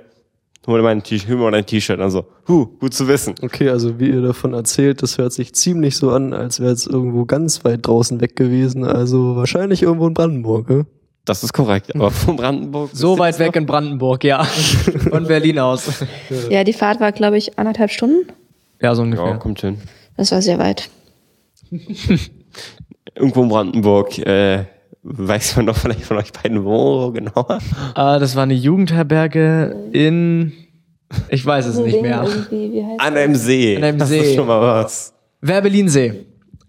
hol 0.69 0.79
dir 0.79 0.85
mein 0.85 1.03
T-Shirt, 1.03 1.29
hol 1.29 1.37
mir 1.37 1.51
dein 1.51 1.67
T-Shirt, 1.67 1.99
dann 1.99 2.11
so, 2.11 2.27
huh, 2.47 2.67
gut 2.79 2.95
zu 2.95 3.09
wissen. 3.09 3.35
Okay, 3.43 3.71
also 3.71 3.99
wie 3.99 4.11
ihr 4.11 4.23
davon 4.23 4.55
erzählt, 4.55 5.03
das 5.03 5.19
hört 5.19 5.33
sich 5.33 5.55
ziemlich 5.55 5.97
so 5.97 6.11
an, 6.11 6.33
als 6.33 6.61
wäre 6.61 6.73
es 6.73 6.87
irgendwo 6.87 7.25
ganz 7.25 7.65
weit 7.65 7.87
draußen 7.87 8.21
weg 8.21 8.37
gewesen. 8.37 8.85
Also 8.85 9.35
wahrscheinlich 9.35 9.83
irgendwo 9.83 10.07
in 10.07 10.15
Brandenburg, 10.15 10.69
ne? 10.69 10.87
Das 11.25 11.43
ist 11.43 11.53
korrekt, 11.53 11.95
aber 11.95 12.11
von 12.11 12.37
Brandenburg 12.37 12.91
So 12.95 13.19
weit 13.19 13.39
weg 13.39 13.55
in 13.57 13.67
Brandenburg, 13.67 14.25
ja. 14.25 14.45
Von 15.11 15.27
Berlin 15.27 15.59
aus. 15.59 16.05
Ja, 16.49 16.65
die 16.65 16.73
Fahrt 16.73 17.01
war, 17.01 17.13
glaube 17.13 17.37
ich, 17.37 17.59
anderthalb 17.59 17.91
Stunden. 17.91 18.33
Ja, 18.81 18.95
so 18.95 19.03
ungefähr. 19.03 19.27
Ja, 19.27 19.37
kommt 19.37 19.61
hin. 19.61 19.79
Das 20.17 20.33
war 20.33 20.41
sehr 20.41 20.59
weit. 20.59 20.89
Irgendwo 23.15 23.43
in 23.43 23.49
Brandenburg, 23.51 24.19
äh, 24.19 24.65
weiß 25.11 25.57
man 25.57 25.67
doch 25.67 25.77
vielleicht 25.77 26.05
von 26.05 26.17
euch 26.19 26.33
beiden 26.33 26.65
wo 26.65 27.11
genauer. 27.13 27.59
Äh, 27.95 28.19
das 28.21 28.37
war 28.37 28.43
eine 28.43 28.55
Jugendherberge 28.55 29.75
in, 29.93 30.53
ich 31.29 31.45
weiß 31.45 31.67
es 31.67 31.79
nicht 31.79 32.03
mehr. 32.03 32.21
An 32.99 33.17
einem 33.17 33.35
See. 33.35 33.77
An 33.77 33.85
einem 33.85 33.99
das 33.99 34.11
See. 34.11 34.21
ist 34.21 34.35
schon 34.35 34.47
mal 34.47 34.61
was. 34.61 35.15
Werbelinsee. 35.41 36.27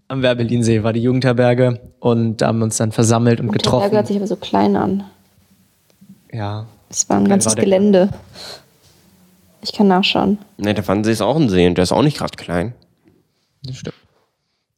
Am 0.08 0.22
Werbelinsee 0.22 0.82
war 0.82 0.92
die 0.92 1.02
Jugendherberge 1.02 1.80
und 2.00 2.38
da 2.38 2.48
haben 2.48 2.58
wir 2.58 2.64
uns 2.64 2.78
dann 2.78 2.92
versammelt 2.92 3.40
und 3.40 3.52
getroffen. 3.52 3.92
hört 3.92 4.06
sich 4.06 4.16
aber 4.16 4.26
so 4.26 4.36
klein 4.36 4.74
an. 4.74 5.04
Ja. 6.32 6.66
Es 6.88 7.08
war 7.08 7.16
ein 7.16 7.24
Klein 7.24 7.30
ganzes 7.30 7.56
war 7.56 7.62
Gelände. 7.62 8.08
Ich 9.62 9.72
kann 9.72 9.88
nachschauen. 9.88 10.38
Ne, 10.56 10.74
der 10.74 10.86
Wannsee 10.88 11.12
ist 11.12 11.20
auch 11.20 11.36
ein 11.36 11.48
See 11.48 11.66
und 11.66 11.76
der 11.76 11.84
ist 11.84 11.92
auch 11.92 12.02
nicht 12.02 12.18
gerade 12.18 12.36
klein. 12.36 12.72
Das 13.62 13.76
stimmt. 13.76 13.94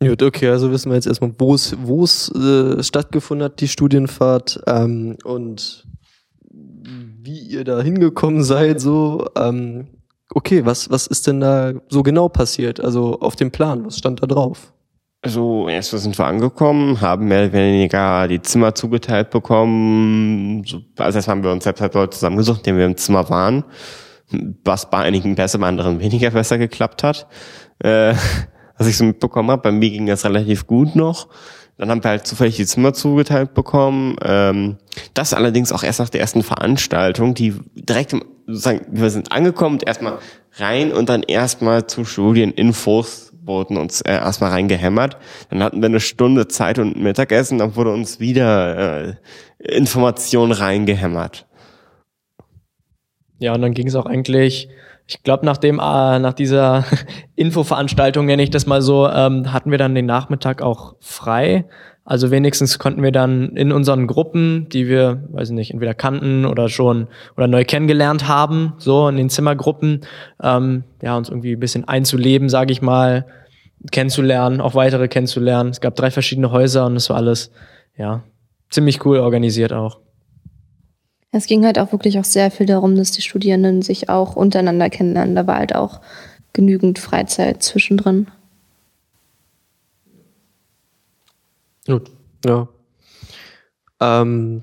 Gut, 0.09 0.23
okay, 0.23 0.49
also 0.49 0.71
wissen 0.71 0.91
wir 0.91 0.97
jetzt 0.97 1.07
erstmal, 1.07 1.33
wo 1.39 1.55
es, 1.55 1.77
wo 1.83 2.05
es 2.05 2.31
äh, 2.35 2.83
stattgefunden 2.83 3.45
hat, 3.45 3.61
die 3.61 3.69
Studienfahrt 3.69 4.63
ähm, 4.67 5.17
und 5.25 5.87
wie 6.51 7.39
ihr 7.39 7.65
da 7.65 7.81
hingekommen 7.81 8.43
seid, 8.43 8.81
so. 8.81 9.27
Ähm, 9.37 9.87
okay, 10.35 10.65
was, 10.65 10.91
was 10.91 11.07
ist 11.07 11.27
denn 11.27 11.41
da 11.41 11.73
so 11.89 12.03
genau 12.03 12.29
passiert? 12.29 12.81
Also 12.81 13.21
auf 13.21 13.37
dem 13.37 13.51
Plan, 13.51 13.85
was 13.85 13.99
stand 13.99 14.23
da 14.23 14.27
drauf? 14.27 14.73
Also, 15.25 15.69
erst 15.69 15.91
sind 15.91 16.19
wir 16.19 16.27
angekommen, 16.27 17.01
haben 17.01 17.29
mehr 17.29 17.45
oder 17.45 17.53
weniger 17.53 18.27
die 18.27 18.43
Zimmer 18.43 18.75
zugeteilt 18.75 19.31
bekommen. 19.31 20.65
So, 20.67 20.81
also 20.99 21.19
erst 21.19 21.29
haben 21.29 21.45
wir 21.45 21.53
uns 21.53 21.63
selbst 21.63 21.81
halt 21.81 21.95
Leute 21.95 22.11
zusammengesucht, 22.11 22.67
denen 22.67 22.79
wir 22.79 22.87
im 22.87 22.97
Zimmer 22.97 23.31
waren. 23.31 23.63
Was 24.65 24.91
bei 24.91 24.99
einigen 24.99 25.37
besser, 25.37 25.59
bei 25.59 25.69
anderen 25.69 26.01
weniger 26.01 26.31
besser 26.31 26.59
geklappt 26.59 27.05
hat. 27.05 27.29
Äh, 27.79 28.15
was 28.83 28.89
ich 28.89 28.97
so 28.97 29.05
mitbekommen 29.05 29.51
habe, 29.53 29.63
bei 29.63 29.71
mir 29.71 29.91
ging 29.91 30.07
das 30.07 30.25
relativ 30.25 30.67
gut 30.67 30.97
noch. 30.97 31.29
Dann 31.79 31.89
haben 31.89 32.03
wir 32.03 32.11
halt 32.11 32.27
zufällig 32.27 32.57
die 32.57 32.67
Zimmer 32.67 32.93
zugeteilt 32.95 33.55
bekommen. 33.55 34.17
Ähm, 34.25 34.77
das 35.15 35.33
allerdings 35.35 35.71
auch 35.71 35.85
erst 35.85 36.01
nach 36.01 36.09
der 36.09 36.21
ersten 36.21 36.43
Veranstaltung, 36.43 37.35
die 37.35 37.55
direkt, 37.75 38.17
sozusagen, 38.47 38.81
wir 38.91 39.09
sind 39.11 39.31
angekommen 39.31 39.79
erstmal 39.87 40.19
rein 40.55 40.93
und 40.93 41.09
dann 41.09 41.23
erstmal 41.23 41.87
zu 41.87 42.05
Studieninfos 42.05 43.33
wurden 43.45 43.77
uns 43.77 44.01
äh, 44.01 44.15
erstmal 44.15 44.51
reingehämmert. 44.51 45.17
Dann 45.51 45.63
hatten 45.63 45.81
wir 45.81 45.87
eine 45.87 46.01
Stunde 46.01 46.49
Zeit 46.49 46.81
und 46.81 47.01
Mittagessen, 47.01 47.59
dann 47.59 47.77
wurde 47.77 47.93
uns 47.93 48.19
wieder 48.19 49.07
äh, 49.07 49.15
Information 49.59 50.51
reingehämmert. 50.51 51.47
Ja, 53.39 53.55
und 53.55 53.63
dann 53.63 53.75
ging 53.75 53.87
es 53.87 53.95
auch 53.95 54.07
eigentlich, 54.07 54.69
ich 55.15 55.23
glaube, 55.23 55.45
nach 55.45 55.63
äh, 55.63 55.73
nach 55.73 56.33
dieser 56.33 56.85
Infoveranstaltung, 57.37 58.27
nenne 58.27 58.43
ich 58.43 58.51
das 58.51 58.67
mal 58.67 58.83
so, 58.83 59.09
ähm, 59.09 59.53
hatten 59.53 59.71
wir 59.71 59.79
dann 59.79 59.95
den 59.95 60.07
Nachmittag 60.07 60.63
auch 60.63 60.95
frei. 61.01 61.67
Also 62.05 62.33
wenigstens 62.33 62.79
konnten 62.79 63.03
wir 63.03 63.13
dann 63.13 63.51
in 63.57 63.71
unseren 63.71 64.09
Gruppen, 64.09 64.69
die 64.71 64.89
wir, 64.89 65.23
weiß 65.31 65.51
ich 65.51 65.55
nicht, 65.55 65.71
entweder 65.71 65.95
kannten 65.95 66.47
oder 66.47 66.69
schon 66.69 67.07
oder 67.37 67.47
neu 67.47 67.65
kennengelernt 67.65 68.27
haben, 68.27 68.73
so 68.79 69.09
in 69.09 69.17
den 69.17 69.31
Zimmergruppen, 69.31 70.01
ähm, 70.43 70.83
ja, 71.01 71.17
uns 71.17 71.29
irgendwie 71.29 71.53
ein 71.53 71.61
bisschen 71.61 71.87
einzuleben, 71.87 72.49
sage 72.49 72.73
ich 72.73 72.83
mal, 72.83 73.27
kennenzulernen, 73.93 74.61
auch 74.61 74.75
weitere 74.75 75.07
kennenzulernen. 75.07 75.71
Es 75.71 75.81
gab 75.81 75.95
drei 75.95 76.11
verschiedene 76.11 76.51
Häuser 76.51 76.87
und 76.87 76.97
es 76.97 77.09
war 77.09 77.19
alles, 77.19 77.53
ja, 77.97 78.25
ziemlich 78.69 79.05
cool 79.05 79.19
organisiert 79.19 79.73
auch. 79.73 80.01
Es 81.33 81.47
ging 81.47 81.65
halt 81.65 81.79
auch 81.79 81.93
wirklich 81.93 82.19
auch 82.19 82.25
sehr 82.25 82.51
viel 82.51 82.67
darum, 82.67 82.95
dass 82.95 83.11
die 83.11 83.23
Studierenden 83.23 83.81
sich 83.81 84.11
auch 84.11 84.37
untereinander 84.37 84.91
kennenlernen. 84.91 85.35
Da 85.35 85.47
war 85.47 85.57
halt 85.57 85.75
auch 85.75 86.03
genügend 86.53 86.99
Freizeit 86.99 87.63
zwischendrin. 87.63 88.27
Gut, 91.87 92.11
ja. 92.45 92.69
Ähm, 94.01 94.63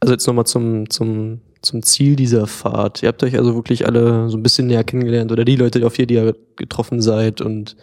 also 0.00 0.14
jetzt 0.14 0.26
nochmal 0.26 0.46
zum, 0.46 0.88
zum, 0.88 1.42
zum 1.60 1.82
Ziel 1.82 2.16
dieser 2.16 2.46
Fahrt. 2.46 3.02
Ihr 3.02 3.08
habt 3.08 3.22
euch 3.22 3.36
also 3.36 3.54
wirklich 3.54 3.86
alle 3.86 4.30
so 4.30 4.38
ein 4.38 4.42
bisschen 4.42 4.68
näher 4.68 4.84
kennengelernt 4.84 5.30
oder 5.32 5.44
die 5.44 5.56
Leute, 5.56 5.86
auf 5.86 5.94
die 5.94 6.12
ihr 6.12 6.34
getroffen 6.56 7.02
seid 7.02 7.42
und 7.42 7.76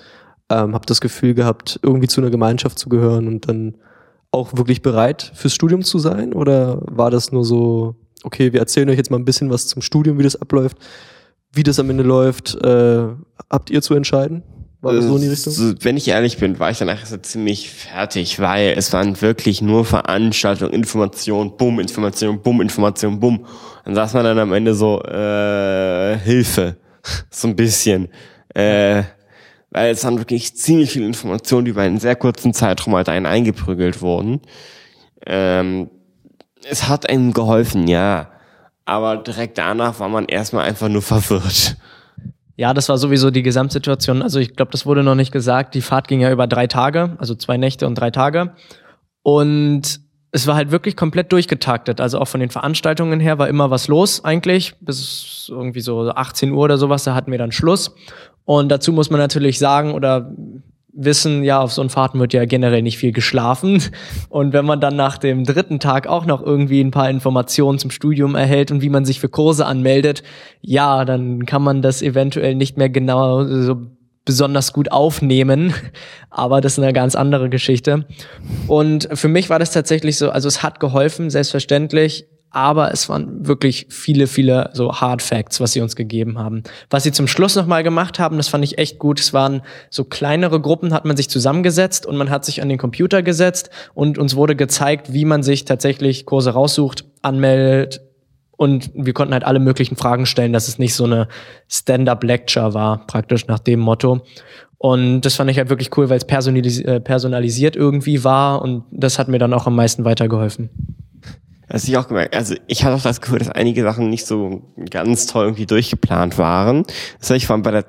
ähm, 0.49 0.74
habt 0.74 0.89
das 0.89 1.01
Gefühl 1.01 1.36
gehabt, 1.36 1.80
irgendwie 1.84 2.07
zu 2.07 2.20
einer 2.20 2.32
Gemeinschaft 2.32 2.80
zu 2.80 2.89
gehören 2.89 3.28
und 3.28 3.47
dann 3.47 3.76
auch 4.32 4.55
wirklich 4.55 4.82
bereit 4.82 5.32
fürs 5.36 5.53
Studium 5.53 5.84
zu 5.84 5.99
sein? 5.99 6.34
Oder 6.34 6.82
war 6.86 7.11
das 7.11 7.32
nur 7.32 7.43
so, 7.43 7.95
okay, 8.23 8.53
wir 8.53 8.59
erzählen 8.59 8.89
euch 8.89 8.97
jetzt 8.97 9.11
mal 9.11 9.17
ein 9.17 9.25
bisschen 9.25 9.49
was 9.49 9.67
zum 9.67 9.82
Studium, 9.82 10.17
wie 10.19 10.23
das 10.23 10.39
abläuft, 10.39 10.77
wie 11.51 11.63
das 11.63 11.80
am 11.80 11.89
Ende 11.89 12.03
läuft, 12.03 12.55
äh, 12.63 13.07
habt 13.49 13.69
ihr 13.69 13.82
zu 13.82 13.95
entscheiden? 13.95 14.43
War 14.82 14.93
das 14.93 15.05
so 15.05 15.15
in 15.17 15.23
die 15.23 15.27
Richtung? 15.27 15.53
Wenn 15.82 15.97
ich 15.97 16.07
ehrlich 16.07 16.38
bin, 16.38 16.57
war 16.57 16.71
ich 16.71 16.77
danach 16.77 17.05
so 17.05 17.17
ziemlich 17.17 17.69
fertig, 17.69 18.39
weil 18.39 18.75
es 18.77 18.93
waren 18.93 19.21
wirklich 19.21 19.61
nur 19.61 19.84
Veranstaltungen, 19.84 20.71
Information, 20.71 21.57
Bumm, 21.57 21.82
Information, 21.82 22.41
Bumm, 22.41 22.61
Information, 22.61 23.19
Bumm. 23.19 23.45
Dann 23.84 23.95
saß 23.95 24.13
man 24.13 24.23
dann 24.23 24.39
am 24.39 24.53
Ende 24.53 24.73
so, 24.75 25.01
äh, 25.03 26.17
Hilfe. 26.19 26.77
so 27.30 27.49
ein 27.49 27.55
bisschen. 27.57 28.07
Äh, 28.55 29.03
weil 29.72 29.91
es 29.91 30.01
dann 30.01 30.17
wirklich 30.17 30.55
ziemlich 30.55 30.91
viele 30.91 31.05
Informationen, 31.05 31.65
die 31.65 31.72
über 31.72 31.82
einen 31.82 31.99
sehr 31.99 32.15
kurzen 32.15 32.53
Zeitraum 32.53 32.95
halt 32.95 33.09
einen 33.09 33.26
eingeprügelt 33.26 34.01
wurden. 34.01 34.41
Ähm, 35.26 35.89
es 36.67 36.88
hat 36.88 37.09
einem 37.09 37.34
geholfen, 37.34 37.88
ja. 37.88 38.30
Aber 38.86 39.17
direkt 39.17 39.57
danach 39.57 39.99
war 39.99 40.09
man 40.09 40.26
erstmal 40.26 40.65
einfach 40.65 40.89
nur 40.89 41.01
verwirrt. 41.01 41.78
Ja, 42.55 42.74
das 42.74 42.89
war 42.89 42.97
sowieso 42.97 43.32
die 43.32 43.43
Gesamtsituation. 43.43 44.22
Also 44.22 44.39
ich 44.39 44.55
glaube, 44.55 44.72
das 44.72 44.86
wurde 44.86 45.03
noch 45.03 45.15
nicht 45.15 45.32
gesagt. 45.32 45.76
Die 45.76 45.82
Fahrt 45.82 46.07
ging 46.09 46.20
ja 46.20 46.32
über 46.32 46.47
drei 46.47 46.67
Tage, 46.67 47.15
also 47.17 47.36
zwei 47.36 47.55
Nächte 47.55 47.88
und 47.88 47.95
drei 47.95 48.11
Tage. 48.11 48.51
Und 49.22 50.01
es 50.32 50.45
war 50.45 50.55
halt 50.55 50.72
wirklich 50.72 50.95
komplett 50.95 51.32
durchgetaktet. 51.32 52.01
Also 52.01 52.20
auch 52.20 52.28
von 52.28 52.39
den 52.39 52.49
Veranstaltungen 52.49 53.20
her 53.20 53.39
war 53.39 53.47
immer 53.47 53.72
was 53.72 53.88
los 53.88 54.26
eigentlich. 54.26 54.76
Bis 54.82 55.47
irgendwie 55.49 55.80
so 55.80 56.09
18 56.09 56.51
Uhr 56.51 56.65
oder 56.65 56.78
sowas, 56.78 57.03
da 57.03 57.15
hatten 57.15 57.32
wir 57.32 57.38
dann 57.38 57.51
Schluss. 57.51 57.95
Und 58.50 58.70
dazu 58.70 58.91
muss 58.93 59.12
man 59.12 59.20
natürlich 59.20 59.60
sagen 59.60 59.93
oder 59.93 60.34
wissen, 60.91 61.43
ja, 61.43 61.62
auf 61.62 61.72
so 61.72 61.82
einen 61.82 61.91
Fahrten 61.91 62.20
wird 62.20 62.34
ja 62.34 62.45
generell 62.45 62.82
nicht 62.82 62.97
viel 62.97 63.12
geschlafen. 63.12 63.80
Und 64.30 64.54
wenn 64.54 64.66
man 64.66 64.82
dann 64.82 64.95
nach 64.95 65.20
dem 65.20 65.43
dritten 65.43 65.80
Tag 65.80 66.08
auch 66.08 66.26
noch 66.26 66.41
irgendwie 66.41 66.82
ein 66.82 66.89
paar 66.89 67.12
Informationen 67.12 67.78
zum 67.78 67.91
Studium 67.91 68.34
erhält 68.34 68.72
und 68.72 68.82
wie 68.82 68.89
man 68.89 69.06
sich 69.06 69.20
für 69.20 69.30
Kurse 69.30 69.68
anmeldet, 69.68 70.24
ja, 70.62 71.06
dann 71.06 71.45
kann 71.45 71.62
man 71.62 71.84
das 71.84 72.02
eventuell 72.02 72.56
nicht 72.56 72.76
mehr 72.76 72.89
genau 72.89 73.45
so 73.45 73.82
besonders 74.26 74.74
gut 74.74 74.91
aufnehmen. 74.91 75.72
Aber 76.32 76.60
das 76.60 76.74
ist 76.74 76.84
eine 76.84 76.91
ganz 76.91 77.14
andere 77.14 77.50
Geschichte. 77.52 78.08
Und 78.66 79.10
für 79.14 79.28
mich 79.28 79.52
war 79.52 79.60
das 79.60 79.74
tatsächlich 79.74 80.18
so, 80.18 80.32
also 80.32 80.47
es 80.47 80.64
hat 80.64 80.80
geholfen, 80.80 81.30
selbstverständlich 81.30 82.26
aber 82.52 82.91
es 82.91 83.10
waren 83.10 83.47
wirklich 83.47 83.88
viele, 83.89 84.28
viele 84.28 84.72
so 84.74 84.93
Hard 84.93 85.22
Facts, 85.22 85.60
was 85.60 85.74
sie 85.74 85.82
uns 85.82 85.95
gegeben 85.95 86.39
haben. 86.39 86.64
Was 86.89 87.04
sie 87.04 87.12
zum 87.12 87.28
Schluss 87.28 87.56
nochmal 87.56 87.84
gemacht 87.84 88.20
haben, 88.20 88.38
das 88.38 88.47
fand 88.47 88.64
ich 88.64 88.78
echt 88.78 89.00
gut. 89.00 89.20
Es 89.20 89.34
waren 89.34 89.62
so 89.89 90.04
kleinere 90.04 90.60
Gruppen, 90.60 90.93
hat 90.93 91.06
man 91.06 91.16
sich 91.16 91.30
zusammengesetzt 91.30 92.06
und 92.06 92.18
man 92.18 92.30
hat 92.30 92.45
sich 92.45 92.62
an 92.62 92.70
den 92.70 92.78
Computer 92.78 93.22
gesetzt 93.22 93.70
und 93.93 94.18
uns 94.18 94.36
wurde 94.36 94.56
gezeigt, 94.56 95.14
wie 95.14 95.26
man 95.26 95.43
sich 95.43 95.66
tatsächlich 95.66 96.26
Kurse 96.26 96.52
raussucht, 96.52 97.06
anmeldet 97.22 98.02
und 98.60 98.91
wir 98.93 99.14
konnten 99.14 99.34
halt 99.34 99.45
alle 99.45 99.60
möglichen 99.60 99.95
Fragen 99.95 100.26
stellen, 100.26 100.52
dass 100.52 100.68
es 100.68 100.80
nicht 100.80 100.93
so 100.93 101.06
eine 101.06 101.30
Stand-up-Lecture 101.70 102.74
war, 102.74 103.08
praktisch 103.08 103.47
nach 103.47 103.60
dem 103.60 103.80
Motto. 103.80 104.22
Und 104.78 105.22
das 105.22 105.36
fand 105.36 105.50
ich 105.50 105.58
halt 105.58 105.70
wirklich 105.70 105.95
cool, 105.97 106.10
weil 106.10 106.18
es 106.18 106.80
äh, 106.82 107.00
personalisiert 107.00 107.78
irgendwie 107.78 108.26
war 108.26 108.62
und 108.62 108.84
das 108.91 109.18
hat 109.18 109.30
mir 109.30 109.39
dann 109.39 109.54
auch 109.54 109.66
am 109.66 109.76
meisten 109.76 110.04
weitergeholfen. 110.04 110.89
Das 111.70 111.88
ich 111.88 111.97
auch 111.97 112.07
gemerkt. 112.07 112.36
Also 112.36 112.55
ich 112.67 112.84
hatte 112.84 112.95
auch 112.95 113.01
das 113.01 113.22
Gefühl, 113.22 113.39
dass 113.39 113.49
einige 113.49 113.84
Sachen 113.84 114.09
nicht 114.09 114.26
so 114.26 114.63
ganz 114.89 115.28
toll 115.28 115.45
irgendwie 115.45 115.67
durchgeplant 115.67 116.38
waren. 116.38 116.84
Das 117.20 117.30
habe 117.30 117.38
ich 117.38 117.45
vor 117.45 117.53
allem 117.53 117.63
bei 117.63 117.72
der, 117.72 117.86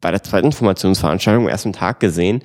bei 0.00 0.10
der 0.10 0.22
zweiten 0.22 0.46
Informationsveranstaltung 0.46 1.44
am 1.44 1.48
ersten 1.48 1.72
Tag 1.72 1.98
gesehen, 1.98 2.42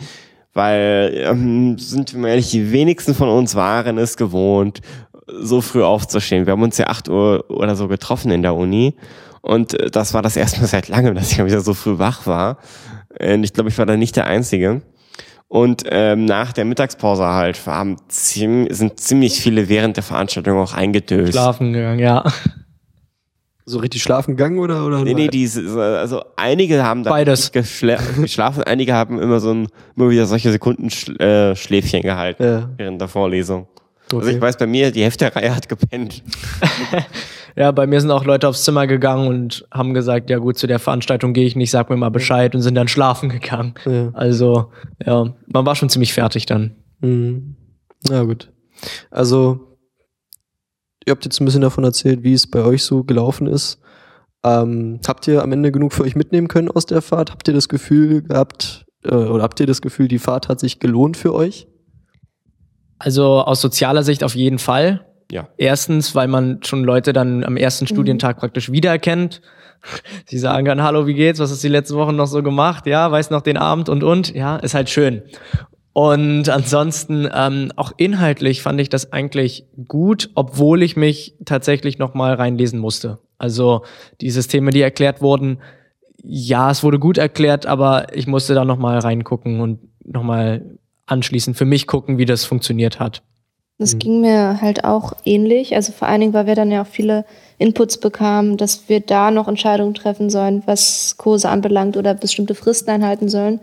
weil 0.53 1.11
ähm, 1.25 1.77
sind 1.77 2.13
wir 2.13 2.29
ehrlich, 2.29 2.51
die 2.51 2.71
wenigsten 2.71 3.13
von 3.13 3.27
uns 3.27 3.55
waren 3.55 3.97
es 3.97 4.15
gewohnt, 4.15 4.81
so 5.27 5.59
früh 5.59 5.83
aufzustehen. 5.83 6.45
Wir 6.45 6.53
haben 6.53 6.63
uns 6.63 6.77
ja 6.77 6.87
acht 6.87 7.09
Uhr 7.09 7.45
oder 7.49 7.75
so 7.75 7.89
getroffen 7.89 8.31
in 8.31 8.41
der 8.41 8.55
Uni 8.55 8.95
und 9.41 9.79
äh, 9.79 9.91
das 9.91 10.13
war 10.13 10.21
das 10.21 10.37
erste 10.37 10.61
Mal 10.61 10.67
seit 10.67 10.87
langem, 10.87 11.15
dass 11.15 11.31
ich 11.31 11.43
wieder 11.43 11.61
so 11.61 11.73
früh 11.73 11.99
wach 11.99 12.25
war. 12.25 12.57
Und 13.19 13.43
ich 13.43 13.53
glaube, 13.53 13.69
ich 13.69 13.77
war 13.77 13.85
da 13.85 13.97
nicht 13.97 14.15
der 14.15 14.27
Einzige. 14.27 14.81
Und 15.49 15.83
ähm, 15.89 16.25
nach 16.25 16.51
der 16.51 16.65
Mittagspause 16.65 17.25
halt 17.25 17.65
haben 17.65 17.97
ziem 18.09 18.67
sind 18.69 18.99
ziemlich 18.99 19.39
viele 19.39 19.69
während 19.69 19.95
der 19.95 20.03
Veranstaltung 20.03 20.59
auch 20.59 20.73
eingedöst. 20.73 21.33
Schlafen 21.33 21.71
gegangen, 21.71 21.99
ja. 21.99 22.25
So 23.65 23.79
richtig 23.79 24.01
schlafen 24.01 24.37
gegangen 24.37 24.59
oder? 24.59 24.85
oder 24.85 25.03
nee, 25.03 25.13
nee, 25.13 25.27
die, 25.27 25.49
also 25.77 26.23
einige 26.37 26.83
haben 26.83 27.03
da 27.03 27.09
Beides. 27.09 27.51
geschlafen, 27.51 28.63
einige 28.63 28.93
haben 28.93 29.19
immer 29.21 29.41
so 29.41 29.53
ein, 29.53 29.67
immer 29.95 30.09
wieder 30.09 30.25
solche 30.25 30.51
Sekunden 30.51 30.87
äh, 31.19 31.53
Schläfchen 31.55 32.01
gehalten 32.01 32.43
ja. 32.43 32.69
während 32.77 33.01
der 33.01 33.09
Vorlesung. 33.09 33.67
Okay. 34.11 34.17
Also 34.17 34.29
ich 34.29 34.41
weiß 34.41 34.57
bei 34.57 34.67
mir, 34.67 34.91
die 34.91 35.03
Hälfte 35.03 35.25
der 35.25 35.35
Reihe 35.35 35.55
hat 35.55 35.67
gepennt. 35.67 36.23
ja, 37.55 37.71
bei 37.71 37.87
mir 37.87 37.99
sind 37.99 38.11
auch 38.11 38.23
Leute 38.23 38.47
aufs 38.47 38.63
Zimmer 38.63 38.87
gegangen 38.87 39.27
und 39.27 39.67
haben 39.71 39.93
gesagt, 39.93 40.29
ja 40.29 40.37
gut, 40.37 40.57
zu 40.57 40.65
der 40.65 40.79
Veranstaltung 40.79 41.33
gehe 41.33 41.45
ich 41.45 41.55
nicht, 41.55 41.71
sag 41.71 41.89
mir 41.89 41.97
mal 41.97 42.09
Bescheid 42.09 42.55
und 42.55 42.61
sind 42.61 42.75
dann 42.75 42.87
schlafen 42.87 43.29
gegangen. 43.29 43.73
Ja. 43.85 44.11
Also, 44.13 44.71
ja, 45.05 45.33
man 45.47 45.65
war 45.65 45.75
schon 45.75 45.89
ziemlich 45.89 46.13
fertig 46.13 46.45
dann. 46.45 46.75
Mhm. 47.01 47.55
Ja, 48.09 48.23
gut. 48.23 48.51
Also, 49.11 49.77
ihr 51.05 51.11
habt 51.11 51.25
jetzt 51.25 51.41
ein 51.41 51.45
bisschen 51.45 51.61
davon 51.61 51.83
erzählt, 51.83 52.23
wie 52.23 52.33
es 52.33 52.47
bei 52.47 52.63
euch 52.63 52.83
so 52.83 53.03
gelaufen 53.03 53.47
ist. 53.47 53.81
Ähm, 54.43 54.99
habt 55.05 55.27
ihr 55.27 55.41
am 55.41 55.51
Ende 55.51 55.71
genug 55.71 55.91
für 55.91 56.03
euch 56.03 56.15
mitnehmen 56.15 56.47
können 56.47 56.69
aus 56.69 56.85
der 56.85 57.01
Fahrt? 57.01 57.31
Habt 57.31 57.47
ihr 57.47 57.53
das 57.53 57.67
Gefühl 57.67 58.21
gehabt, 58.21 58.85
äh, 59.03 59.15
oder 59.15 59.43
habt 59.43 59.59
ihr 59.59 59.65
das 59.65 59.81
Gefühl, 59.81 60.07
die 60.07 60.19
Fahrt 60.19 60.47
hat 60.47 60.59
sich 60.59 60.79
gelohnt 60.79 61.17
für 61.17 61.33
euch? 61.33 61.67
Also 62.99 63.41
aus 63.41 63.61
sozialer 63.61 64.03
Sicht 64.03 64.23
auf 64.23 64.35
jeden 64.35 64.59
Fall. 64.59 65.05
Ja. 65.31 65.49
Erstens, 65.57 66.15
weil 66.15 66.27
man 66.27 66.59
schon 66.63 66.83
Leute 66.83 67.13
dann 67.13 67.43
am 67.43 67.57
ersten 67.57 67.85
mhm. 67.85 67.89
Studientag 67.89 68.37
praktisch 68.37 68.71
wiedererkennt. 68.71 69.41
Sie 70.25 70.39
sagen 70.39 70.65
dann, 70.65 70.81
hallo, 70.81 71.05
wie 71.05 71.13
geht's? 71.13 71.39
Was 71.39 71.51
hast 71.51 71.63
du 71.63 71.67
die 71.67 71.73
letzten 71.73 71.95
Wochen 71.95 72.15
noch 72.15 72.27
so 72.27 72.41
gemacht? 72.41 72.87
Ja, 72.87 73.11
weiß 73.11 73.29
noch 73.29 73.41
den 73.41 73.57
Abend 73.57 73.89
und 73.89 74.03
und. 74.03 74.33
Ja, 74.33 74.57
ist 74.57 74.73
halt 74.73 74.89
schön. 74.89 75.23
Und 75.93 76.47
ansonsten 76.49 77.27
ähm, 77.33 77.71
auch 77.75 77.91
inhaltlich 77.97 78.61
fand 78.61 78.79
ich 78.79 78.89
das 78.89 79.11
eigentlich 79.13 79.65
gut, 79.87 80.29
obwohl 80.35 80.83
ich 80.83 80.95
mich 80.95 81.35
tatsächlich 81.43 81.97
noch 81.97 82.13
mal 82.13 82.35
reinlesen 82.35 82.79
musste. 82.79 83.17
Also 83.39 83.83
die 84.21 84.29
Systeme, 84.29 84.69
die 84.69 84.81
erklärt 84.81 85.21
wurden, 85.21 85.59
ja, 86.23 86.69
es 86.69 86.83
wurde 86.83 86.99
gut 86.99 87.17
erklärt, 87.17 87.65
aber 87.65 88.15
ich 88.15 88.27
musste 88.27 88.53
da 88.53 88.63
noch 88.63 88.77
mal 88.77 88.99
reingucken 88.99 89.59
und 89.59 89.79
noch 90.05 90.23
mal 90.23 90.77
anschließend 91.07 91.57
für 91.57 91.65
mich 91.65 91.87
gucken, 91.87 92.17
wie 92.17 92.25
das 92.25 92.45
funktioniert 92.45 92.99
hat. 92.99 93.23
Das 93.79 93.95
mhm. 93.95 93.99
ging 93.99 94.21
mir 94.21 94.61
halt 94.61 94.83
auch 94.83 95.13
ähnlich. 95.25 95.75
Also 95.75 95.91
vor 95.91 96.07
allen 96.07 96.21
Dingen, 96.21 96.33
weil 96.33 96.47
wir 96.47 96.55
dann 96.55 96.71
ja 96.71 96.83
auch 96.83 96.87
viele 96.87 97.25
Inputs 97.57 97.97
bekamen, 97.99 98.57
dass 98.57 98.87
wir 98.87 98.99
da 98.99 99.31
noch 99.31 99.47
Entscheidungen 99.47 99.93
treffen 99.93 100.29
sollen, 100.29 100.63
was 100.65 101.15
Kurse 101.17 101.49
anbelangt 101.49 101.97
oder 101.97 102.13
bestimmte 102.13 102.55
Fristen 102.55 102.89
einhalten 102.91 103.29
sollen. 103.29 103.59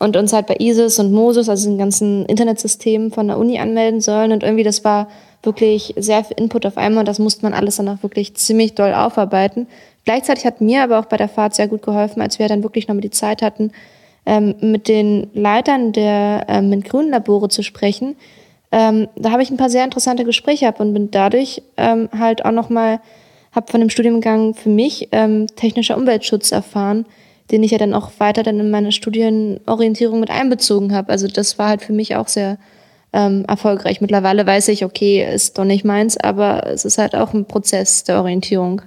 und 0.00 0.16
uns 0.16 0.32
halt 0.32 0.46
bei 0.46 0.54
ISIS 0.60 1.00
und 1.00 1.12
Moses, 1.12 1.48
also 1.48 1.68
den 1.68 1.76
ganzen 1.76 2.24
Internetsystemen 2.26 3.10
von 3.10 3.26
der 3.26 3.36
Uni 3.36 3.58
anmelden 3.58 4.00
sollen. 4.00 4.30
Und 4.30 4.44
irgendwie, 4.44 4.62
das 4.62 4.84
war 4.84 5.08
wirklich 5.42 5.94
sehr 5.96 6.22
viel 6.22 6.36
Input 6.38 6.66
auf 6.66 6.76
einmal 6.76 7.02
und 7.02 7.08
das 7.08 7.18
musste 7.18 7.42
man 7.42 7.52
alles 7.52 7.76
dann 7.76 7.88
auch 7.88 8.02
wirklich 8.02 8.34
ziemlich 8.36 8.74
doll 8.74 8.94
aufarbeiten. 8.94 9.66
Gleichzeitig 10.04 10.44
hat 10.46 10.60
mir 10.60 10.84
aber 10.84 10.98
auch 11.00 11.06
bei 11.06 11.16
der 11.16 11.28
Fahrt 11.28 11.54
sehr 11.54 11.68
gut 11.68 11.82
geholfen, 11.82 12.22
als 12.22 12.38
wir 12.38 12.48
dann 12.48 12.62
wirklich 12.62 12.88
nochmal 12.88 13.02
die 13.02 13.10
Zeit 13.10 13.42
hatten, 13.42 13.72
ähm, 14.28 14.54
mit 14.60 14.88
den 14.88 15.30
Leitern 15.32 15.92
der 15.92 16.44
ähm, 16.48 16.68
MINT-Grün-Labore 16.68 17.48
zu 17.48 17.62
sprechen. 17.62 18.14
Ähm, 18.70 19.08
da 19.16 19.30
habe 19.30 19.42
ich 19.42 19.50
ein 19.50 19.56
paar 19.56 19.70
sehr 19.70 19.84
interessante 19.84 20.24
Gespräche 20.24 20.66
gehabt 20.66 20.80
und 20.80 20.92
bin 20.92 21.10
dadurch 21.10 21.62
ähm, 21.78 22.10
halt 22.16 22.44
auch 22.44 22.52
nochmal, 22.52 23.00
habe 23.52 23.72
von 23.72 23.80
dem 23.80 23.88
Studiengang 23.88 24.52
für 24.52 24.68
mich 24.68 25.08
ähm, 25.12 25.46
technischer 25.56 25.96
Umweltschutz 25.96 26.52
erfahren, 26.52 27.06
den 27.50 27.62
ich 27.62 27.70
ja 27.70 27.78
dann 27.78 27.94
auch 27.94 28.10
weiter 28.18 28.42
dann 28.42 28.60
in 28.60 28.70
meine 28.70 28.92
Studienorientierung 28.92 30.20
mit 30.20 30.30
einbezogen 30.30 30.92
habe. 30.94 31.10
Also 31.10 31.26
das 31.26 31.58
war 31.58 31.70
halt 31.70 31.80
für 31.80 31.94
mich 31.94 32.14
auch 32.14 32.28
sehr 32.28 32.58
ähm, 33.14 33.46
erfolgreich. 33.48 34.02
Mittlerweile 34.02 34.46
weiß 34.46 34.68
ich, 34.68 34.84
okay, 34.84 35.26
ist 35.26 35.56
doch 35.56 35.64
nicht 35.64 35.86
meins, 35.86 36.18
aber 36.18 36.66
es 36.66 36.84
ist 36.84 36.98
halt 36.98 37.16
auch 37.16 37.32
ein 37.32 37.46
Prozess 37.46 38.04
der 38.04 38.18
Orientierung. 38.18 38.82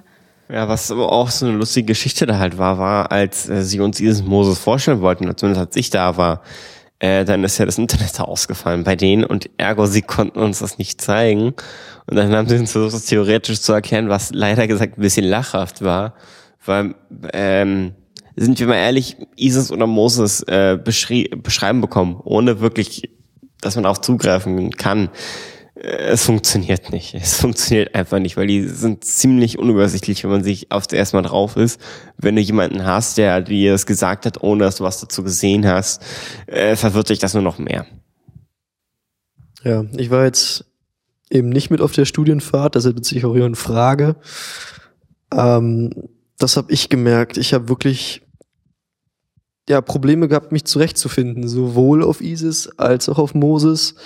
Ja, 0.48 0.68
was 0.68 0.90
aber 0.90 1.10
auch 1.10 1.30
so 1.30 1.46
eine 1.46 1.56
lustige 1.56 1.86
Geschichte 1.86 2.26
da 2.26 2.38
halt 2.38 2.58
war, 2.58 2.78
war, 2.78 3.10
als 3.10 3.48
äh, 3.48 3.62
sie 3.62 3.80
uns 3.80 3.96
dieses 3.96 4.22
Moses 4.22 4.58
vorstellen 4.58 5.00
wollten, 5.00 5.24
zumindest 5.36 5.66
als 5.66 5.76
ich 5.76 5.90
da 5.90 6.16
war, 6.16 6.42
äh, 6.98 7.24
dann 7.24 7.42
ist 7.42 7.58
ja 7.58 7.66
das 7.66 7.78
Internet 7.78 8.20
ausgefallen 8.20 8.84
bei 8.84 8.96
denen 8.96 9.24
und 9.24 9.50
ergo 9.56 9.86
sie 9.86 10.02
konnten 10.02 10.38
uns 10.38 10.60
das 10.60 10.78
nicht 10.78 11.00
zeigen. 11.00 11.54
Und 12.06 12.16
dann 12.16 12.34
haben 12.34 12.48
sie 12.48 12.58
uns 12.58 12.72
versucht, 12.72 12.94
das 12.94 13.06
theoretisch 13.06 13.60
zu 13.60 13.72
erklären, 13.72 14.08
was 14.08 14.32
leider 14.32 14.66
gesagt 14.66 14.98
ein 14.98 15.02
bisschen 15.02 15.24
lachhaft 15.24 15.82
war, 15.82 16.14
weil 16.64 16.94
ähm, 17.32 17.92
sind 18.36 18.58
wir 18.58 18.66
mal 18.66 18.76
ehrlich, 18.76 19.16
Isis 19.36 19.70
oder 19.70 19.86
Moses 19.86 20.42
äh, 20.42 20.78
beschreiben 20.82 21.80
bekommen, 21.80 22.20
ohne 22.24 22.60
wirklich, 22.60 23.10
dass 23.60 23.76
man 23.76 23.86
auch 23.86 23.98
zugreifen 23.98 24.70
kann. 24.70 25.10
Es 25.84 26.26
funktioniert 26.26 26.92
nicht. 26.92 27.12
Es 27.14 27.40
funktioniert 27.40 27.96
einfach 27.96 28.20
nicht, 28.20 28.36
weil 28.36 28.46
die 28.46 28.68
sind 28.68 29.02
ziemlich 29.02 29.58
unübersichtlich, 29.58 30.22
wenn 30.22 30.30
man 30.30 30.44
sich 30.44 30.70
aufs 30.70 30.92
erste 30.92 31.16
Mal 31.16 31.22
drauf 31.22 31.56
ist. 31.56 31.80
Wenn 32.16 32.36
du 32.36 32.40
jemanden 32.40 32.84
hast, 32.84 33.18
der 33.18 33.40
dir 33.40 33.72
das 33.72 33.84
gesagt 33.84 34.24
hat, 34.24 34.40
ohne 34.44 34.62
dass 34.62 34.76
du 34.76 34.84
was 34.84 35.00
dazu 35.00 35.24
gesehen 35.24 35.66
hast, 35.66 36.00
äh, 36.46 36.76
verwirrt 36.76 37.08
sich 37.08 37.18
das 37.18 37.34
nur 37.34 37.42
noch 37.42 37.58
mehr. 37.58 37.84
Ja, 39.64 39.84
ich 39.96 40.10
war 40.10 40.24
jetzt 40.24 40.66
eben 41.30 41.48
nicht 41.48 41.70
mit 41.70 41.80
auf 41.80 41.90
der 41.90 42.04
Studienfahrt, 42.04 42.76
das 42.76 42.84
ist 42.84 43.04
sich 43.04 43.24
auch 43.24 43.34
eine 43.34 43.56
Frage. 43.56 44.14
Ähm, 45.34 45.90
das 46.38 46.56
habe 46.56 46.72
ich 46.72 46.90
gemerkt. 46.90 47.38
Ich 47.38 47.54
habe 47.54 47.68
wirklich 47.68 48.22
ja 49.68 49.80
Probleme 49.80 50.28
gehabt, 50.28 50.52
mich 50.52 50.64
zurechtzufinden, 50.64 51.48
sowohl 51.48 52.04
auf 52.04 52.20
ISIS 52.20 52.68
als 52.78 53.08
auch 53.08 53.18
auf 53.18 53.34
Moses. 53.34 53.96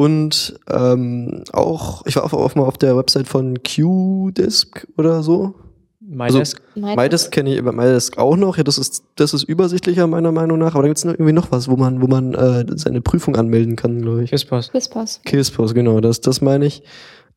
Und 0.00 0.58
ähm, 0.70 1.44
auch, 1.52 2.06
ich 2.06 2.16
war 2.16 2.24
auch, 2.24 2.32
auch 2.32 2.54
mal 2.54 2.62
auf 2.62 2.78
der 2.78 2.96
Website 2.96 3.28
von 3.28 3.62
QDisk 3.62 4.86
oder 4.96 5.22
so. 5.22 5.56
MyDesk? 6.00 6.62
Also, 6.74 6.96
MyDesk 6.96 7.30
kenne 7.30 7.54
ich, 7.54 7.60
MyDesk 7.60 8.16
auch 8.16 8.36
noch. 8.36 8.56
Ja, 8.56 8.64
das 8.64 8.78
ist, 8.78 9.04
das 9.16 9.34
ist 9.34 9.42
übersichtlicher 9.42 10.06
meiner 10.06 10.32
Meinung 10.32 10.58
nach. 10.58 10.72
Aber 10.74 10.84
da 10.84 10.88
gibt 10.88 10.96
es 10.96 11.04
irgendwie 11.04 11.34
noch 11.34 11.52
was, 11.52 11.68
wo 11.68 11.76
man, 11.76 12.00
wo 12.00 12.06
man 12.06 12.32
äh, 12.32 12.64
seine 12.76 13.02
Prüfung 13.02 13.36
anmelden 13.36 13.76
kann, 13.76 14.00
glaube 14.00 14.24
ich. 14.24 14.30
KISSPOS. 14.30 14.72
KISSPOS. 14.72 15.20
KISSPOS, 15.26 15.74
genau, 15.74 16.00
das, 16.00 16.22
das 16.22 16.40
meine 16.40 16.64
ich. 16.64 16.82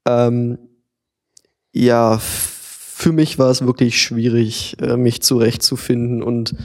Ähm, 0.08 0.58
ja, 1.74 2.18
für 2.18 3.12
mich 3.12 3.40
war 3.40 3.52
es 3.52 3.66
wirklich 3.66 4.02
schwierig, 4.02 4.78
äh, 4.80 4.96
mich 4.96 5.22
zurechtzufinden 5.22 6.24
und 6.24 6.56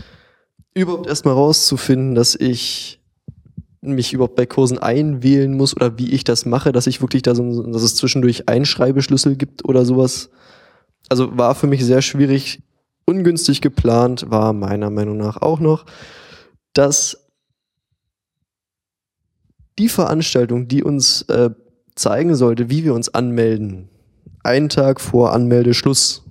überhaupt 0.74 1.08
erstmal 1.08 1.34
rauszufinden, 1.34 2.14
dass 2.14 2.36
ich 2.36 2.97
mich 3.94 4.12
überhaupt 4.12 4.36
bei 4.36 4.46
Kursen 4.46 4.78
einwählen 4.78 5.56
muss 5.56 5.74
oder 5.74 5.98
wie 5.98 6.10
ich 6.12 6.24
das 6.24 6.46
mache, 6.46 6.72
dass 6.72 6.86
ich 6.86 7.00
wirklich 7.00 7.22
da 7.22 7.34
so, 7.34 7.62
dass 7.62 7.82
es 7.82 7.96
zwischendurch 7.96 8.48
Einschreibeschlüssel 8.48 9.36
gibt 9.36 9.64
oder 9.64 9.84
sowas. 9.84 10.30
Also 11.08 11.36
war 11.36 11.54
für 11.54 11.66
mich 11.66 11.84
sehr 11.84 12.02
schwierig. 12.02 12.62
Ungünstig 13.04 13.60
geplant 13.60 14.26
war 14.28 14.52
meiner 14.52 14.90
Meinung 14.90 15.16
nach 15.16 15.38
auch 15.38 15.60
noch, 15.60 15.86
dass 16.74 17.28
die 19.78 19.88
Veranstaltung, 19.88 20.68
die 20.68 20.82
uns 20.82 21.22
äh, 21.22 21.50
zeigen 21.94 22.34
sollte, 22.34 22.68
wie 22.70 22.84
wir 22.84 22.94
uns 22.94 23.08
anmelden, 23.08 23.88
einen 24.42 24.68
Tag 24.68 25.00
vor 25.00 25.32
Anmeldeschluss 25.32 26.24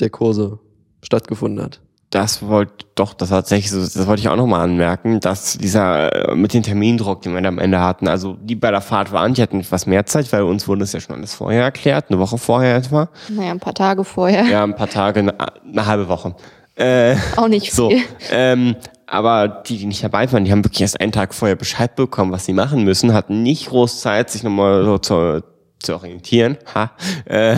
der 0.00 0.10
Kurse 0.10 0.58
stattgefunden 1.02 1.64
hat. 1.64 1.80
Das 2.10 2.42
wollte 2.42 2.81
doch, 2.94 3.14
das 3.14 3.30
tatsächlich 3.30 3.70
so, 3.70 3.80
das 3.80 4.06
wollte 4.06 4.20
ich 4.20 4.28
auch 4.28 4.36
nochmal 4.36 4.60
anmerken, 4.60 5.20
dass 5.20 5.56
dieser 5.56 6.30
äh, 6.30 6.34
mit 6.34 6.52
dem 6.52 6.62
Termindruck, 6.62 7.22
den 7.22 7.34
wir 7.34 7.46
am 7.46 7.58
Ende 7.58 7.80
hatten, 7.80 8.06
also 8.06 8.36
die 8.40 8.54
bei 8.54 8.70
der 8.70 8.82
Fahrt 8.82 9.12
waren, 9.12 9.32
die 9.32 9.42
hatten 9.42 9.60
etwas 9.60 9.86
mehr 9.86 10.04
Zeit, 10.04 10.30
weil 10.32 10.42
uns 10.42 10.68
wurde 10.68 10.84
es 10.84 10.92
ja 10.92 11.00
schon 11.00 11.16
alles 11.16 11.34
vorher 11.34 11.62
erklärt, 11.62 12.06
eine 12.10 12.18
Woche 12.18 12.36
vorher 12.36 12.76
etwa. 12.76 13.08
Naja, 13.28 13.50
ein 13.50 13.60
paar 13.60 13.74
Tage 13.74 14.04
vorher. 14.04 14.44
Ja, 14.44 14.62
ein 14.64 14.76
paar 14.76 14.90
Tage, 14.90 15.20
eine, 15.20 15.34
eine 15.40 15.86
halbe 15.86 16.08
Woche. 16.08 16.34
Äh, 16.74 17.16
auch 17.36 17.48
nicht 17.48 17.66
viel. 17.66 17.74
So, 17.74 17.92
ähm, 18.30 18.76
aber 19.06 19.48
die, 19.48 19.78
die 19.78 19.86
nicht 19.86 20.04
dabei 20.04 20.30
waren, 20.32 20.44
die 20.44 20.52
haben 20.52 20.64
wirklich 20.64 20.82
erst 20.82 21.00
einen 21.00 21.12
Tag 21.12 21.34
vorher 21.34 21.56
Bescheid 21.56 21.96
bekommen, 21.96 22.32
was 22.32 22.44
sie 22.44 22.52
machen 22.52 22.84
müssen, 22.84 23.14
hatten 23.14 23.42
nicht 23.42 23.68
groß 23.68 24.00
Zeit, 24.00 24.30
sich 24.30 24.42
nochmal 24.42 24.84
so 24.84 24.98
zu, 24.98 25.42
zu 25.78 25.94
orientieren. 25.94 26.58
Ha. 26.74 26.92
Äh, 27.24 27.56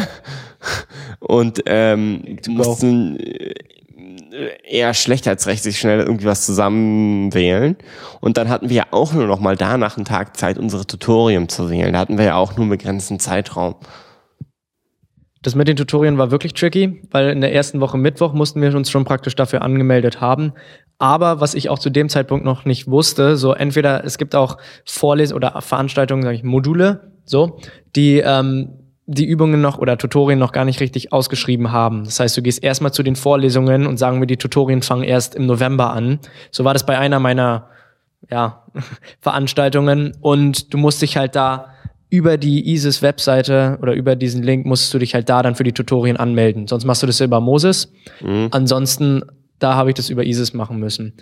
und 1.21 1.63
ähm, 1.67 2.39
mussten 2.49 3.19
eher 4.65 4.95
schlecht 4.95 5.29
als 5.29 5.47
recht 5.47 5.63
sich 5.63 5.79
schnell 5.79 6.01
irgendwie 6.01 6.27
was 6.27 6.47
zusammenwählen. 6.47 7.77
Und 8.21 8.37
dann 8.37 8.49
hatten 8.49 8.69
wir 8.69 8.77
ja 8.77 8.87
auch 8.91 9.13
nur 9.13 9.27
noch 9.27 9.41
mal 9.41 9.57
danach 9.57 9.97
einen 9.97 10.05
Tag 10.05 10.37
Zeit, 10.37 10.59
unsere 10.59 10.87
Tutorium 10.87 11.49
zu 11.49 11.71
wählen. 11.71 11.93
Da 11.93 11.99
hatten 12.01 12.19
wir 12.19 12.25
ja 12.25 12.37
auch 12.37 12.53
nur 12.53 12.63
einen 12.63 12.71
begrenzten 12.71 13.19
Zeitraum. 13.19 13.77
Das 15.43 15.55
mit 15.55 15.69
den 15.69 15.77
Tutorien 15.77 16.17
war 16.17 16.31
wirklich 16.31 16.55
tricky, 16.55 17.03
weil 17.11 17.29
in 17.29 17.43
der 17.43 17.53
ersten 17.53 17.81
Woche 17.81 17.99
Mittwoch 17.99 18.33
mussten 18.33 18.63
wir 18.63 18.75
uns 18.75 18.91
schon 18.91 19.05
praktisch 19.05 19.37
dafür 19.37 19.61
angemeldet 19.61 20.21
haben. 20.21 20.55
Aber 20.99 21.41
was 21.41 21.55
ich 21.55 21.69
auch 21.69 21.79
zu 21.79 21.91
dem 21.91 22.09
Zeitpunkt 22.09 22.47
noch 22.47 22.65
nicht 22.65 22.89
wusste, 22.89 23.37
so 23.37 23.53
entweder 23.53 24.05
es 24.05 24.17
gibt 24.17 24.35
auch 24.35 24.57
Vorles- 24.87 25.35
oder 25.35 25.61
Veranstaltungen, 25.61 26.23
sage 26.23 26.37
ich, 26.37 26.45
Module, 26.45 27.13
so, 27.27 27.59
die 27.95 28.21
ähm, 28.21 28.84
die 29.07 29.27
Übungen 29.27 29.61
noch 29.61 29.79
oder 29.79 29.99
Tutorien 29.99 30.39
noch 30.39 30.53
gar 30.53 30.65
nicht 30.65 30.81
richtig 30.81 31.13
ausgeschrieben 31.13 31.73
haben. 31.73 32.05
Das 32.05 32.21
heißt, 32.21 32.37
du 32.37 32.43
gehst 32.43 32.63
erstmal 32.63 32.93
zu 32.93 33.03
den 33.03 33.17
Vorlesungen 33.17 33.87
und 33.87 33.99
sagen 33.99 34.21
wir, 34.21 34.27
die 34.27 34.39
Tutorien 34.39 34.83
fangen 34.83 35.05
erst 35.05 35.35
im 35.35 35.47
November 35.47 35.93
an. 35.93 36.21
So 36.51 36.65
war 36.65 36.73
das 36.73 36.87
bei 36.87 36.99
einer 36.99 37.21
meiner 37.21 37.69
ja, 38.31 38.65
Veranstaltungen 39.21 40.17
und 40.21 40.73
du 40.73 40.79
musst 40.79 41.03
dich 41.03 41.17
halt 41.17 41.37
da 41.37 41.75
über 42.09 42.39
die 42.39 42.73
ISIS-Webseite 42.73 43.79
oder 43.83 43.93
über 43.93 44.15
diesen 44.15 44.43
Link 44.43 44.67
musst 44.67 44.95
du 44.95 44.99
dich 44.99 45.15
halt 45.15 45.29
da 45.29 45.43
dann 45.43 45.57
für 45.57 45.65
die 45.65 45.73
Tutorien 45.73 46.17
anmelden. 46.17 46.69
Sonst 46.69 46.85
machst 46.85 47.03
du 47.03 47.07
das 47.07 47.21
über 47.21 47.41
Moses. 47.41 47.93
Mhm. 48.23 48.49
Ansonsten, 48.53 49.23
da 49.59 49.75
habe 49.75 49.91
ich 49.91 49.95
das 49.97 50.11
über 50.11 50.25
ISIS 50.25 50.55
machen 50.55 50.79
müssen. 50.79 51.15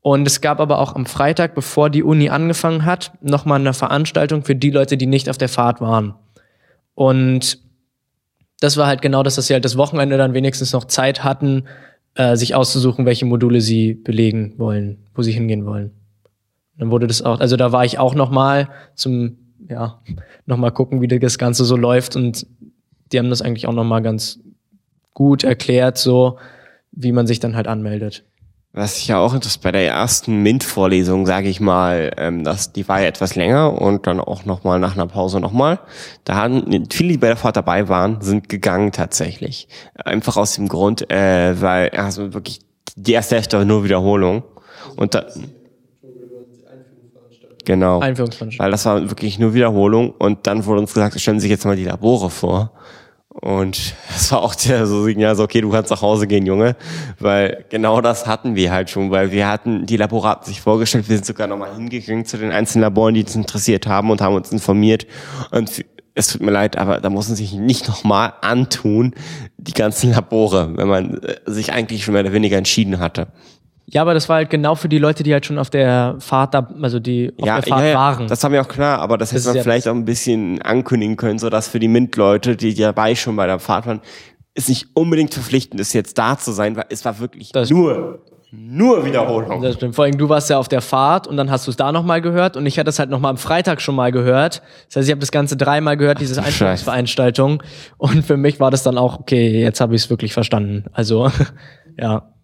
Und 0.00 0.26
es 0.26 0.40
gab 0.40 0.60
aber 0.60 0.78
auch 0.78 0.94
am 0.94 1.06
Freitag, 1.06 1.54
bevor 1.54 1.90
die 1.90 2.02
Uni 2.02 2.30
angefangen 2.30 2.86
hat, 2.86 3.12
nochmal 3.20 3.60
eine 3.60 3.74
Veranstaltung 3.74 4.42
für 4.42 4.54
die 4.54 4.70
Leute, 4.70 4.96
die 4.96 5.06
nicht 5.06 5.28
auf 5.28 5.36
der 5.38 5.48
Fahrt 5.48 5.80
waren. 5.80 6.14
Und 6.98 7.60
das 8.58 8.76
war 8.76 8.88
halt 8.88 9.02
genau 9.02 9.22
das, 9.22 9.36
dass 9.36 9.46
sie 9.46 9.54
halt 9.54 9.64
das 9.64 9.76
Wochenende 9.76 10.16
dann 10.16 10.34
wenigstens 10.34 10.72
noch 10.72 10.84
Zeit 10.84 11.22
hatten, 11.22 11.68
äh, 12.16 12.34
sich 12.34 12.56
auszusuchen, 12.56 13.06
welche 13.06 13.24
Module 13.24 13.60
sie 13.60 13.94
belegen 13.94 14.54
wollen, 14.58 15.06
wo 15.14 15.22
sie 15.22 15.30
hingehen 15.30 15.64
wollen. 15.64 15.92
Dann 16.76 16.90
wurde 16.90 17.06
das 17.06 17.22
auch, 17.22 17.38
also 17.38 17.56
da 17.56 17.70
war 17.70 17.84
ich 17.84 18.00
auch 18.00 18.16
noch 18.16 18.32
mal 18.32 18.70
zum, 18.96 19.38
ja, 19.68 20.02
noch 20.46 20.56
mal 20.56 20.72
gucken, 20.72 21.00
wie 21.00 21.06
das 21.06 21.38
Ganze 21.38 21.64
so 21.64 21.76
läuft 21.76 22.16
und 22.16 22.48
die 23.12 23.20
haben 23.20 23.30
das 23.30 23.42
eigentlich 23.42 23.68
auch 23.68 23.74
noch 23.74 23.84
mal 23.84 24.00
ganz 24.00 24.40
gut 25.14 25.44
erklärt, 25.44 25.98
so 25.98 26.40
wie 26.90 27.12
man 27.12 27.28
sich 27.28 27.38
dann 27.38 27.54
halt 27.54 27.68
anmeldet. 27.68 28.24
Was 28.72 28.98
ich 28.98 29.08
ja 29.08 29.18
auch 29.18 29.34
interessant 29.34 29.62
bei 29.64 29.72
der 29.72 29.88
ersten 29.88 30.42
MINT-Vorlesung, 30.42 31.26
sage 31.26 31.48
ich 31.48 31.58
mal, 31.58 32.12
ähm, 32.16 32.44
dass 32.44 32.72
die 32.72 32.86
war 32.86 33.00
ja 33.00 33.06
etwas 33.06 33.34
länger 33.34 33.80
und 33.80 34.06
dann 34.06 34.20
auch 34.20 34.44
nochmal 34.44 34.78
nach 34.78 34.94
einer 34.94 35.06
Pause 35.06 35.40
nochmal. 35.40 35.80
Da 36.24 36.34
haben 36.34 36.86
viele, 36.90 37.12
die 37.12 37.18
bei 37.18 37.28
der 37.28 37.36
Fahrt 37.36 37.56
dabei 37.56 37.88
waren, 37.88 38.20
sind 38.20 38.48
gegangen 38.48 38.92
tatsächlich. 38.92 39.68
Einfach 39.94 40.36
aus 40.36 40.54
dem 40.54 40.68
Grund, 40.68 41.10
äh, 41.10 41.60
weil 41.60 41.90
also 41.90 42.34
wirklich 42.34 42.60
die 42.94 43.12
erste 43.12 43.36
Hälfte 43.36 43.56
war 43.56 43.64
nur 43.64 43.84
Wiederholung. 43.84 44.42
Und 44.96 45.14
da, 45.14 45.24
Genau. 47.68 48.00
Weil 48.58 48.70
das 48.70 48.86
war 48.86 49.10
wirklich 49.10 49.38
nur 49.38 49.52
Wiederholung 49.52 50.12
und 50.12 50.46
dann 50.46 50.64
wurde 50.64 50.80
uns 50.80 50.94
gesagt, 50.94 51.20
stellen 51.20 51.38
Sie 51.38 51.42
sich 51.44 51.50
jetzt 51.50 51.66
mal 51.66 51.76
die 51.76 51.84
Labore 51.84 52.30
vor. 52.30 52.72
Und 53.28 53.94
das 54.08 54.32
war 54.32 54.42
auch 54.42 54.54
der 54.54 54.86
so 54.86 55.02
Signal, 55.04 55.36
so, 55.36 55.44
okay, 55.44 55.60
du 55.60 55.70
kannst 55.70 55.90
nach 55.90 56.02
Hause 56.02 56.26
gehen, 56.26 56.46
Junge. 56.46 56.76
Weil 57.18 57.64
genau 57.68 58.00
das 58.00 58.26
hatten 58.26 58.54
wir 58.54 58.70
halt 58.70 58.90
schon, 58.90 59.10
weil 59.10 59.32
wir 59.32 59.48
hatten, 59.48 59.86
die 59.86 59.96
Laboraten 59.96 60.44
sich 60.44 60.60
vorgestellt, 60.60 61.08
wir 61.08 61.16
sind 61.16 61.26
sogar 61.26 61.46
nochmal 61.46 61.74
hingegangen 61.74 62.24
zu 62.24 62.38
den 62.38 62.52
einzelnen 62.52 62.82
Laboren, 62.82 63.14
die 63.14 63.22
uns 63.22 63.34
interessiert 63.34 63.86
haben 63.86 64.10
und 64.10 64.20
haben 64.20 64.34
uns 64.34 64.50
informiert. 64.50 65.06
Und 65.50 65.84
es 66.18 66.26
tut 66.26 66.42
mir 66.42 66.50
leid, 66.50 66.76
aber 66.76 67.00
da 67.00 67.10
muss 67.10 67.28
man 67.28 67.36
sich 67.36 67.52
nicht 67.52 67.86
nochmal 67.86 68.32
antun, 68.40 69.14
die 69.56 69.72
ganzen 69.72 70.10
Labore, 70.10 70.76
wenn 70.76 70.88
man 70.88 71.18
äh, 71.22 71.36
sich 71.46 71.72
eigentlich 71.72 72.04
schon 72.04 72.14
mehr 72.14 72.24
oder 72.24 72.32
weniger 72.32 72.58
entschieden 72.58 72.98
hatte. 72.98 73.28
Ja, 73.90 74.02
aber 74.02 74.12
das 74.12 74.28
war 74.28 74.36
halt 74.36 74.50
genau 74.50 74.74
für 74.74 74.88
die 74.90 74.98
Leute, 74.98 75.22
die 75.22 75.32
halt 75.32 75.46
schon 75.46 75.58
auf 75.58 75.70
der 75.70 76.16
Fahrt, 76.18 76.52
da, 76.52 76.68
also 76.82 77.00
die 77.00 77.32
auf 77.40 77.46
ja, 77.46 77.60
der 77.60 77.68
Fahrt 77.72 77.82
ja, 77.82 77.88
ja, 77.88 77.94
waren. 77.94 78.26
das 78.28 78.44
haben 78.44 78.52
wir 78.52 78.60
auch 78.60 78.68
klar, 78.68 78.98
aber 78.98 79.16
das, 79.16 79.30
Das 79.30 79.44
hätte 79.46 79.54
man 79.54 79.62
vielleicht 79.62 79.88
auch 79.88 79.94
ein 79.94 80.04
bisschen 80.04 80.60
ankündigen 80.60 81.16
können, 81.16 81.38
so 81.38 81.48
dass 81.48 81.68
für 81.68 81.78
die 81.78 81.88
MINT-Leute, 81.88 82.54
die 82.56 82.74
dabei 82.74 83.14
schon 83.14 83.34
bei 83.36 83.46
der 83.46 83.58
Fahrt 83.58 83.86
waren, 83.86 84.00
ist 84.54 84.68
nicht 84.68 84.88
unbedingt 84.94 85.32
verpflichtend 85.32 85.80
ist, 85.80 85.94
jetzt 85.94 86.18
da 86.18 86.36
zu 86.36 86.52
sein, 86.52 86.76
weil 86.76 86.84
es 86.90 87.04
war 87.06 87.18
wirklich 87.18 87.50
Das- 87.52 87.70
nur, 87.70 88.24
nur 88.50 89.04
Wiederholung. 89.06 89.62
Das 89.62 89.76
stimmt. 89.76 89.94
Vor 89.94 90.04
allem, 90.04 90.18
du 90.18 90.28
warst 90.28 90.50
ja 90.50 90.58
auf 90.58 90.68
der 90.68 90.80
Fahrt 90.82 91.26
und 91.26 91.36
dann 91.38 91.50
hast 91.50 91.66
du 91.66 91.70
es 91.70 91.76
da 91.76 91.90
nochmal 91.92 92.20
gehört 92.20 92.56
und 92.58 92.66
ich 92.66 92.78
hatte 92.78 92.90
es 92.90 92.98
halt 92.98 93.08
nochmal 93.08 93.30
am 93.30 93.36
Freitag 93.38 93.80
schon 93.80 93.94
mal 93.94 94.10
gehört. 94.12 94.62
Das 94.88 94.96
heißt, 94.96 95.08
ich 95.08 95.12
habe 95.12 95.20
das 95.20 95.30
Ganze 95.32 95.56
dreimal 95.56 95.96
gehört, 95.96 96.20
diese. 96.20 96.42
Einstellungsveranstaltung. 96.42 97.62
Und 97.98 98.24
für 98.24 98.36
mich 98.36 98.58
war 98.60 98.70
das 98.70 98.82
dann 98.82 98.98
auch, 98.98 99.18
okay, 99.20 99.60
jetzt 99.60 99.80
habe 99.80 99.94
ich 99.94 100.02
es 100.04 100.10
wirklich 100.10 100.32
verstanden. 100.32 100.84
Also, 100.92 101.30
ja. 101.98 102.34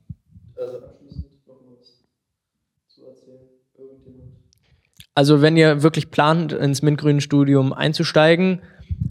Also, 5.14 5.42
wenn 5.42 5.56
ihr 5.56 5.82
wirklich 5.82 6.10
plant, 6.10 6.52
ins 6.52 6.82
mintgrünen 6.82 7.20
Studium 7.20 7.72
einzusteigen, 7.72 8.60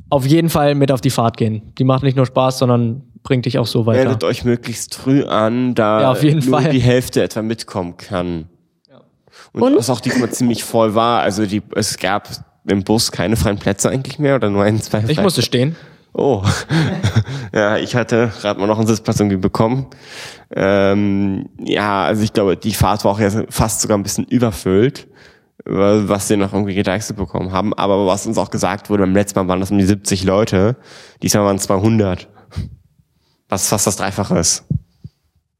auf 0.10 0.26
jeden 0.26 0.49
Fall 0.49 0.76
mit 0.76 0.91
auf 0.91 1.01
die 1.01 1.10
Fahrt 1.10 1.38
gehen. 1.38 1.74
Die 1.78 1.84
macht 1.84 2.04
nicht 2.04 2.16
nur 2.18 2.26
Spaß, 2.26 2.60
sondern 2.60 3.04
bringt 3.24 3.45
dich 3.45 3.58
auch 3.58 3.68
so 3.68 3.86
weiter. 3.86 4.04
Meldet 4.04 4.24
euch 4.24 4.43
möglichst 4.43 4.95
früh 4.95 5.24
an, 5.24 5.76
da 5.76 6.01
Ja, 6.01 6.12
auf 6.12 6.24
jeden 6.24 6.47
nur 6.47 6.62
Fall. 6.62 6.72
die 6.72 6.80
Hälfte 6.82 7.24
etwa 7.24 7.41
mitkommen 7.41 7.97
kann. 7.97 8.49
Und, 9.54 9.62
Und? 9.62 9.78
was 9.78 9.89
auch 9.89 10.01
diesmal 10.01 10.30
ziemlich 10.32 10.64
voll 10.64 10.95
war, 10.95 11.22
also 11.22 11.45
die, 11.45 11.62
es 11.76 11.97
gab 11.97 12.28
im 12.66 12.84
Bus 12.84 13.12
keine 13.12 13.36
freien 13.36 13.58
Plätze 13.58 13.89
eigentlich 13.89 14.20
mehr 14.20 14.36
oder 14.36 14.49
nur 14.49 14.64
ein, 14.64 14.82
zwei 14.82 15.04
Ich 15.08 15.22
musste 15.22 15.41
stehen. 15.41 15.76
Oh. 16.14 16.43
ja, 17.54 17.78
ich 17.78 17.95
hatte 17.95 18.32
gerade 18.41 18.60
mal 18.60 18.68
noch 18.68 18.78
einen 18.78 18.88
Sitzplatz 18.88 19.20
irgendwie 19.20 19.38
bekommen. 19.38 19.88
Ähm, 20.56 21.49
ja, 21.60 22.04
also 22.06 22.24
ich 22.24 22.34
glaube, 22.34 22.56
die 22.58 22.74
Fahrt 22.74 23.04
war 23.04 23.12
auch 23.12 23.20
jetzt 23.20 23.38
fast 23.49 23.82
sogar 23.82 23.97
ein 23.97 24.04
bisschen 24.04 24.26
überfüllt, 24.26 25.08
was 25.66 26.30
wir 26.30 26.38
noch 26.38 26.53
irgendwie 26.53 26.76
gedeichselt 26.76 27.18
bekommen 27.18 27.51
haben. 27.51 27.74
Aber 27.74 28.05
was 28.05 28.28
uns 28.28 28.38
auch 28.38 28.51
gesagt 28.51 28.89
wurde, 28.89 29.03
beim 29.03 29.14
letzten 29.14 29.39
Mal 29.39 29.47
waren 29.47 29.59
das 29.59 29.72
um 29.72 29.78
die 29.78 29.86
70 29.86 30.24
Leute. 30.24 30.76
Diesmal 31.22 31.45
waren 31.45 31.55
es 31.55 31.64
200. 31.64 32.28
Was 33.49 33.68
fast 33.68 33.88
das 33.88 33.97
Dreifache 33.97 34.38
ist. 34.38 34.66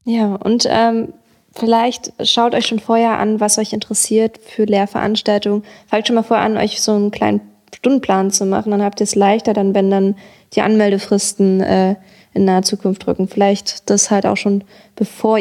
Ja, 0.04 0.34
und 0.34 0.66
ähm, 0.68 1.14
vielleicht 1.52 2.12
schaut 2.26 2.54
euch 2.54 2.66
schon 2.66 2.80
vorher 2.80 3.18
an, 3.18 3.40
was 3.40 3.58
euch 3.58 3.72
interessiert 3.72 4.38
für 4.38 4.64
Lehrveranstaltungen. 4.64 5.64
Fangt 5.86 6.06
schon 6.06 6.16
mal 6.16 6.22
vorher 6.22 6.44
an, 6.44 6.58
euch 6.58 6.82
so 6.82 6.92
einen 6.92 7.10
kleinen 7.10 7.40
Stundenplan 7.74 8.30
zu 8.30 8.44
machen. 8.44 8.70
Dann 8.70 8.82
habt 8.82 9.00
ihr 9.00 9.04
es 9.04 9.14
leichter, 9.14 9.54
dann 9.54 9.74
wenn 9.74 9.90
dann 9.90 10.16
die 10.54 10.60
Anmeldefristen 10.60 11.60
äh, 11.60 11.96
in 12.34 12.44
naher 12.44 12.62
Zukunft 12.62 13.06
drücken. 13.06 13.28
Vielleicht 13.28 13.88
das 13.88 14.10
halt 14.10 14.26
auch 14.26 14.36
schon 14.36 14.64
bevor 14.96 15.40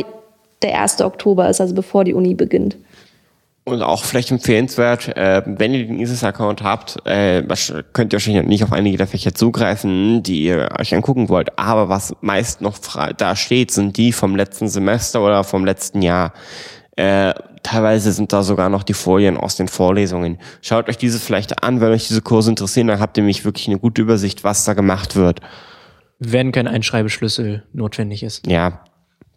der 0.62 0.82
1. 0.82 1.02
Oktober 1.02 1.50
ist, 1.50 1.60
also 1.60 1.76
bevor 1.76 2.04
die 2.06 2.14
Uni 2.14 2.36
beginnt. 2.36 2.78
Und 3.66 3.82
auch 3.82 4.04
vielleicht 4.04 4.30
empfehlenswert, 4.30 5.16
äh, 5.16 5.42
wenn 5.46 5.74
ihr 5.74 5.88
den 5.88 5.98
ISIS-Account 5.98 6.64
habt, 6.64 6.98
äh, 7.06 7.42
könnt 7.94 8.12
ihr 8.12 8.18
wahrscheinlich 8.18 8.46
nicht 8.46 8.64
auf 8.66 8.74
einige 8.74 8.98
der 8.98 9.08
Fächer 9.08 9.34
zugreifen, 9.34 10.22
die 10.22 10.44
ihr 10.44 10.70
euch 10.78 10.94
angucken 10.94 11.30
wollt. 11.30 11.58
Aber 11.58 11.88
was 11.88 12.14
meist 12.20 12.60
noch 12.60 12.78
da 13.16 13.36
steht, 13.38 13.72
sind 13.72 13.96
die 13.96 14.12
vom 14.12 14.36
letzten 14.36 14.68
Semester 14.68 15.24
oder 15.24 15.46
vom 15.46 15.64
letzten 15.64 16.02
Jahr. 16.02 16.34
Äh, 16.98 17.34
teilweise 17.64 18.12
sind 18.12 18.34
da 18.34 18.44
sogar 18.44 18.68
noch 18.68 18.84
die 18.84 18.94
Folien 18.94 19.38
aus 19.38 19.56
den 19.56 19.70
Vorlesungen. 19.70 20.40
Schaut 20.62 20.90
euch 20.90 20.98
diese 20.98 21.18
vielleicht 21.18 21.64
an, 21.64 21.80
wenn 21.80 21.92
euch 21.92 22.08
diese 22.08 22.22
Kurse 22.22 22.50
interessieren, 22.50 22.88
dann 22.88 23.00
habt 23.00 23.18
ihr 23.18 23.24
nämlich 23.24 23.46
wirklich 23.46 23.68
eine 23.68 23.80
gute 23.80 24.02
Übersicht, 24.02 24.44
was 24.44 24.66
da 24.66 24.74
gemacht 24.74 25.16
wird. 25.16 25.40
Wenn 26.20 26.52
kein 26.52 26.68
Einschreibeschlüssel 26.68 27.64
notwendig 27.72 28.24
ist. 28.24 28.46
Ja, 28.46 28.84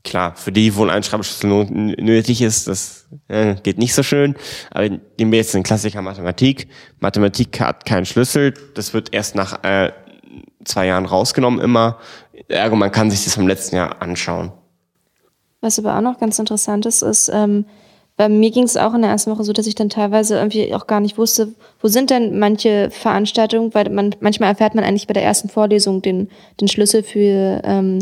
klar, 0.06 0.34
für 0.36 0.52
die, 0.52 0.74
wo 0.74 0.84
ein 0.84 0.90
Einschreibschlüssel 0.90 1.50
not- 1.50 1.70
nötig 1.70 2.40
ist, 2.40 2.68
das 2.68 3.06
äh, 3.28 3.56
geht 3.56 3.76
nicht 3.76 3.94
so 3.94 4.02
schön. 4.02 4.34
Aber 4.70 4.88
nehmen 4.88 5.32
wir 5.32 5.38
jetzt 5.38 5.52
den 5.52 5.62
Klassiker 5.62 6.00
Mathematik. 6.00 6.68
Mathematik 7.00 7.60
hat 7.60 7.84
keinen 7.84 8.06
Schlüssel. 8.06 8.54
Das 8.74 8.94
wird 8.94 9.12
erst 9.12 9.34
nach 9.34 9.62
äh, 9.64 9.92
zwei 10.64 10.86
Jahren 10.86 11.04
rausgenommen 11.04 11.60
immer. 11.60 11.98
Ergo, 12.48 12.76
man 12.76 12.92
kann 12.92 13.10
sich 13.10 13.24
das 13.24 13.34
vom 13.34 13.46
letzten 13.46 13.76
Jahr 13.76 14.00
anschauen. 14.00 14.52
Was 15.60 15.78
aber 15.78 15.96
auch 15.96 16.02
noch 16.02 16.18
ganz 16.18 16.38
interessant 16.38 16.86
ist, 16.86 17.02
ist, 17.02 17.30
ähm, 17.32 17.66
bei 18.16 18.30
mir 18.30 18.50
ging 18.50 18.64
es 18.64 18.76
auch 18.78 18.94
in 18.94 19.02
der 19.02 19.10
ersten 19.10 19.30
Woche 19.30 19.44
so, 19.44 19.52
dass 19.52 19.66
ich 19.66 19.74
dann 19.74 19.90
teilweise 19.90 20.36
irgendwie 20.36 20.74
auch 20.74 20.86
gar 20.86 21.00
nicht 21.00 21.18
wusste, 21.18 21.48
wo 21.80 21.88
sind 21.88 22.08
denn 22.08 22.38
manche 22.38 22.90
Veranstaltungen, 22.90 23.74
weil 23.74 23.90
man 23.90 24.14
manchmal 24.20 24.48
erfährt 24.48 24.74
man 24.74 24.84
eigentlich 24.84 25.06
bei 25.06 25.12
der 25.12 25.24
ersten 25.24 25.50
Vorlesung 25.50 26.00
den, 26.00 26.30
den 26.60 26.68
Schlüssel 26.68 27.02
für 27.02 27.60
ähm, 27.64 27.98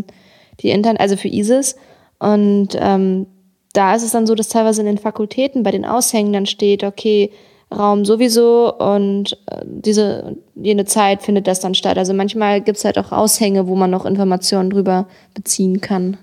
die 0.61 0.71
Intern, 0.71 0.97
also 0.99 1.17
für 1.17 1.29
ISIS. 1.29 1.75
Und 2.19 2.69
ähm, 2.79 3.27
da 3.73 3.95
ist 3.95 4.03
es 4.03 4.13
dann 4.13 4.27
so, 4.27 4.35
dass 4.35 4.49
teilweise 4.49 4.81
in 4.81 4.87
den 4.87 4.99
Fakultäten 4.99 5.63
bei 5.63 5.71
den 5.71 5.85
Aushängen 5.85 6.33
dann 6.33 6.47
steht, 6.47 6.85
okay, 6.85 7.31
Raum 7.75 8.05
sowieso 8.05 8.73
und 8.77 9.37
äh, 9.47 9.63
diese 9.65 10.37
jene 10.55 10.85
Zeit 10.85 11.23
findet 11.23 11.47
das 11.47 11.61
dann 11.61 11.75
statt. 11.75 11.99
Also 11.99 12.15
manchmal 12.15 12.61
gibt 12.61 12.79
es 12.79 12.85
halt 12.85 12.99
auch 12.99 13.11
Aushänge, 13.11 13.67
wo 13.67 13.75
man 13.75 13.91
noch 13.91 14.07
Informationen 14.07 14.71
drüber 14.71 15.09
beziehen 15.35 15.81
kann. 15.81 16.17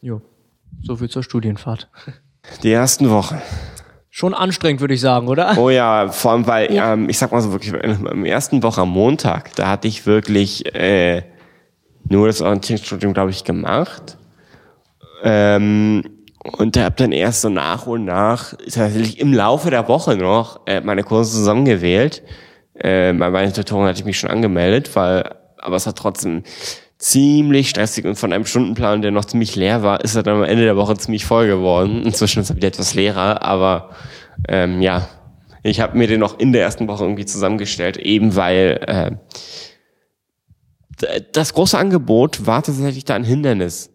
Jo. 0.00 0.20
So 0.82 0.96
viel 0.96 1.08
zur 1.08 1.22
Studienfahrt. 1.22 1.88
Die 2.62 2.72
ersten 2.72 3.10
Wochen. 3.10 3.40
Schon 4.10 4.34
anstrengend, 4.34 4.80
würde 4.80 4.94
ich 4.94 5.00
sagen, 5.00 5.28
oder? 5.28 5.58
Oh 5.58 5.68
ja, 5.68 6.08
vor 6.08 6.32
allem, 6.32 6.46
weil, 6.46 6.68
ähm, 6.70 7.08
ich 7.08 7.18
sag 7.18 7.32
mal 7.32 7.42
so 7.42 7.52
wirklich, 7.52 7.72
im 7.74 8.24
ersten 8.24 8.62
Woche 8.62 8.80
am 8.80 8.90
Montag, 8.90 9.54
da 9.56 9.68
hatte 9.68 9.88
ich 9.88 10.06
wirklich 10.06 10.74
äh, 10.74 11.22
nur 12.08 12.26
das 12.26 12.40
Orientierungsstudium, 12.42 13.12
glaube 13.14 13.30
ich, 13.30 13.44
gemacht. 13.44 14.16
Ähm, 15.22 16.04
und 16.58 16.76
habe 16.76 16.94
dann 16.96 17.12
erst 17.12 17.40
so 17.42 17.48
nach 17.48 17.86
und 17.86 18.04
nach, 18.04 18.54
tatsächlich 18.54 19.18
im 19.18 19.32
Laufe 19.32 19.70
der 19.70 19.88
Woche 19.88 20.16
noch, 20.16 20.60
äh, 20.66 20.80
meine 20.80 21.02
Kurse 21.02 21.32
zusammengewählt. 21.32 22.22
Äh, 22.74 23.12
bei 23.14 23.30
meinen 23.30 23.52
Tutoren 23.52 23.86
hatte 23.86 24.00
ich 24.00 24.04
mich 24.04 24.18
schon 24.18 24.30
angemeldet, 24.30 24.94
weil, 24.94 25.34
aber 25.58 25.76
es 25.76 25.86
hat 25.86 25.96
trotzdem 25.96 26.44
ziemlich 26.98 27.68
stressig 27.70 28.04
und 28.04 28.16
von 28.16 28.32
einem 28.32 28.46
Stundenplan, 28.46 29.02
der 29.02 29.10
noch 29.10 29.24
ziemlich 29.24 29.56
leer 29.56 29.82
war, 29.82 30.02
ist 30.02 30.14
er 30.14 30.22
dann 30.22 30.36
am 30.36 30.44
Ende 30.44 30.64
der 30.64 30.76
Woche 30.76 30.96
ziemlich 30.96 31.24
voll 31.24 31.46
geworden. 31.46 32.02
Inzwischen 32.04 32.40
ist 32.40 32.50
er 32.50 32.56
wieder 32.56 32.68
etwas 32.68 32.94
leerer, 32.94 33.42
aber 33.42 33.90
ähm, 34.48 34.80
ja, 34.80 35.08
ich 35.62 35.80
habe 35.80 35.98
mir 35.98 36.06
den 36.06 36.20
noch 36.20 36.38
in 36.38 36.52
der 36.52 36.62
ersten 36.62 36.88
Woche 36.88 37.04
irgendwie 37.04 37.26
zusammengestellt, 37.26 37.96
eben 37.96 38.36
weil 38.36 38.80
äh, 38.86 39.10
das 41.32 41.54
große 41.54 41.76
Angebot 41.78 42.46
war 42.46 42.62
tatsächlich 42.62 43.04
da 43.04 43.14
ein 43.14 43.24
Hindernis. 43.24 43.90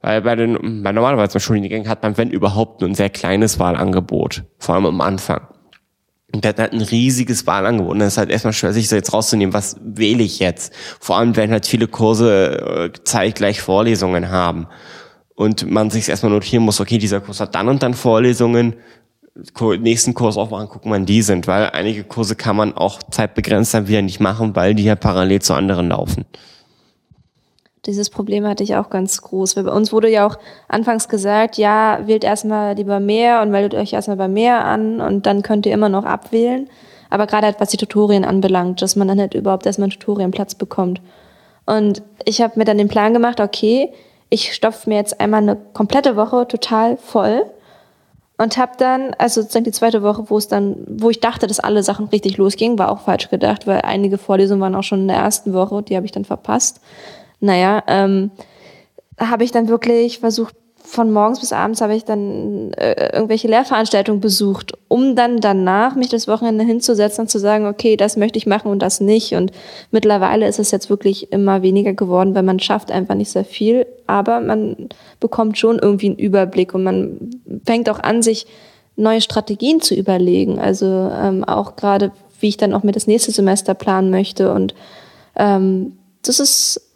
Weil 0.00 0.22
bei 0.22 0.34
den, 0.34 0.82
bei 0.82 0.92
normalerweise 0.92 1.38
Studiengängen 1.38 1.88
hat 1.88 2.02
man, 2.02 2.18
wenn 2.18 2.30
überhaupt, 2.30 2.80
nur 2.80 2.90
ein 2.90 2.94
sehr 2.94 3.10
kleines 3.10 3.58
Wahlangebot, 3.58 4.42
vor 4.58 4.74
allem 4.74 4.86
am 4.86 5.00
Anfang. 5.00 5.46
Und 6.34 6.44
der 6.44 6.50
hat 6.50 6.58
halt 6.58 6.72
ein 6.72 6.80
riesiges 6.80 7.46
Wahlangebot. 7.46 7.92
Und 7.92 8.00
es 8.00 8.14
ist 8.14 8.18
halt 8.18 8.30
erstmal 8.30 8.52
schwer, 8.52 8.72
sich 8.72 8.88
so 8.88 8.96
jetzt 8.96 9.12
rauszunehmen, 9.12 9.52
was 9.52 9.76
wähle 9.82 10.22
ich 10.22 10.38
jetzt? 10.38 10.72
Vor 10.98 11.18
allem, 11.18 11.36
wenn 11.36 11.52
halt 11.52 11.66
viele 11.66 11.86
Kurse 11.86 12.90
äh, 12.94 13.04
zeitgleich 13.04 13.60
Vorlesungen 13.60 14.30
haben. 14.30 14.66
Und 15.34 15.70
man 15.70 15.90
sich 15.90 16.08
erstmal 16.08 16.32
notieren 16.32 16.64
muss, 16.64 16.80
okay, 16.80 16.98
dieser 16.98 17.20
Kurs 17.20 17.40
hat 17.40 17.54
dann 17.54 17.68
und 17.68 17.82
dann 17.82 17.94
Vorlesungen, 17.94 18.76
nächsten 19.78 20.14
Kurs 20.14 20.36
aufmachen, 20.36 20.68
gucken, 20.68 20.90
wann 20.90 21.06
die 21.06 21.22
sind. 21.22 21.46
Weil 21.46 21.70
einige 21.70 22.04
Kurse 22.04 22.36
kann 22.36 22.56
man 22.56 22.76
auch 22.76 23.02
zeitbegrenzt 23.02 23.74
dann 23.74 23.88
wieder 23.88 24.02
nicht 24.02 24.20
machen, 24.20 24.54
weil 24.54 24.74
die 24.74 24.84
ja 24.84 24.94
parallel 24.94 25.40
zu 25.40 25.54
anderen 25.54 25.88
laufen. 25.88 26.24
Dieses 27.86 28.10
Problem 28.10 28.46
hatte 28.46 28.62
ich 28.62 28.76
auch 28.76 28.90
ganz 28.90 29.20
groß. 29.22 29.56
Weil 29.56 29.64
bei 29.64 29.72
uns 29.72 29.92
wurde 29.92 30.10
ja 30.10 30.26
auch 30.26 30.38
anfangs 30.68 31.08
gesagt, 31.08 31.56
ja, 31.56 32.00
wählt 32.06 32.24
erstmal 32.24 32.76
lieber 32.76 33.00
mehr 33.00 33.42
und 33.42 33.50
meldet 33.50 33.74
euch 33.74 33.92
erstmal 33.92 34.16
bei 34.16 34.28
mehr 34.28 34.64
an 34.64 35.00
und 35.00 35.26
dann 35.26 35.42
könnt 35.42 35.66
ihr 35.66 35.72
immer 35.72 35.88
noch 35.88 36.04
abwählen. 36.04 36.68
Aber 37.10 37.26
gerade 37.26 37.46
halt, 37.46 37.60
was 37.60 37.70
die 37.70 37.76
Tutorien 37.76 38.24
anbelangt, 38.24 38.80
dass 38.80 38.96
man 38.96 39.08
dann 39.08 39.20
halt 39.20 39.34
überhaupt 39.34 39.66
erstmal 39.66 39.86
einen 39.86 39.98
Tutorienplatz 39.98 40.54
bekommt. 40.54 41.00
Und 41.66 42.02
ich 42.24 42.40
habe 42.40 42.58
mir 42.58 42.64
dann 42.64 42.78
den 42.78 42.88
Plan 42.88 43.12
gemacht, 43.12 43.40
okay, 43.40 43.92
ich 44.30 44.54
stopfe 44.54 44.88
mir 44.88 44.96
jetzt 44.96 45.20
einmal 45.20 45.42
eine 45.42 45.56
komplette 45.56 46.16
Woche 46.16 46.46
total 46.48 46.96
voll 46.96 47.44
und 48.38 48.56
habe 48.56 48.72
dann, 48.78 49.14
also 49.18 49.40
sozusagen 49.42 49.64
die 49.64 49.72
zweite 49.72 50.02
Woche, 50.02 50.28
wo 50.28 50.38
es 50.38 50.48
dann, 50.48 50.84
wo 50.88 51.10
ich 51.10 51.20
dachte, 51.20 51.46
dass 51.46 51.60
alle 51.60 51.82
Sachen 51.82 52.06
richtig 52.06 52.36
losgingen, 52.38 52.78
war 52.78 52.90
auch 52.90 53.00
falsch 53.00 53.30
gedacht, 53.30 53.66
weil 53.66 53.82
einige 53.82 54.18
Vorlesungen 54.18 54.60
waren 54.60 54.74
auch 54.74 54.82
schon 54.82 55.02
in 55.02 55.08
der 55.08 55.18
ersten 55.18 55.52
Woche, 55.52 55.82
die 55.82 55.96
habe 55.96 56.06
ich 56.06 56.12
dann 56.12 56.24
verpasst. 56.24 56.80
Naja, 57.40 57.82
ähm, 57.86 58.30
habe 59.18 59.44
ich 59.44 59.52
dann 59.52 59.68
wirklich 59.68 60.18
versucht, 60.18 60.56
von 60.92 61.10
morgens 61.10 61.40
bis 61.40 61.54
abends 61.54 61.80
habe 61.80 61.94
ich 61.94 62.04
dann 62.04 62.74
äh, 62.74 63.14
irgendwelche 63.14 63.48
Lehrveranstaltungen 63.48 64.20
besucht, 64.20 64.74
um 64.88 65.16
dann 65.16 65.40
danach 65.40 65.94
mich 65.94 66.10
das 66.10 66.28
Wochenende 66.28 66.64
hinzusetzen 66.64 67.22
und 67.22 67.28
zu 67.28 67.38
sagen, 67.38 67.64
okay, 67.64 67.96
das 67.96 68.18
möchte 68.18 68.36
ich 68.36 68.44
machen 68.44 68.70
und 68.70 68.80
das 68.80 69.00
nicht. 69.00 69.32
Und 69.32 69.52
mittlerweile 69.90 70.46
ist 70.46 70.58
es 70.58 70.70
jetzt 70.70 70.90
wirklich 70.90 71.32
immer 71.32 71.62
weniger 71.62 71.94
geworden, 71.94 72.34
weil 72.34 72.42
man 72.42 72.60
schafft 72.60 72.90
einfach 72.90 73.14
nicht 73.14 73.30
sehr 73.30 73.46
viel, 73.46 73.86
aber 74.06 74.40
man 74.40 74.90
bekommt 75.18 75.56
schon 75.56 75.78
irgendwie 75.78 76.08
einen 76.08 76.18
Überblick 76.18 76.74
und 76.74 76.82
man 76.82 77.30
fängt 77.64 77.88
auch 77.88 77.98
an, 77.98 78.20
sich 78.20 78.46
neue 78.94 79.22
Strategien 79.22 79.80
zu 79.80 79.94
überlegen. 79.94 80.58
Also 80.58 80.84
ähm, 80.86 81.42
auch 81.42 81.74
gerade, 81.76 82.12
wie 82.40 82.48
ich 82.48 82.58
dann 82.58 82.74
auch 82.74 82.82
mir 82.82 82.92
das 82.92 83.06
nächste 83.06 83.32
Semester 83.32 83.72
planen 83.72 84.10
möchte. 84.10 84.52
Und 84.52 84.74
ähm, 85.36 85.96
das 86.20 86.38
ist 86.38 86.91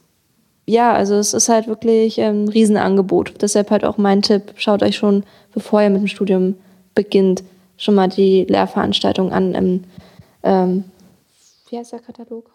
ja, 0.66 0.92
also 0.92 1.14
es 1.14 1.32
ist 1.32 1.48
halt 1.48 1.68
wirklich 1.68 2.20
ein 2.20 2.48
Riesenangebot. 2.48 3.34
Deshalb 3.40 3.70
halt 3.70 3.84
auch 3.84 3.98
mein 3.98 4.22
Tipp, 4.22 4.54
schaut 4.56 4.82
euch 4.82 4.96
schon, 4.96 5.24
bevor 5.54 5.80
ihr 5.80 5.90
mit 5.90 6.00
dem 6.00 6.08
Studium 6.08 6.56
beginnt, 6.94 7.44
schon 7.76 7.94
mal 7.94 8.08
die 8.08 8.44
Lehrveranstaltung 8.44 9.32
an 9.32 9.54
im, 9.54 9.84
ähm, 10.42 10.84
wie 11.70 11.78
heißt 11.78 11.92
der 11.92 12.00
Katalog? 12.00 12.50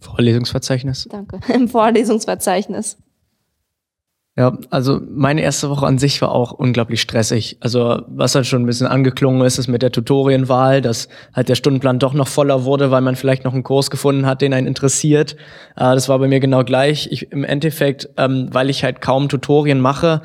Vorlesungsverzeichnis. 0.00 1.08
Danke, 1.10 1.40
im 1.52 1.68
Vorlesungsverzeichnis. 1.68 2.98
Ja, 4.34 4.56
also 4.70 4.98
meine 5.10 5.42
erste 5.42 5.68
Woche 5.68 5.86
an 5.86 5.98
sich 5.98 6.22
war 6.22 6.32
auch 6.32 6.52
unglaublich 6.52 7.02
stressig. 7.02 7.58
Also 7.60 8.00
was 8.06 8.34
halt 8.34 8.46
schon 8.46 8.62
ein 8.62 8.66
bisschen 8.66 8.86
angeklungen 8.86 9.44
ist, 9.44 9.58
ist 9.58 9.68
mit 9.68 9.82
der 9.82 9.92
Tutorienwahl, 9.92 10.80
dass 10.80 11.08
halt 11.34 11.50
der 11.50 11.54
Stundenplan 11.54 11.98
doch 11.98 12.14
noch 12.14 12.28
voller 12.28 12.64
wurde, 12.64 12.90
weil 12.90 13.02
man 13.02 13.14
vielleicht 13.14 13.44
noch 13.44 13.52
einen 13.52 13.62
Kurs 13.62 13.90
gefunden 13.90 14.24
hat, 14.24 14.40
den 14.40 14.54
einen 14.54 14.66
interessiert. 14.66 15.36
Äh, 15.76 15.94
das 15.94 16.08
war 16.08 16.18
bei 16.18 16.28
mir 16.28 16.40
genau 16.40 16.64
gleich. 16.64 17.08
Ich, 17.10 17.30
Im 17.30 17.44
Endeffekt, 17.44 18.08
ähm, 18.16 18.48
weil 18.52 18.70
ich 18.70 18.84
halt 18.84 19.02
kaum 19.02 19.28
Tutorien 19.28 19.80
mache, 19.80 20.22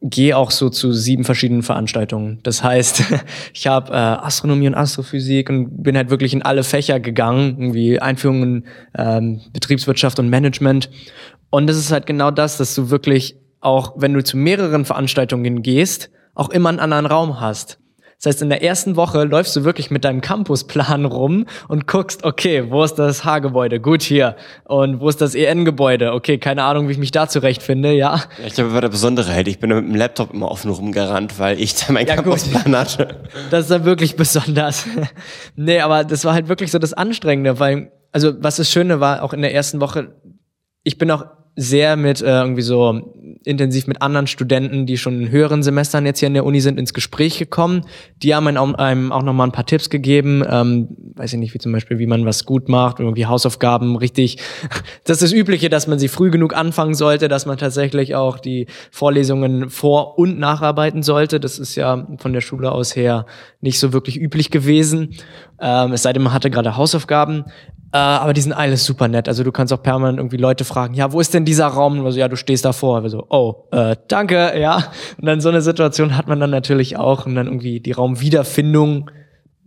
gehe 0.00 0.36
auch 0.36 0.50
so 0.50 0.68
zu 0.68 0.92
sieben 0.92 1.22
verschiedenen 1.22 1.62
Veranstaltungen. 1.62 2.40
Das 2.42 2.64
heißt, 2.64 3.04
ich 3.54 3.68
habe 3.68 3.92
äh, 3.92 3.96
Astronomie 3.96 4.66
und 4.66 4.74
Astrophysik 4.74 5.48
und 5.48 5.80
bin 5.80 5.96
halt 5.96 6.10
wirklich 6.10 6.34
in 6.34 6.42
alle 6.42 6.64
Fächer 6.64 6.98
gegangen, 6.98 7.56
irgendwie 7.60 8.00
Einführungen, 8.00 8.66
ähm, 8.98 9.42
Betriebswirtschaft 9.52 10.18
und 10.18 10.28
Management. 10.28 10.90
Und 11.50 11.68
das 11.68 11.76
ist 11.76 11.92
halt 11.92 12.06
genau 12.06 12.32
das, 12.32 12.56
dass 12.56 12.74
du 12.74 12.90
wirklich 12.90 13.36
auch 13.64 13.94
wenn 13.96 14.14
du 14.14 14.22
zu 14.22 14.36
mehreren 14.36 14.84
Veranstaltungen 14.84 15.62
gehst, 15.62 16.10
auch 16.34 16.50
immer 16.50 16.68
einen 16.68 16.80
anderen 16.80 17.06
Raum 17.06 17.40
hast. 17.40 17.78
Das 18.24 18.36
heißt, 18.36 18.42
in 18.42 18.48
der 18.48 18.62
ersten 18.62 18.96
Woche 18.96 19.24
läufst 19.24 19.54
du 19.54 19.64
wirklich 19.64 19.90
mit 19.90 20.04
deinem 20.04 20.22
Campusplan 20.22 21.04
rum 21.04 21.46
und 21.68 21.86
guckst, 21.86 22.24
okay, 22.24 22.70
wo 22.70 22.82
ist 22.82 22.94
das 22.94 23.24
H-Gebäude? 23.24 23.80
Gut 23.80 24.02
hier. 24.02 24.36
Und 24.64 25.00
wo 25.00 25.08
ist 25.10 25.20
das 25.20 25.34
EN-Gebäude? 25.34 26.12
Okay, 26.12 26.38
keine 26.38 26.64
Ahnung, 26.64 26.88
wie 26.88 26.92
ich 26.92 26.98
mich 26.98 27.10
da 27.10 27.28
zurechtfinde, 27.28 27.92
ja. 27.92 28.22
ich 28.46 28.54
glaube, 28.54 28.72
war 28.72 28.80
der 28.80 28.88
Besondere 28.88 29.32
halt. 29.32 29.46
Ich 29.48 29.58
bin 29.58 29.68
mit 29.68 29.78
dem 29.78 29.94
Laptop 29.94 30.32
immer 30.32 30.50
offen 30.50 30.70
rumgerannt, 30.70 31.38
weil 31.38 31.60
ich 31.60 31.74
da 31.74 31.92
meinen 31.92 32.06
ja, 32.06 32.14
Campusplan 32.14 32.74
hatte. 32.76 33.22
Das 33.50 33.64
ist 33.64 33.70
dann 33.70 33.84
wirklich 33.84 34.16
besonders. 34.16 34.86
nee, 35.56 35.80
aber 35.80 36.04
das 36.04 36.24
war 36.24 36.32
halt 36.32 36.48
wirklich 36.48 36.70
so 36.70 36.78
das 36.78 36.94
Anstrengende, 36.94 37.58
weil, 37.58 37.92
also 38.10 38.32
was 38.38 38.56
das 38.56 38.70
Schöne 38.70 39.00
war, 39.00 39.22
auch 39.22 39.34
in 39.34 39.42
der 39.42 39.52
ersten 39.52 39.80
Woche, 39.80 40.14
ich 40.82 40.96
bin 40.96 41.10
auch 41.10 41.26
sehr 41.56 41.96
mit 41.96 42.20
äh, 42.20 42.40
irgendwie 42.40 42.62
so 42.62 43.14
intensiv 43.44 43.86
mit 43.86 44.02
anderen 44.02 44.26
Studenten, 44.26 44.86
die 44.86 44.96
schon 44.96 45.20
in 45.20 45.30
höheren 45.30 45.62
Semestern 45.62 46.06
jetzt 46.06 46.18
hier 46.18 46.26
in 46.26 46.34
der 46.34 46.44
Uni 46.44 46.60
sind, 46.60 46.78
ins 46.78 46.94
Gespräch 46.94 47.38
gekommen. 47.38 47.82
Die 48.22 48.34
haben 48.34 48.46
einem, 48.46 48.74
einem 48.74 49.12
auch 49.12 49.22
noch 49.22 49.32
mal 49.32 49.44
ein 49.44 49.52
paar 49.52 49.66
Tipps 49.66 49.90
gegeben, 49.90 50.42
ähm, 50.48 50.88
weiß 51.14 51.32
ich 51.34 51.38
nicht, 51.38 51.54
wie 51.54 51.58
zum 51.58 51.72
Beispiel, 51.72 51.98
wie 51.98 52.06
man 52.06 52.24
was 52.24 52.44
gut 52.44 52.68
macht, 52.68 53.00
irgendwie 53.00 53.26
Hausaufgaben 53.26 53.96
richtig. 53.96 54.38
Das 55.04 55.20
ist 55.20 55.32
das 55.32 55.38
Übliche, 55.38 55.68
dass 55.68 55.86
man 55.86 55.98
sie 55.98 56.08
früh 56.08 56.30
genug 56.30 56.56
anfangen 56.56 56.94
sollte, 56.94 57.28
dass 57.28 57.44
man 57.46 57.58
tatsächlich 57.58 58.14
auch 58.14 58.38
die 58.38 58.66
Vorlesungen 58.90 59.68
vor- 59.68 60.18
und 60.18 60.38
nacharbeiten 60.38 61.02
sollte. 61.02 61.40
Das 61.40 61.58
ist 61.58 61.74
ja 61.74 62.06
von 62.18 62.32
der 62.32 62.40
Schule 62.40 62.72
aus 62.72 62.96
her 62.96 63.26
nicht 63.60 63.78
so 63.78 63.92
wirklich 63.92 64.18
üblich 64.18 64.50
gewesen. 64.50 65.14
Ähm, 65.60 65.92
es 65.92 66.02
sei 66.02 66.12
denn, 66.12 66.22
man 66.22 66.32
hatte 66.32 66.50
gerade 66.50 66.76
Hausaufgaben. 66.76 67.44
Äh, 67.94 67.98
aber 67.98 68.32
die 68.32 68.40
sind 68.40 68.52
alles 68.52 68.84
super 68.84 69.06
nett. 69.06 69.28
Also 69.28 69.44
du 69.44 69.52
kannst 69.52 69.72
auch 69.72 69.80
permanent 69.80 70.18
irgendwie 70.18 70.36
Leute 70.36 70.64
fragen, 70.64 70.94
ja, 70.94 71.12
wo 71.12 71.20
ist 71.20 71.32
denn 71.32 71.44
dieser 71.44 71.68
Raum? 71.68 72.04
Also 72.04 72.18
ja, 72.18 72.26
du 72.26 72.34
stehst 72.34 72.64
davor. 72.64 73.02
Also, 73.02 73.24
oh, 73.30 73.68
äh, 73.70 73.94
danke, 74.08 74.58
ja. 74.58 74.90
Und 75.16 75.26
dann 75.26 75.40
so 75.40 75.48
eine 75.48 75.62
Situation 75.62 76.16
hat 76.16 76.26
man 76.26 76.40
dann 76.40 76.50
natürlich 76.50 76.96
auch. 76.96 77.24
Und 77.24 77.36
dann 77.36 77.46
irgendwie 77.46 77.78
die 77.78 77.92
Raumwiederfindung 77.92 79.12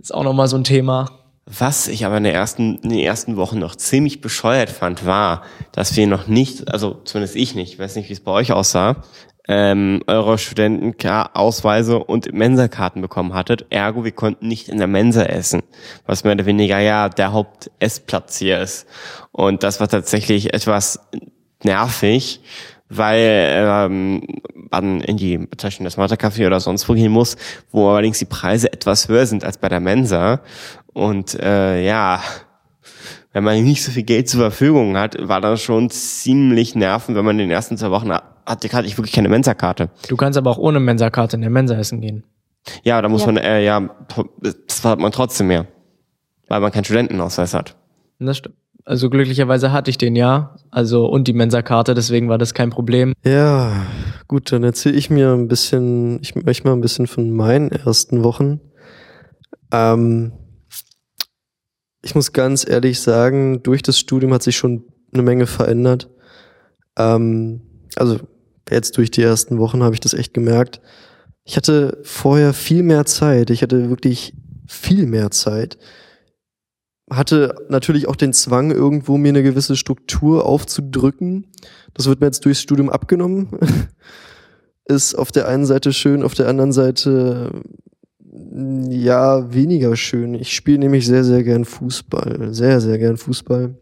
ist 0.02 0.14
auch 0.14 0.26
nochmal 0.26 0.50
so 0.50 0.58
ein 0.58 0.66
Thema. 0.66 1.10
Was 1.46 1.88
ich 1.88 2.06
aber 2.06 2.18
in, 2.18 2.26
der 2.26 2.34
ersten, 2.34 2.80
in 2.80 2.90
den 2.90 3.00
ersten 3.00 3.38
Wochen 3.38 3.60
noch 3.60 3.78
ziemlich 3.78 4.20
bescheuert 4.20 4.70
fand, 4.70 5.06
war, 5.06 5.44
dass 5.72 5.96
wir 5.96 6.06
noch 6.06 6.28
nicht, 6.28 6.70
also 6.70 7.00
zumindest 7.06 7.38
ich 7.38 7.56
nicht, 7.56 7.76
ich 7.76 7.80
weiß 7.80 7.96
nicht, 7.96 8.10
wie 8.10 8.14
es 8.14 8.20
bei 8.20 8.34
euch 8.34 8.52
aussah, 8.52 9.04
ähm, 9.48 10.02
eure 10.08 10.38
Studentenausweise 10.38 12.00
und 12.00 12.34
Mensakarten 12.34 13.02
bekommen 13.02 13.34
hattet. 13.34 13.66
Ergo, 13.70 14.04
wir 14.04 14.12
konnten 14.12 14.48
nicht 14.48 14.70
in 14.70 14.78
der 14.78 14.88
Mensa 14.88 15.24
essen, 15.24 15.64
was 16.06 16.24
mehr 16.24 16.34
oder 16.34 16.46
weniger 16.46 16.80
ja 16.80 17.10
der 17.10 17.32
Hauptessplatz 17.32 18.38
hier 18.38 18.60
ist. 18.60 18.88
Und 19.32 19.64
das 19.64 19.80
war 19.80 19.88
tatsächlich 19.88 20.54
etwas 20.54 21.00
nervig, 21.64 22.42
weil 22.90 23.50
ähm, 23.56 24.28
man 24.72 25.02
in 25.02 25.18
die 25.18 25.38
Bezeichnung 25.38 25.86
des 25.86 25.98
Mathe-Café 25.98 26.46
oder 26.48 26.60
sonst 26.60 26.88
wo 26.88 26.94
gehen 26.94 27.12
muss, 27.12 27.38
wo 27.72 27.90
allerdings 27.90 28.20
die 28.20 28.26
Preise 28.26 28.72
etwas 28.72 29.08
höher 29.08 29.26
sind 29.26 29.44
als 29.44 29.58
bei 29.58 29.70
der 29.70 29.80
Mensa. 29.80 30.42
Und 30.94 31.40
äh, 31.40 31.86
ja, 31.86 32.22
wenn 33.38 33.44
man 33.44 33.64
nicht 33.64 33.84
so 33.84 33.92
viel 33.92 34.02
Geld 34.02 34.28
zur 34.28 34.40
Verfügung 34.40 34.98
hat, 34.98 35.16
war 35.20 35.42
das 35.42 35.62
schon 35.62 35.92
ziemlich 35.92 36.74
nerven, 36.74 37.14
wenn 37.14 37.24
man 37.24 37.36
in 37.36 37.50
den 37.50 37.52
ersten 37.52 37.78
zwei 37.78 37.92
Wochen 37.92 38.12
hatte, 38.12 38.74
hatte 38.74 38.88
ich 38.88 38.98
wirklich 38.98 39.14
keine 39.14 39.30
Mensa-Karte. 39.30 39.92
Du 40.08 40.18
kannst 40.18 40.40
aber 40.40 40.50
auch 40.50 40.58
ohne 40.58 40.80
Mensa-Karte 40.80 41.36
in 41.36 41.42
der 41.42 41.52
Mensa 41.52 41.76
essen 41.76 42.02
gehen. 42.02 42.24
Ja, 42.82 43.00
da 43.00 43.10
muss 43.10 43.22
ja. 43.22 43.28
man, 43.28 43.38
äh, 43.38 43.64
ja, 43.64 43.92
das 44.42 44.84
hat 44.84 44.98
man 44.98 45.12
trotzdem 45.12 45.50
mehr. 45.50 45.68
Weil 46.48 46.62
man 46.62 46.72
keinen 46.72 46.86
Studentenausweis 46.86 47.54
hat. 47.54 47.76
Das 48.18 48.38
stimmt. 48.38 48.56
Also 48.86 49.12
glücklicherweise 49.12 49.72
hatte 49.72 49.92
ich 49.92 50.00
den 50.00 50.16
ja, 50.16 50.56
also 50.72 51.06
und 51.06 51.28
die 51.28 51.34
Mensa-Karte, 51.34 51.94
deswegen 51.94 52.30
war 52.30 52.40
das 52.40 52.56
kein 52.56 52.72
Problem. 52.72 53.14
Ja, 53.24 53.86
gut, 54.28 54.52
dann 54.52 54.64
erzähle 54.64 54.96
ich 54.96 55.12
mir 55.12 55.34
ein 55.34 55.48
bisschen, 55.48 56.20
ich 56.24 56.34
möchte 56.34 56.68
mal 56.68 56.74
ein 56.74 56.82
bisschen 56.82 57.06
von 57.06 57.30
meinen 57.30 57.72
ersten 57.72 58.24
Wochen. 58.24 58.62
Ähm, 59.72 60.32
ich 62.08 62.16
muss 62.16 62.32
ganz 62.32 62.66
ehrlich 62.66 63.02
sagen, 63.02 63.64
durch 63.64 63.82
das 63.82 64.00
Studium 64.00 64.34
hat 64.34 64.42
sich 64.42 64.56
schon 64.56 64.86
eine 65.12 65.24
Menge 65.24 65.46
verändert. 65.46 66.10
Ähm, 66.98 67.60
also 67.98 68.18
jetzt 68.70 68.96
durch 68.96 69.12
die 69.12 69.24
ersten 69.24 69.58
Wochen 69.58 69.84
habe 69.84 69.94
ich 69.94 70.00
das 70.00 70.14
echt 70.14 70.34
gemerkt. 70.34 70.80
Ich 71.44 71.58
hatte 71.58 71.98
vorher 72.04 72.54
viel 72.54 72.82
mehr 72.82 73.06
Zeit. 73.06 73.50
Ich 73.50 73.62
hatte 73.62 73.90
wirklich 73.90 74.34
viel 74.68 75.06
mehr 75.06 75.32
Zeit. 75.32 75.78
Hatte 77.12 77.56
natürlich 77.68 78.08
auch 78.08 78.16
den 78.16 78.32
Zwang, 78.32 78.72
irgendwo 78.72 79.18
mir 79.18 79.30
eine 79.30 79.44
gewisse 79.44 79.76
Struktur 79.76 80.46
aufzudrücken. 80.46 81.52
Das 81.94 82.08
wird 82.08 82.22
mir 82.22 82.28
jetzt 82.28 82.46
durchs 82.46 82.62
Studium 82.62 82.90
abgenommen. 82.90 83.50
Ist 84.86 85.14
auf 85.16 85.34
der 85.34 85.50
einen 85.50 85.66
Seite 85.66 85.92
schön, 85.92 86.24
auf 86.24 86.36
der 86.36 86.48
anderen 86.48 86.72
Seite 86.72 87.52
ja 88.90 89.54
weniger 89.54 89.96
schön. 89.96 90.34
Ich 90.34 90.54
spiele 90.54 90.80
nämlich 90.80 91.06
sehr, 91.06 91.24
sehr 91.24 91.44
gern 91.44 91.66
Fußball. 91.66 92.54
Sehr, 92.54 92.82
sehr 92.82 92.98
gern 92.98 93.18
Fußball. 93.18 93.76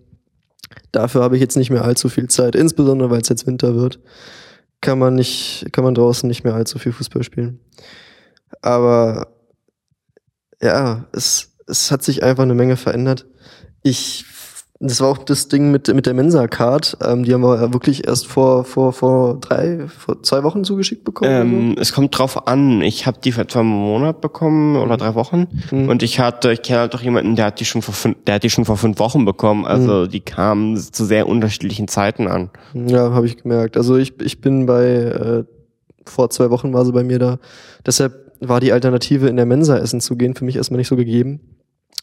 Dafür 0.92 1.22
habe 1.24 1.36
ich 1.36 1.42
jetzt 1.42 1.58
nicht 1.58 1.70
mehr 1.70 1.84
allzu 1.84 2.10
viel 2.10 2.28
Zeit, 2.28 2.56
insbesondere 2.56 3.10
weil 3.10 3.22
es 3.22 3.30
jetzt 3.30 3.48
Winter 3.48 3.76
wird. 3.76 4.00
Kann 4.82 5.00
man 5.00 5.16
nicht, 5.16 5.68
kann 5.72 5.84
man 5.84 5.96
draußen 5.96 6.28
nicht 6.28 6.44
mehr 6.44 6.54
allzu 6.54 6.80
viel 6.80 6.92
Fußball 6.92 7.24
spielen. 7.24 7.60
Aber 8.62 9.28
ja, 10.62 11.08
es, 11.12 11.56
es 11.68 11.92
hat 11.92 12.04
sich 12.04 12.24
einfach 12.24 12.44
eine 12.44 12.56
Menge 12.56 12.78
verändert. 12.78 13.26
Ich 13.84 14.26
das 14.80 15.00
war 15.00 15.08
auch 15.08 15.20
das 15.20 15.48
Ding 15.48 15.72
mit, 15.72 15.94
mit 15.94 16.06
der 16.06 16.14
Mensa-Card. 16.14 16.98
Ähm, 17.02 17.24
die 17.24 17.34
haben 17.34 17.42
wir 17.42 17.74
wirklich 17.74 18.06
erst 18.06 18.28
vor, 18.28 18.66
vor, 18.66 18.92
vor 18.92 19.40
drei, 19.40 19.88
vor 19.88 20.22
zwei 20.22 20.44
Wochen 20.44 20.66
zugeschickt 20.66 21.06
bekommen. 21.06 21.32
Ähm, 21.32 21.76
es 21.80 21.94
kommt 21.94 22.18
drauf 22.18 22.48
an. 22.48 22.82
Ich 22.82 23.08
habe 23.08 23.18
die 23.24 23.32
vor 23.32 23.48
zwei 23.48 23.64
Monaten 23.64 24.20
bekommen 24.20 24.76
oder 24.76 24.98
drei 24.98 25.16
Wochen. 25.16 25.48
Mhm. 25.72 25.88
Und 25.88 26.04
ich 26.04 26.20
hatte, 26.20 26.52
ich 26.52 26.62
kenne 26.62 26.80
halt 26.82 26.94
doch 26.94 27.02
jemanden, 27.02 27.38
der 27.38 27.46
hat 27.46 27.60
die 27.62 27.66
schon 27.66 27.82
vor 27.82 27.94
fünf, 27.94 28.18
der 28.28 28.36
hat 28.36 28.44
die 28.44 28.50
schon 28.50 28.66
vor 28.66 28.76
fünf 28.76 29.00
Wochen 29.00 29.24
bekommen. 29.24 29.66
Also 29.66 29.94
mhm. 29.94 30.10
die 30.10 30.20
kamen 30.20 30.76
zu 30.76 31.06
sehr 31.06 31.28
unterschiedlichen 31.28 31.88
Zeiten 31.88 32.28
an. 32.28 32.50
Ja, 32.74 33.12
habe 33.12 33.28
ich 33.28 33.38
gemerkt. 33.38 33.78
Also 33.78 33.96
ich, 33.96 34.20
ich 34.20 34.42
bin 34.42 34.66
bei, 34.66 34.86
äh, 34.86 35.44
vor 36.06 36.30
zwei 36.32 36.50
Wochen 36.50 36.74
war 36.74 36.84
sie 36.86 36.92
bei 36.92 37.04
mir 37.04 37.20
da. 37.20 37.40
Deshalb 37.86 38.34
war 38.42 38.60
die 38.60 38.74
Alternative, 38.74 39.30
in 39.30 39.38
der 39.38 39.46
Mensa 39.46 39.78
essen 39.78 40.02
zu 40.02 40.18
gehen, 40.18 40.36
für 40.36 40.44
mich 40.44 40.58
erstmal 40.58 40.80
nicht 40.80 40.90
so 40.90 40.98
gegeben. 40.98 41.40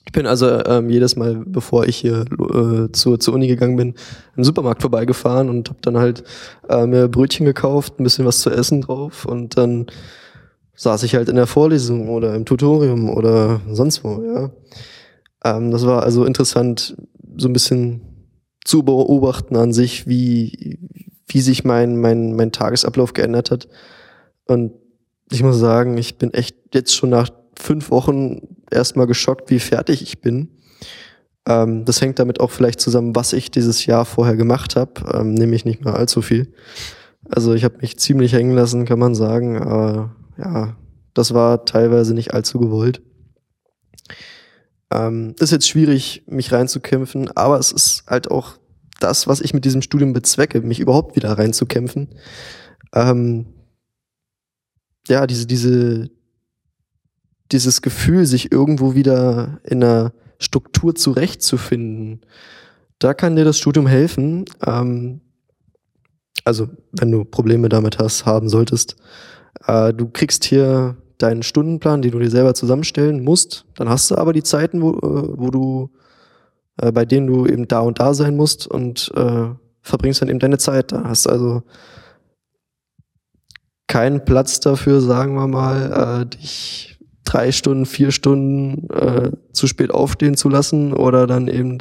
Ich 0.04 0.12
bin 0.12 0.26
also 0.26 0.64
ähm, 0.64 0.90
jedes 0.90 1.16
Mal, 1.16 1.42
bevor 1.46 1.86
ich 1.86 1.96
hier 1.96 2.24
äh, 2.30 2.92
zur, 2.92 3.20
zur 3.20 3.34
Uni 3.34 3.46
gegangen 3.46 3.76
bin, 3.76 3.94
im 4.36 4.44
Supermarkt 4.44 4.82
vorbeigefahren 4.82 5.48
und 5.48 5.68
habe 5.68 5.78
dann 5.82 5.96
halt 5.96 6.24
äh, 6.68 6.86
mir 6.86 7.08
Brötchen 7.08 7.46
gekauft, 7.46 7.98
ein 7.98 8.04
bisschen 8.04 8.26
was 8.26 8.40
zu 8.40 8.50
essen 8.50 8.82
drauf 8.82 9.24
und 9.24 9.56
dann 9.56 9.86
saß 10.74 11.04
ich 11.04 11.14
halt 11.14 11.28
in 11.28 11.36
der 11.36 11.46
Vorlesung 11.46 12.08
oder 12.08 12.34
im 12.34 12.44
Tutorium 12.44 13.08
oder 13.08 13.60
sonst 13.70 14.04
wo, 14.04 14.22
ja. 14.22 14.50
Ähm, 15.44 15.70
das 15.70 15.86
war 15.86 16.02
also 16.02 16.24
interessant, 16.24 16.96
so 17.36 17.48
ein 17.48 17.52
bisschen 17.52 18.00
zu 18.64 18.82
beobachten 18.82 19.56
an 19.56 19.72
sich, 19.72 20.06
wie, 20.06 20.78
wie 21.26 21.40
sich 21.40 21.64
mein, 21.64 21.96
mein, 21.96 22.34
mein 22.36 22.52
Tagesablauf 22.52 23.12
geändert 23.12 23.50
hat. 23.50 23.68
Und 24.46 24.72
ich 25.30 25.42
muss 25.42 25.58
sagen, 25.58 25.98
ich 25.98 26.18
bin 26.18 26.32
echt 26.34 26.56
jetzt 26.74 26.94
schon 26.94 27.10
nach 27.10 27.30
fünf 27.58 27.90
Wochen 27.90 28.51
erstmal 28.72 29.06
geschockt, 29.06 29.50
wie 29.50 29.60
fertig 29.60 30.02
ich 30.02 30.20
bin. 30.20 30.48
Ähm, 31.46 31.84
das 31.84 32.00
hängt 32.00 32.18
damit 32.18 32.40
auch 32.40 32.50
vielleicht 32.50 32.80
zusammen, 32.80 33.14
was 33.16 33.32
ich 33.32 33.50
dieses 33.50 33.86
Jahr 33.86 34.04
vorher 34.04 34.36
gemacht 34.36 34.76
habe, 34.76 34.92
ähm, 35.12 35.34
nämlich 35.34 35.64
nicht 35.64 35.84
mehr 35.84 35.94
allzu 35.94 36.22
viel. 36.22 36.52
Also 37.28 37.54
ich 37.54 37.64
habe 37.64 37.78
mich 37.80 37.98
ziemlich 37.98 38.32
hängen 38.32 38.54
lassen, 38.54 38.84
kann 38.84 38.98
man 38.98 39.14
sagen, 39.14 39.58
aber 39.58 40.14
ja, 40.38 40.76
das 41.14 41.34
war 41.34 41.64
teilweise 41.64 42.14
nicht 42.14 42.34
allzu 42.34 42.58
gewollt. 42.58 43.02
Ähm, 44.90 45.34
ist 45.38 45.52
jetzt 45.52 45.68
schwierig, 45.68 46.24
mich 46.26 46.52
reinzukämpfen, 46.52 47.30
aber 47.36 47.58
es 47.58 47.72
ist 47.72 48.04
halt 48.06 48.30
auch 48.30 48.58
das, 49.00 49.26
was 49.26 49.40
ich 49.40 49.54
mit 49.54 49.64
diesem 49.64 49.82
Studium 49.82 50.12
bezwecke, 50.12 50.60
mich 50.60 50.80
überhaupt 50.80 51.16
wieder 51.16 51.32
reinzukämpfen. 51.32 52.08
Ähm, 52.94 53.46
ja, 55.08 55.26
diese, 55.26 55.46
diese, 55.46 56.10
dieses 57.52 57.82
Gefühl, 57.82 58.26
sich 58.26 58.52
irgendwo 58.52 58.94
wieder 58.94 59.60
in 59.64 59.82
einer 59.82 60.12
Struktur 60.38 60.94
zurechtzufinden, 60.94 62.20
da 62.98 63.14
kann 63.14 63.36
dir 63.36 63.44
das 63.44 63.58
Studium 63.58 63.86
helfen. 63.86 64.44
Ähm, 64.64 65.20
also, 66.44 66.68
wenn 66.92 67.10
du 67.10 67.24
Probleme 67.24 67.68
damit 67.68 67.98
hast, 67.98 68.26
haben 68.26 68.48
solltest. 68.48 68.96
Äh, 69.66 69.92
du 69.92 70.08
kriegst 70.08 70.44
hier 70.44 70.96
deinen 71.18 71.42
Stundenplan, 71.42 72.02
den 72.02 72.12
du 72.12 72.18
dir 72.18 72.30
selber 72.30 72.54
zusammenstellen 72.54 73.22
musst. 73.22 73.64
Dann 73.76 73.88
hast 73.88 74.10
du 74.10 74.16
aber 74.16 74.32
die 74.32 74.42
Zeiten, 74.42 74.82
wo, 74.82 74.90
äh, 74.92 75.38
wo 75.38 75.50
du, 75.50 75.90
äh, 76.78 76.90
bei 76.90 77.04
denen 77.04 77.26
du 77.26 77.46
eben 77.46 77.68
da 77.68 77.80
und 77.80 78.00
da 78.00 78.14
sein 78.14 78.36
musst 78.36 78.66
und 78.66 79.12
äh, 79.14 79.50
verbringst 79.82 80.22
dann 80.22 80.28
eben 80.28 80.38
deine 80.38 80.58
Zeit 80.58 80.92
da. 80.92 81.04
Hast 81.04 81.28
also 81.28 81.62
keinen 83.86 84.24
Platz 84.24 84.60
dafür, 84.60 85.00
sagen 85.00 85.34
wir 85.34 85.46
mal, 85.46 86.22
äh, 86.22 86.26
dich 86.26 86.91
drei 87.24 87.52
Stunden, 87.52 87.86
vier 87.86 88.10
Stunden 88.10 88.88
äh, 88.90 89.30
zu 89.52 89.66
spät 89.66 89.90
aufstehen 89.90 90.36
zu 90.36 90.48
lassen 90.48 90.92
oder 90.92 91.26
dann 91.26 91.48
eben 91.48 91.78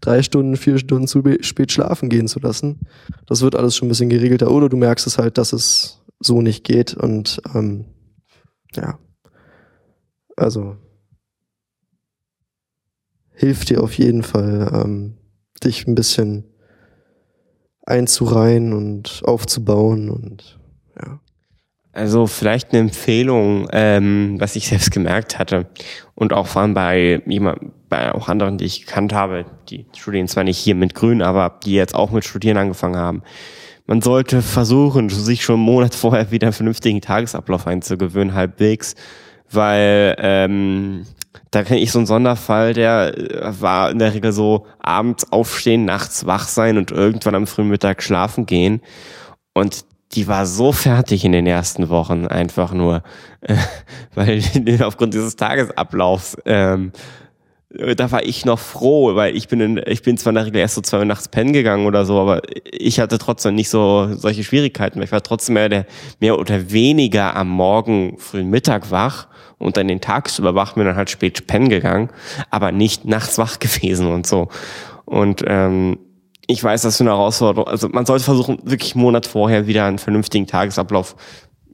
drei 0.00 0.22
Stunden, 0.22 0.56
vier 0.56 0.78
Stunden 0.78 1.06
zu 1.06 1.22
spät 1.40 1.72
schlafen 1.72 2.08
gehen 2.08 2.28
zu 2.28 2.40
lassen. 2.40 2.80
Das 3.26 3.42
wird 3.42 3.54
alles 3.54 3.76
schon 3.76 3.86
ein 3.86 3.90
bisschen 3.90 4.10
geregelter. 4.10 4.50
Oder 4.50 4.68
du 4.68 4.76
merkst 4.76 5.06
es 5.06 5.18
halt, 5.18 5.38
dass 5.38 5.52
es 5.52 6.02
so 6.20 6.42
nicht 6.42 6.64
geht 6.64 6.94
und 6.94 7.40
ähm, 7.54 7.86
ja, 8.74 8.98
also 10.36 10.76
hilft 13.30 13.70
dir 13.70 13.82
auf 13.82 13.94
jeden 13.94 14.22
Fall, 14.22 14.70
ähm, 14.72 15.16
dich 15.64 15.86
ein 15.86 15.94
bisschen 15.94 16.44
einzureihen 17.84 18.72
und 18.72 19.22
aufzubauen 19.24 20.10
und 20.10 20.58
ja. 21.00 21.20
Also 21.92 22.26
vielleicht 22.26 22.70
eine 22.70 22.80
Empfehlung, 22.80 23.68
ähm, 23.70 24.36
was 24.38 24.56
ich 24.56 24.66
selbst 24.68 24.90
gemerkt 24.90 25.38
hatte 25.38 25.66
und 26.14 26.32
auch 26.32 26.46
vor 26.46 26.62
allem 26.62 26.72
bei 26.72 27.22
jemand, 27.26 27.60
bei 27.90 28.14
auch 28.14 28.28
anderen, 28.28 28.56
die 28.56 28.64
ich 28.64 28.86
gekannt 28.86 29.12
habe, 29.12 29.44
die 29.68 29.84
studieren 29.94 30.26
zwar 30.26 30.44
nicht 30.44 30.56
hier 30.56 30.74
mit 30.74 30.94
Grün, 30.94 31.20
aber 31.20 31.58
die 31.64 31.74
jetzt 31.74 31.94
auch 31.94 32.10
mit 32.10 32.24
Studieren 32.24 32.56
angefangen 32.56 32.96
haben. 32.96 33.22
Man 33.86 34.00
sollte 34.00 34.40
versuchen, 34.40 35.10
sich 35.10 35.44
schon 35.44 35.56
einen 35.56 35.64
Monat 35.64 35.94
vorher 35.94 36.30
wieder 36.30 36.46
einen 36.46 36.54
vernünftigen 36.54 37.02
Tagesablauf 37.02 37.66
einzugewöhnen, 37.66 38.32
halbwegs, 38.32 38.94
weil 39.50 40.16
ähm, 40.18 41.04
da 41.50 41.62
kenne 41.62 41.80
ich 41.80 41.92
so 41.92 41.98
einen 41.98 42.06
Sonderfall, 42.06 42.72
der 42.72 43.12
äh, 43.18 43.60
war 43.60 43.90
in 43.90 43.98
der 43.98 44.14
Regel 44.14 44.32
so 44.32 44.66
abends 44.78 45.30
aufstehen, 45.30 45.84
nachts 45.84 46.24
wach 46.24 46.48
sein 46.48 46.78
und 46.78 46.90
irgendwann 46.90 47.34
am 47.34 47.46
frühen 47.46 47.68
Mittag 47.68 48.02
schlafen 48.02 48.46
gehen. 48.46 48.80
Und 49.52 49.84
die 50.14 50.28
war 50.28 50.46
so 50.46 50.72
fertig 50.72 51.24
in 51.24 51.32
den 51.32 51.46
ersten 51.46 51.88
Wochen 51.88 52.26
einfach 52.26 52.72
nur, 52.72 53.02
äh, 53.40 53.56
weil 54.14 54.42
aufgrund 54.82 55.14
dieses 55.14 55.36
Tagesablaufs 55.36 56.36
ähm, 56.44 56.92
da 57.96 58.10
war 58.10 58.22
ich 58.22 58.44
noch 58.44 58.58
froh, 58.58 59.14
weil 59.14 59.34
ich 59.34 59.48
bin 59.48 59.60
in, 59.60 59.82
ich 59.86 60.02
bin 60.02 60.18
zwar 60.18 60.32
in 60.32 60.34
der 60.34 60.46
Regel 60.46 60.60
erst 60.60 60.74
so 60.74 60.80
zwei 60.82 60.98
Uhr 60.98 61.04
nachts 61.04 61.28
pennen 61.28 61.52
gegangen 61.52 61.86
oder 61.86 62.04
so, 62.04 62.20
aber 62.20 62.42
ich 62.70 63.00
hatte 63.00 63.18
trotzdem 63.18 63.54
nicht 63.54 63.70
so 63.70 64.14
solche 64.14 64.44
Schwierigkeiten. 64.44 65.00
Ich 65.00 65.12
war 65.12 65.22
trotzdem 65.22 65.54
mehr, 65.54 65.68
der, 65.68 65.86
mehr 66.20 66.38
oder 66.38 66.70
weniger 66.70 67.34
am 67.34 67.48
Morgen, 67.48 68.18
frühen 68.18 68.50
Mittag 68.50 68.90
wach 68.90 69.28
und 69.58 69.76
dann 69.76 69.88
den 69.88 70.00
tagsüber 70.00 70.54
wach 70.54 70.74
bin 70.74 70.84
dann 70.84 70.96
halt 70.96 71.08
spät 71.08 71.46
pennen 71.46 71.70
gegangen, 71.70 72.10
aber 72.50 72.72
nicht 72.72 73.06
nachts 73.06 73.38
wach 73.38 73.58
gewesen 73.58 74.08
und 74.08 74.26
so. 74.26 74.48
Und 75.06 75.42
ähm, 75.46 75.98
ich 76.46 76.62
weiß, 76.62 76.82
das 76.82 76.94
ist 76.94 77.00
eine 77.00 77.10
Herausforderung. 77.10 77.68
Also 77.68 77.88
man 77.88 78.06
sollte 78.06 78.24
versuchen, 78.24 78.58
wirklich 78.64 78.94
einen 78.94 79.02
Monat 79.02 79.26
vorher 79.26 79.66
wieder 79.66 79.84
einen 79.84 79.98
vernünftigen 79.98 80.46
Tagesablauf. 80.46 81.16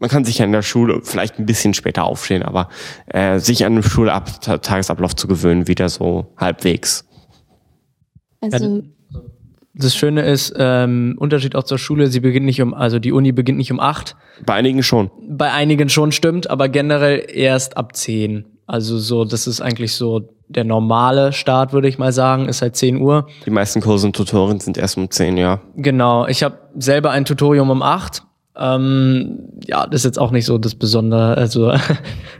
Man 0.01 0.11
kann 0.11 0.25
sich 0.25 0.39
ja 0.39 0.45
in 0.45 0.53
der 0.53 0.63
Schule 0.63 1.01
vielleicht 1.03 1.39
ein 1.39 1.47
bisschen 1.47 1.75
später 1.75 2.05
aufstehen, 2.05 2.43
aber 2.43 2.69
äh, 3.07 3.39
sich 3.39 3.65
an 3.65 3.75
den 3.75 3.83
Schultagesablauf 3.83 5.17
zu 5.17 5.27
gewöhnen, 5.27 5.67
wieder 5.67 5.89
so 5.89 6.33
halbwegs. 6.37 7.05
Also, 8.41 8.83
Das 9.75 9.97
Schöne 9.97 10.23
ist, 10.23 10.55
ähm, 10.57 11.17
Unterschied 11.19 11.57
auch 11.57 11.65
zur 11.65 11.79
Schule, 11.79 12.09
sie 12.09 12.21
beginnt 12.21 12.47
nicht 12.47 12.63
um, 12.63 12.75
also 12.75 12.99
die 12.99 13.13
Uni 13.13 13.33
beginnt 13.33 13.59
nicht 13.59 13.73
um 13.73 13.81
acht. 13.81 14.17
Bei 14.45 14.55
einigen 14.55 14.83
schon. 14.83 15.11
Bei 15.29 15.53
einigen 15.53 15.89
schon 15.89 16.13
stimmt, 16.13 16.49
aber 16.49 16.69
generell 16.69 17.25
erst 17.33 17.77
ab 17.77 17.97
zehn. 17.97 18.45
Also 18.67 18.99
so, 18.99 19.25
das 19.25 19.47
ist 19.47 19.61
eigentlich 19.61 19.95
so 19.95 20.29
der 20.49 20.65
normale 20.65 21.33
Start, 21.33 21.73
würde 21.73 21.89
ich 21.89 21.99
mal 21.99 22.13
sagen, 22.13 22.49
ist 22.49 22.63
halt 22.63 22.77
10 22.77 23.01
Uhr. 23.01 23.27
Die 23.45 23.51
meisten 23.51 23.81
Kurse 23.81 24.07
und 24.07 24.17
Tutorien 24.17 24.61
sind 24.61 24.79
erst 24.79 24.97
um 24.97 25.11
10, 25.11 25.37
ja. 25.37 25.61
Genau, 25.77 26.27
ich 26.27 26.43
habe 26.43 26.59
selber 26.77 27.11
ein 27.11 27.25
Tutorium 27.25 27.71
um 27.71 27.83
8. 27.83 28.23
Ähm, 28.57 29.39
ja, 29.67 29.87
das 29.87 30.01
ist 30.01 30.05
jetzt 30.05 30.19
auch 30.19 30.31
nicht 30.31 30.47
so 30.47 30.59
das 30.59 30.75
Besondere. 30.75 31.37
Also 31.37 31.67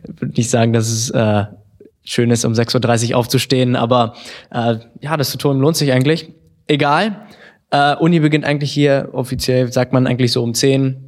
würde 0.07 0.35
nicht 0.37 0.51
sagen, 0.51 0.73
dass 0.73 0.89
es 0.89 1.11
äh, 1.11 1.45
schön 2.03 2.31
ist, 2.31 2.45
um 2.45 2.55
6.30 2.55 3.11
Uhr 3.11 3.19
aufzustehen, 3.19 3.77
aber 3.77 4.15
äh, 4.51 4.77
ja, 5.01 5.17
das 5.17 5.31
Tutorium 5.31 5.61
lohnt 5.61 5.77
sich 5.77 5.93
eigentlich. 5.93 6.33
Egal. 6.67 7.27
Äh, 7.71 7.97
Uni 7.97 8.21
beginnt 8.21 8.47
eigentlich 8.47 8.73
hier 8.73 9.11
offiziell, 9.13 9.71
sagt 9.73 9.93
man 9.93 10.07
eigentlich 10.07 10.33
so 10.33 10.43
um 10.43 10.55
10. 10.55 11.05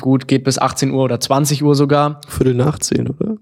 Gut, 0.00 0.28
geht 0.28 0.44
bis 0.44 0.58
18 0.58 0.90
Uhr 0.90 1.04
oder 1.04 1.20
20 1.20 1.62
Uhr 1.62 1.74
sogar. 1.74 2.20
Viertel 2.28 2.54
nach 2.54 2.78
zehn, 2.78 3.08
oder? 3.08 3.36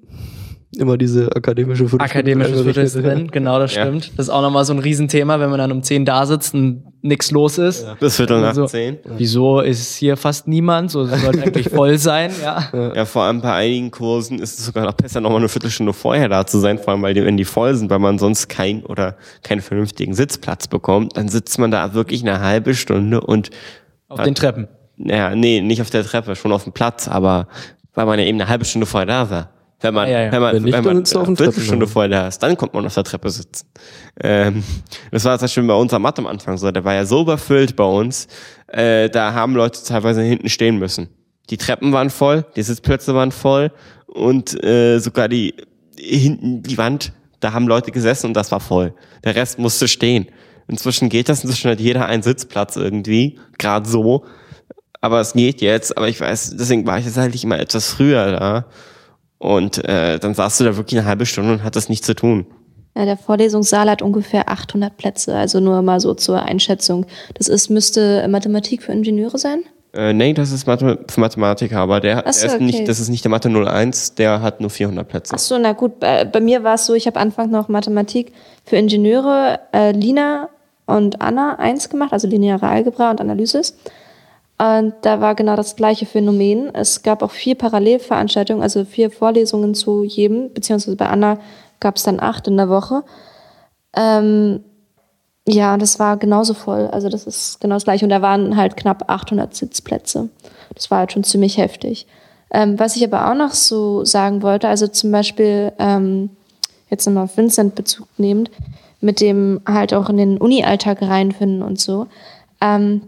Immer 0.79 0.97
diese 0.97 1.31
akademische 1.37 1.87
Viertelstunde 1.87 2.05
Akademisches 2.05 2.53
eingerichtet, 2.59 2.75
Viertel 2.75 2.85
ist 2.85 3.19
drin, 3.21 3.31
genau, 3.31 3.59
das 3.59 3.75
Ja. 3.75 3.83
stimmt. 3.83 4.11
Das 4.17 4.27
ist 4.29 4.31
auch 4.31 4.41
nochmal 4.41 4.65
so 4.65 4.73
ein 4.73 4.79
Riesenthema, 4.79 5.39
wenn 5.39 5.51
man 5.51 5.59
dann 5.59 5.71
um 5.71 5.83
10 5.83 6.07
da 6.07 6.25
sitzt 6.25 6.55
und 6.55 6.85
nichts 7.03 7.31
los 7.31 7.59
ist. 7.59 7.85
Bis 8.01 8.17
Viertel 8.17 8.41
nach 8.41 8.49
Also, 8.49 8.67
10. 8.67 8.97
Wieso 9.19 9.61
ist 9.61 9.97
hier 9.97 10.17
fast 10.17 10.49
niemand? 10.49 10.91
So 10.91 11.03
es 11.03 11.21
sollte 11.21 11.43
eigentlich 11.43 11.69
voll 11.69 11.99
sein, 11.99 12.31
ja. 12.43 12.93
Ja, 12.95 13.05
vor 13.05 13.25
allem 13.25 13.43
bei 13.43 13.53
einigen 13.53 13.91
Kursen 13.91 14.39
ist 14.39 14.59
es 14.59 14.65
sogar 14.65 14.85
noch 14.87 14.95
besser, 14.95 15.21
nochmal 15.21 15.41
eine 15.41 15.49
Viertelstunde 15.51 15.93
vorher 15.93 16.31
da 16.31 16.47
zu 16.47 16.59
sein, 16.59 16.79
vor 16.79 16.95
allem 16.95 17.03
weil 17.03 17.13
die, 17.13 17.23
wenn 17.23 17.37
die 17.37 17.45
voll 17.45 17.75
sind, 17.75 17.91
weil 17.91 17.99
man 17.99 18.19
sonst 18.19 18.49
kein 18.49 18.83
oder 18.85 19.17
keinen 19.43 19.61
vernünftigen 19.61 20.15
Sitzplatz 20.15 20.69
bekommt, 20.69 21.19
dann 21.19 21.29
sitzt 21.29 21.59
man 21.59 21.71
da 21.71 21.93
wirklich 21.93 22.23
eine 22.23 22.41
halbe 22.41 22.75
Stunde 22.75 23.21
und 23.21 23.51
Auf 24.09 24.23
den 24.23 24.35
Treppen. 24.35 24.69
ja, 24.97 25.35
nee, 25.35 25.61
nicht 25.61 25.83
auf 25.83 25.91
der 25.91 26.03
Treppe, 26.03 26.35
schon 26.35 26.51
auf 26.53 26.65
dem 26.65 26.73
Platz, 26.73 27.09
aber 27.09 27.47
weil 27.95 28.07
man 28.07 28.19
ja 28.19 28.25
eben 28.25 28.41
eine 28.41 28.49
halbe 28.49 28.65
Stunde 28.65 28.87
vorher 28.87 29.07
da 29.07 29.29
war. 29.31 29.51
Wenn 29.83 29.95
man, 29.95 30.07
Ah, 30.09 30.11
ja, 30.11 30.21
ja. 30.25 30.33
wenn 30.33 30.41
man, 30.41 30.55
Wenn 30.55 30.63
nicht, 30.63 30.73
wenn 30.75 30.85
man 30.85 30.97
eine 30.99 31.37
Viertelstunde 31.37 32.09
da 32.09 32.29
ist, 32.29 32.39
dann 32.43 32.57
kommt 32.57 32.73
man 32.75 32.87
auf 32.87 32.95
der 32.95 33.05
Treppe 33.05 33.31
sitzen. 33.31 33.67
Ähm, 34.23 34.63
das 35.11 35.25
war 35.25 35.37
das 35.37 35.53
schon 35.53 35.67
bei 35.67 35.75
uns 35.75 35.93
am 35.93 36.03
Mathe 36.03 36.21
am 36.23 36.27
Anfang 36.27 36.57
so. 36.57 36.71
Der 36.71 36.85
war 36.85 36.95
ja 36.95 37.05
so 37.05 37.23
überfüllt 37.23 37.77
bei 37.77 37.85
uns, 37.85 38.29
äh, 38.69 39.11
da 39.11 39.35
haben 39.35 39.55
Leute 39.55 39.81
teilweise 39.85 40.23
hinten 40.23 40.49
stehen 40.49 40.79
müssen. 40.79 41.09
Die 41.51 41.57
Treppen 41.57 41.93
waren 41.93 42.11
voll, 42.11 42.45
die 42.57 42.63
Sitzplätze 42.63 43.15
waren 43.15 43.33
voll 43.33 43.73
und 44.07 44.63
äh, 44.63 44.99
sogar 44.99 45.29
die 45.29 45.55
hinten 45.99 46.63
die 46.63 46.79
Wand, 46.79 47.13
da 47.41 47.53
haben 47.53 47.67
Leute 47.67 47.91
gesessen 47.91 48.29
und 48.29 48.35
das 48.35 48.51
war 48.53 48.61
voll. 48.61 48.95
Der 49.25 49.35
Rest 49.35 49.59
musste 49.59 49.89
stehen. 49.89 50.27
Inzwischen 50.69 51.09
geht 51.09 51.29
das, 51.29 51.43
inzwischen 51.43 51.71
hat 51.71 51.81
jeder 51.81 52.07
einen 52.07 52.23
Sitzplatz 52.23 52.77
irgendwie, 52.77 53.39
gerade 53.59 53.89
so. 53.89 54.25
Aber 55.01 55.21
es 55.21 55.33
geht 55.33 55.61
jetzt, 55.61 55.97
aber 55.97 56.09
ich 56.09 56.21
weiß, 56.21 56.55
deswegen 56.57 56.87
war 56.87 56.99
ich 56.99 57.05
jetzt 57.05 57.19
eigentlich 57.19 57.43
immer 57.43 57.59
etwas 57.59 57.93
früher 57.93 58.31
da. 58.33 58.67
Und 59.43 59.85
äh, 59.89 60.21
dann 60.21 60.35
saß 60.35 60.59
du 60.59 60.65
da 60.65 60.77
wirklich 60.77 61.01
eine 61.01 61.09
halbe 61.09 61.27
Stunde 61.27 61.55
und 61.55 61.65
hattest 61.65 61.91
nichts 61.91 62.07
zu 62.07 62.15
tun. 62.15 62.47
ja, 62.97 63.05
der 63.05 63.17
Vorlesungssaal 63.17 63.91
hat 63.91 64.01
ungefähr 64.01 64.49
800 64.49 64.97
Plätze, 64.97 65.35
also 65.35 65.59
nur 65.59 65.83
mal 65.83 65.99
so 65.99 66.15
zur 66.15 66.41
Einschätzung. 66.41 67.07
Das 67.35 67.49
ist, 67.49 67.69
müsste 67.69 68.29
Mathematik 68.29 68.85
für 68.85 68.93
Ingenieure 68.93 69.39
sein? 69.39 69.65
Äh, 69.95 70.13
nee, 70.13 70.33
das 70.33 70.53
ist 70.53 70.69
Mathe 70.69 71.01
für 71.09 71.21
Mathematiker, 71.21 71.79
aber 71.79 71.99
der, 71.99 72.19
so, 72.19 72.23
der 72.23 72.31
ist 72.31 72.55
okay. 72.55 72.63
nicht, 72.63 72.89
das 72.89 73.01
ist 73.01 73.09
nicht 73.09 73.25
der 73.25 73.33
Mathe 73.33 73.49
01, 73.49 74.15
der 74.15 74.43
hat 74.43 74.61
nur 74.61 74.71
400 74.71 75.09
Plätze. 75.09 75.35
Ach 75.35 75.41
so, 75.41 75.59
na 75.59 75.73
gut, 75.73 75.99
bei, 75.99 76.25
bei 76.25 76.41
mir 76.41 76.63
war 76.63 76.75
es 76.75 76.87
so, 76.87 76.95
ich 76.95 77.09
habe 77.09 77.19
Anfang 77.19 77.51
noch 77.51 77.67
Mathematik 77.67 78.33
für 78.65 78.77
Ingenieure, 78.77 79.59
äh, 79.73 79.91
Lina 79.91 80.51
und 80.87 81.21
Anna 81.21 81.59
eins 81.59 81.89
gemacht, 81.89 82.13
also 82.13 82.29
lineare 82.29 82.69
Algebra 82.69 83.11
und 83.11 83.21
Analysis. 83.21 83.77
Und 84.63 84.95
da 85.03 85.21
war 85.21 85.35
genau 85.35 85.57
das 85.57 85.75
gleiche 85.75 86.07
Phänomen. 86.07 86.73
Es 86.73 87.03
gab 87.03 87.25
auch 87.25 87.33
vier 87.33 87.57
Parallelveranstaltungen, 87.57 88.63
also 88.63 88.85
vier 88.85 89.11
Vorlesungen 89.11 89.75
zu 89.75 90.05
jedem, 90.05 90.53
beziehungsweise 90.53 90.97
bei 90.97 91.09
Anna 91.09 91.39
gab 91.81 91.97
es 91.97 92.05
dann 92.05 92.21
acht 92.21 92.47
in 92.47 92.57
der 92.57 92.69
Woche. 92.69 93.03
Ähm, 93.97 94.63
ja, 95.49 95.77
das 95.79 95.99
war 95.99 96.17
genauso 96.17 96.55
voll. 96.55 96.87
Also 96.87 97.09
das 97.09 97.27
ist 97.27 97.61
genau 97.61 97.75
das 97.75 97.83
gleiche. 97.83 98.05
Und 98.05 98.11
da 98.11 98.23
waren 98.23 98.57
halt 98.57 98.77
knapp 98.77 99.11
800 99.11 99.53
Sitzplätze. 99.53 100.29
Das 100.77 100.93
war 100.93 100.99
halt 100.99 101.11
schon 101.11 101.25
ziemlich 101.25 101.59
heftig. 101.59 102.07
Ähm, 102.53 102.79
was 102.79 102.95
ich 102.95 103.03
aber 103.03 103.29
auch 103.29 103.35
noch 103.35 103.55
so 103.55 104.05
sagen 104.05 104.43
wollte, 104.43 104.69
also 104.69 104.87
zum 104.87 105.11
Beispiel 105.11 105.73
ähm, 105.81 106.31
jetzt 106.89 107.05
nochmal 107.07 107.25
auf 107.25 107.37
Vincent 107.37 107.75
Bezug 107.75 108.07
nehmend, 108.17 108.49
mit 109.01 109.21
dem 109.21 109.61
halt 109.67 109.93
auch 109.93 110.09
in 110.09 110.19
den 110.19 110.39
Uni-Alltag 110.39 111.03
reinfinden 111.03 111.63
und 111.65 111.81
so, 111.81 112.07
ähm, 112.61 113.03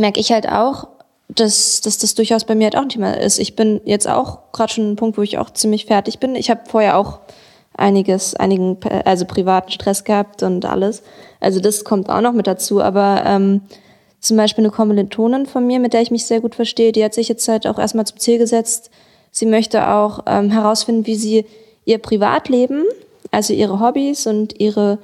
merke 0.00 0.20
ich 0.20 0.32
halt 0.32 0.48
auch, 0.48 0.88
dass, 1.28 1.80
dass 1.80 1.98
das 1.98 2.14
durchaus 2.14 2.44
bei 2.44 2.54
mir 2.54 2.64
halt 2.64 2.76
auch 2.76 2.82
ein 2.82 2.88
Thema 2.88 3.16
ist. 3.16 3.38
Ich 3.38 3.54
bin 3.54 3.80
jetzt 3.84 4.08
auch 4.08 4.52
gerade 4.52 4.72
schon 4.72 4.92
ein 4.92 4.96
Punkt, 4.96 5.16
wo 5.16 5.22
ich 5.22 5.38
auch 5.38 5.50
ziemlich 5.50 5.86
fertig 5.86 6.18
bin. 6.18 6.34
Ich 6.34 6.50
habe 6.50 6.62
vorher 6.68 6.98
auch 6.98 7.20
einiges, 7.76 8.34
einigen, 8.34 8.78
also 9.04 9.24
privaten 9.24 9.70
Stress 9.70 10.04
gehabt 10.04 10.42
und 10.42 10.64
alles. 10.64 11.02
Also 11.38 11.60
das 11.60 11.84
kommt 11.84 12.10
auch 12.10 12.20
noch 12.20 12.32
mit 12.32 12.46
dazu. 12.46 12.82
Aber 12.82 13.22
ähm, 13.24 13.62
zum 14.20 14.36
Beispiel 14.36 14.64
eine 14.64 14.72
Kommilitonin 14.72 15.46
von 15.46 15.66
mir, 15.66 15.80
mit 15.80 15.92
der 15.92 16.02
ich 16.02 16.10
mich 16.10 16.26
sehr 16.26 16.40
gut 16.40 16.54
verstehe, 16.54 16.92
die 16.92 17.04
hat 17.04 17.14
sich 17.14 17.28
jetzt 17.28 17.46
halt 17.48 17.66
auch 17.66 17.78
erstmal 17.78 18.06
zum 18.06 18.18
Ziel 18.18 18.38
gesetzt, 18.38 18.90
sie 19.30 19.46
möchte 19.46 19.88
auch 19.88 20.24
ähm, 20.26 20.50
herausfinden, 20.50 21.06
wie 21.06 21.16
sie 21.16 21.46
ihr 21.84 21.98
Privatleben, 21.98 22.84
also 23.30 23.52
ihre 23.54 23.80
Hobbys 23.80 24.26
und 24.26 24.60
ihre 24.60 24.98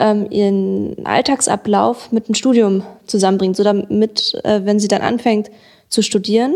ähm, 0.00 0.26
ihren 0.30 1.06
Alltagsablauf 1.06 2.12
mit 2.12 2.28
dem 2.28 2.34
Studium 2.34 2.82
zusammenbringt, 3.06 3.56
so 3.56 3.62
damit, 3.62 4.34
äh, 4.44 4.64
wenn 4.64 4.80
sie 4.80 4.88
dann 4.88 5.02
anfängt 5.02 5.50
zu 5.88 6.02
studieren, 6.02 6.54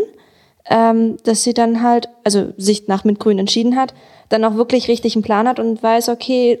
ähm, 0.69 1.17
dass 1.23 1.43
sie 1.43 1.53
dann 1.53 1.81
halt, 1.81 2.09
also 2.23 2.53
sich 2.57 2.87
nach 2.87 3.03
MINT-Grün 3.03 3.39
entschieden 3.39 3.75
hat, 3.75 3.93
dann 4.29 4.43
auch 4.43 4.55
wirklich 4.55 4.87
richtig 4.87 5.15
einen 5.15 5.23
Plan 5.23 5.47
hat 5.47 5.59
und 5.59 5.81
weiß, 5.81 6.09
okay, 6.09 6.59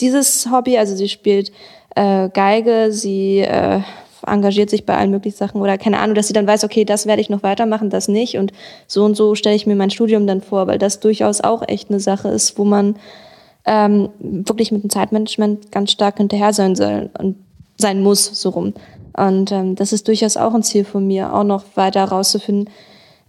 dieses 0.00 0.50
Hobby, 0.50 0.76
also 0.78 0.94
sie 0.94 1.08
spielt 1.08 1.52
äh, 1.94 2.28
Geige, 2.28 2.92
sie 2.92 3.40
äh, 3.40 3.80
engagiert 4.26 4.70
sich 4.70 4.84
bei 4.84 4.96
allen 4.96 5.10
möglichen 5.10 5.36
Sachen 5.36 5.60
oder 5.60 5.78
keine 5.78 5.98
Ahnung, 5.98 6.14
dass 6.14 6.26
sie 6.26 6.32
dann 6.32 6.46
weiß, 6.46 6.64
okay, 6.64 6.84
das 6.84 7.06
werde 7.06 7.22
ich 7.22 7.30
noch 7.30 7.42
weitermachen, 7.42 7.90
das 7.90 8.08
nicht 8.08 8.36
und 8.36 8.52
so 8.86 9.04
und 9.04 9.16
so 9.16 9.34
stelle 9.34 9.56
ich 9.56 9.66
mir 9.66 9.76
mein 9.76 9.90
Studium 9.90 10.26
dann 10.26 10.42
vor, 10.42 10.66
weil 10.66 10.78
das 10.78 11.00
durchaus 11.00 11.40
auch 11.40 11.66
echt 11.66 11.90
eine 11.90 12.00
Sache 12.00 12.28
ist, 12.28 12.58
wo 12.58 12.64
man 12.64 12.96
ähm, 13.68 14.08
wirklich 14.18 14.72
mit 14.72 14.82
dem 14.82 14.90
Zeitmanagement 14.90 15.70
ganz 15.70 15.92
stark 15.92 16.16
hinterher 16.16 16.54
sein 16.54 16.74
soll 16.74 17.10
und 17.18 17.36
sein 17.76 18.02
muss, 18.02 18.24
so 18.24 18.48
rum. 18.48 18.72
Und 19.14 19.52
ähm, 19.52 19.76
das 19.76 19.92
ist 19.92 20.08
durchaus 20.08 20.36
auch 20.36 20.54
ein 20.54 20.62
Ziel 20.62 20.84
von 20.84 21.06
mir, 21.06 21.34
auch 21.34 21.44
noch 21.44 21.64
weiter 21.74 22.00
herauszufinden, 22.00 22.72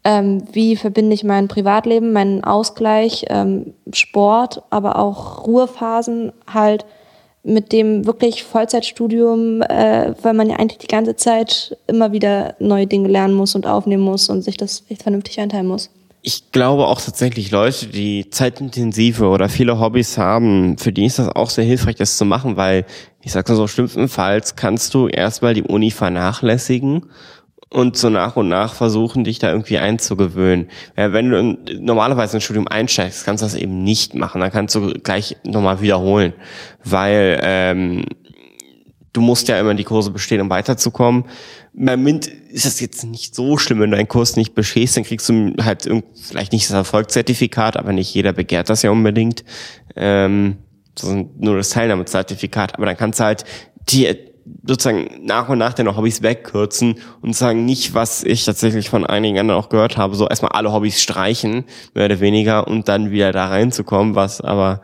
ähm, 0.05 0.43
wie 0.53 0.77
verbinde 0.77 1.13
ich 1.13 1.25
mein 1.25 1.49
Privatleben, 1.49 2.13
meinen 2.13 2.43
Ausgleich, 2.43 3.25
ähm, 3.29 3.73
Sport, 3.91 4.63
aber 4.69 4.97
auch 4.97 5.45
Ruhephasen 5.45 6.31
halt 6.51 6.85
mit 7.43 7.73
dem 7.73 8.05
wirklich 8.05 8.43
Vollzeitstudium, 8.43 9.61
äh, 9.61 10.13
weil 10.21 10.33
man 10.33 10.49
ja 10.49 10.55
eigentlich 10.55 10.77
die 10.77 10.87
ganze 10.87 11.17
Zeit 11.17 11.77
immer 11.87 12.13
wieder 12.13 12.55
neue 12.59 12.87
Dinge 12.87 13.09
lernen 13.09 13.33
muss 13.33 13.55
und 13.55 13.67
aufnehmen 13.67 14.03
muss 14.03 14.29
und 14.29 14.41
sich 14.41 14.55
das 14.55 14.83
echt 14.87 15.03
vernünftig 15.03 15.39
einteilen 15.41 15.67
muss. 15.67 15.89
Ich 16.21 16.51
glaube 16.51 16.87
auch 16.87 17.01
tatsächlich 17.01 17.49
Leute, 17.51 17.87
die 17.87 18.29
zeitintensive 18.29 19.27
oder 19.27 19.47
viele 19.47 19.79
Hobbys 19.79 20.17
haben, 20.17 20.77
für 20.77 20.91
die 20.91 21.05
ist 21.05 21.17
das 21.17 21.29
auch 21.29 21.49
sehr 21.49 21.63
hilfreich, 21.63 21.95
das 21.95 22.17
zu 22.17 22.25
machen, 22.25 22.57
weil 22.57 22.85
ich 23.21 23.31
sage 23.31 23.55
so, 23.55 23.67
schlimmstenfalls 23.67 24.55
kannst 24.57 24.93
du 24.93 25.07
erstmal 25.07 25.53
die 25.53 25.63
Uni 25.63 25.91
vernachlässigen 25.91 27.05
und 27.69 27.95
so 27.95 28.09
nach 28.09 28.35
und 28.35 28.49
nach 28.49 28.73
versuchen, 28.73 29.23
dich 29.23 29.39
da 29.39 29.51
irgendwie 29.51 29.77
einzugewöhnen. 29.77 30.69
Ja, 30.97 31.13
wenn 31.13 31.29
du 31.29 31.57
normalerweise 31.79 32.37
ins 32.37 32.43
Studium 32.43 32.67
einsteigst, 32.67 33.25
kannst 33.25 33.41
du 33.41 33.45
das 33.45 33.55
eben 33.55 33.83
nicht 33.83 34.15
machen. 34.15 34.41
Dann 34.41 34.51
kannst 34.51 34.75
du 34.75 34.91
gleich 34.93 35.37
nochmal 35.43 35.79
wiederholen, 35.81 36.33
weil 36.83 37.39
ähm, 37.43 38.05
du 39.13 39.21
musst 39.21 39.47
ja 39.47 39.59
immer 39.59 39.75
die 39.75 39.83
Kurse 39.83 40.11
bestehen, 40.11 40.41
um 40.41 40.49
weiterzukommen. 40.49 41.25
Bei 41.81 41.95
MINT 41.95 42.27
ist 42.27 42.65
das 42.65 42.81
jetzt 42.81 43.05
nicht 43.05 43.33
so 43.33 43.57
schlimm, 43.57 43.79
wenn 43.79 43.91
du 43.91 43.97
einen 43.97 44.09
Kurs 44.09 44.35
nicht 44.35 44.53
bestehst, 44.53 44.97
dann 44.97 45.05
kriegst 45.05 45.29
du 45.29 45.53
halt 45.63 45.89
vielleicht 46.21 46.51
nicht 46.51 46.65
das 46.65 46.75
Erfolgszertifikat, 46.75 47.77
aber 47.77 47.93
nicht 47.93 48.13
jeder 48.13 48.33
begehrt 48.33 48.69
das 48.69 48.81
ja 48.81 48.91
unbedingt. 48.91 49.45
Ähm, 49.95 50.57
nur 51.37 51.55
das 51.55 51.69
Teilnahmezertifikat, 51.69 52.75
aber 52.75 52.85
dann 52.85 52.97
kannst 52.97 53.21
du 53.21 53.23
halt 53.23 53.45
die 53.89 54.13
sozusagen 54.65 55.21
nach 55.23 55.47
und 55.47 55.59
nach 55.59 55.73
deine 55.73 55.95
Hobbys 55.95 56.21
wegkürzen 56.21 56.95
und 57.21 57.35
sagen 57.35 57.63
nicht, 57.63 57.93
was 57.93 58.23
ich 58.23 58.43
tatsächlich 58.43 58.89
von 58.89 59.05
einigen 59.05 59.39
anderen 59.39 59.59
auch 59.59 59.69
gehört 59.69 59.95
habe, 59.95 60.15
so 60.15 60.27
erstmal 60.27 60.51
alle 60.51 60.73
Hobbys 60.73 61.01
streichen, 61.01 61.65
mehr 61.93 62.05
oder 62.05 62.19
weniger, 62.19 62.67
und 62.67 62.89
dann 62.89 63.11
wieder 63.11 63.31
da 63.31 63.47
reinzukommen, 63.47 64.15
was 64.15 64.41
aber 64.41 64.81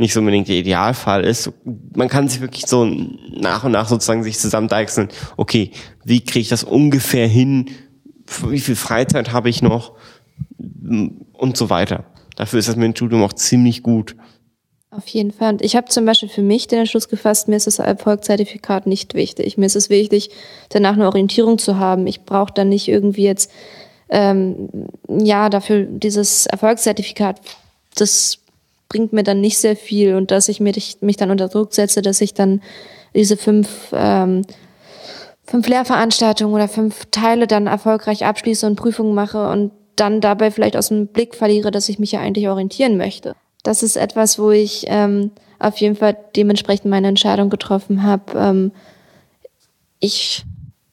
nicht 0.00 0.14
so 0.14 0.20
unbedingt 0.20 0.48
der 0.48 0.56
Idealfall 0.56 1.24
ist. 1.24 1.52
Man 1.94 2.08
kann 2.08 2.26
sich 2.26 2.40
wirklich 2.40 2.66
so 2.66 2.84
nach 2.84 3.64
und 3.64 3.72
nach 3.72 3.86
sozusagen 3.86 4.22
sich 4.22 4.38
zusammendeichseln, 4.38 5.08
okay, 5.36 5.70
wie 6.04 6.22
kriege 6.22 6.40
ich 6.40 6.48
das 6.48 6.64
ungefähr 6.64 7.28
hin, 7.28 7.70
wie 8.48 8.60
viel 8.60 8.76
Freizeit 8.76 9.32
habe 9.32 9.50
ich 9.50 9.60
noch 9.60 9.92
und 10.58 11.56
so 11.56 11.68
weiter. 11.70 12.04
Dafür 12.36 12.58
ist 12.58 12.68
das 12.68 12.76
mit 12.76 13.02
auch 13.02 13.32
ziemlich 13.34 13.82
gut. 13.82 14.16
Auf 14.90 15.06
jeden 15.06 15.30
Fall. 15.30 15.52
Und 15.52 15.62
ich 15.62 15.76
habe 15.76 15.88
zum 15.88 16.04
Beispiel 16.06 16.28
für 16.28 16.42
mich 16.42 16.66
den 16.66 16.80
Entschluss 16.80 17.08
gefasst, 17.08 17.48
mir 17.48 17.56
ist 17.56 17.66
das 17.66 17.78
Erfolgszertifikat 17.78 18.86
nicht 18.86 19.14
wichtig. 19.14 19.58
Mir 19.58 19.66
ist 19.66 19.76
es 19.76 19.90
wichtig, 19.90 20.30
danach 20.70 20.94
eine 20.94 21.06
Orientierung 21.06 21.58
zu 21.58 21.78
haben. 21.78 22.06
Ich 22.06 22.24
brauche 22.24 22.52
dann 22.54 22.70
nicht 22.70 22.88
irgendwie 22.88 23.24
jetzt, 23.24 23.52
ähm, 24.08 24.88
ja, 25.08 25.48
dafür 25.50 25.84
dieses 25.84 26.46
Erfolgszertifikat, 26.46 27.40
das 27.94 28.38
bringt 28.90 29.14
mir 29.14 29.22
dann 29.22 29.40
nicht 29.40 29.56
sehr 29.56 29.76
viel. 29.76 30.14
Und 30.14 30.30
dass 30.30 30.48
ich 30.48 30.60
mich, 30.60 30.98
mich 31.00 31.16
dann 31.16 31.30
unter 31.30 31.48
Druck 31.48 31.72
setze, 31.72 32.02
dass 32.02 32.20
ich 32.20 32.34
dann 32.34 32.60
diese 33.14 33.38
fünf, 33.38 33.68
ähm, 33.94 34.42
fünf 35.44 35.66
Lehrveranstaltungen 35.66 36.54
oder 36.54 36.68
fünf 36.68 37.06
Teile 37.10 37.46
dann 37.46 37.66
erfolgreich 37.66 38.26
abschließe 38.26 38.66
und 38.66 38.76
Prüfungen 38.76 39.14
mache 39.14 39.48
und 39.48 39.72
dann 39.96 40.20
dabei 40.20 40.50
vielleicht 40.50 40.76
aus 40.76 40.88
dem 40.88 41.06
Blick 41.06 41.34
verliere, 41.34 41.70
dass 41.70 41.88
ich 41.88 41.98
mich 41.98 42.12
ja 42.12 42.20
eigentlich 42.20 42.48
orientieren 42.48 42.98
möchte 42.98 43.34
das 43.62 43.82
ist 43.82 43.96
etwas, 43.96 44.38
wo 44.38 44.50
ich 44.50 44.84
ähm, 44.88 45.32
auf 45.58 45.76
jeden 45.78 45.96
Fall 45.96 46.16
dementsprechend 46.36 46.86
meine 46.86 47.08
Entscheidung 47.08 47.50
getroffen 47.50 48.02
habe. 48.02 48.38
Ähm, 48.38 48.72
ich, 49.98 50.44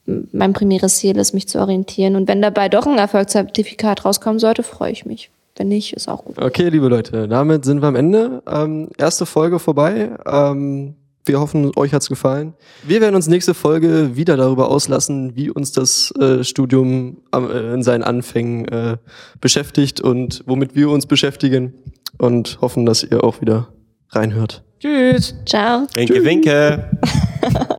mein 0.04 0.52
primäres 0.52 0.98
Ziel 0.98 1.16
ist, 1.16 1.32
mich 1.32 1.48
zu 1.48 1.60
orientieren. 1.60 2.16
Und 2.16 2.28
wenn 2.28 2.42
dabei 2.42 2.68
doch 2.68 2.86
ein 2.86 2.98
Erfolgszertifikat 2.98 4.04
rauskommen 4.04 4.38
sollte, 4.38 4.62
freue 4.62 4.92
ich 4.92 5.06
mich. 5.06 5.30
Wenn 5.58 5.68
nicht, 5.68 5.92
ist 5.92 6.08
auch 6.08 6.24
gut. 6.24 6.38
Okay, 6.40 6.68
liebe 6.68 6.86
Leute, 6.86 7.26
damit 7.26 7.64
sind 7.64 7.82
wir 7.82 7.88
am 7.88 7.96
Ende. 7.96 8.42
Ähm, 8.48 8.90
erste 8.96 9.26
Folge 9.26 9.58
vorbei. 9.58 10.10
Ähm, 10.24 10.94
wir 11.24 11.40
hoffen, 11.40 11.72
euch 11.74 11.92
hat's 11.92 12.08
gefallen. 12.08 12.54
Wir 12.84 13.00
werden 13.00 13.16
uns 13.16 13.26
nächste 13.26 13.54
Folge 13.54 14.16
wieder 14.16 14.36
darüber 14.36 14.70
auslassen, 14.70 15.34
wie 15.34 15.50
uns 15.50 15.72
das 15.72 16.12
äh, 16.12 16.44
Studium 16.44 17.18
äh, 17.34 17.74
in 17.74 17.82
seinen 17.82 18.04
Anfängen 18.04 18.68
äh, 18.68 18.98
beschäftigt 19.40 20.00
und 20.00 20.44
womit 20.46 20.76
wir 20.76 20.90
uns 20.90 21.06
beschäftigen 21.06 21.74
und 22.18 22.58
hoffen, 22.60 22.86
dass 22.86 23.02
ihr 23.02 23.24
auch 23.24 23.40
wieder 23.40 23.68
reinhört. 24.10 24.62
Tschüss. 24.78 25.34
Ciao. 25.44 25.88
Winke, 25.94 26.24
winke. 26.24 26.90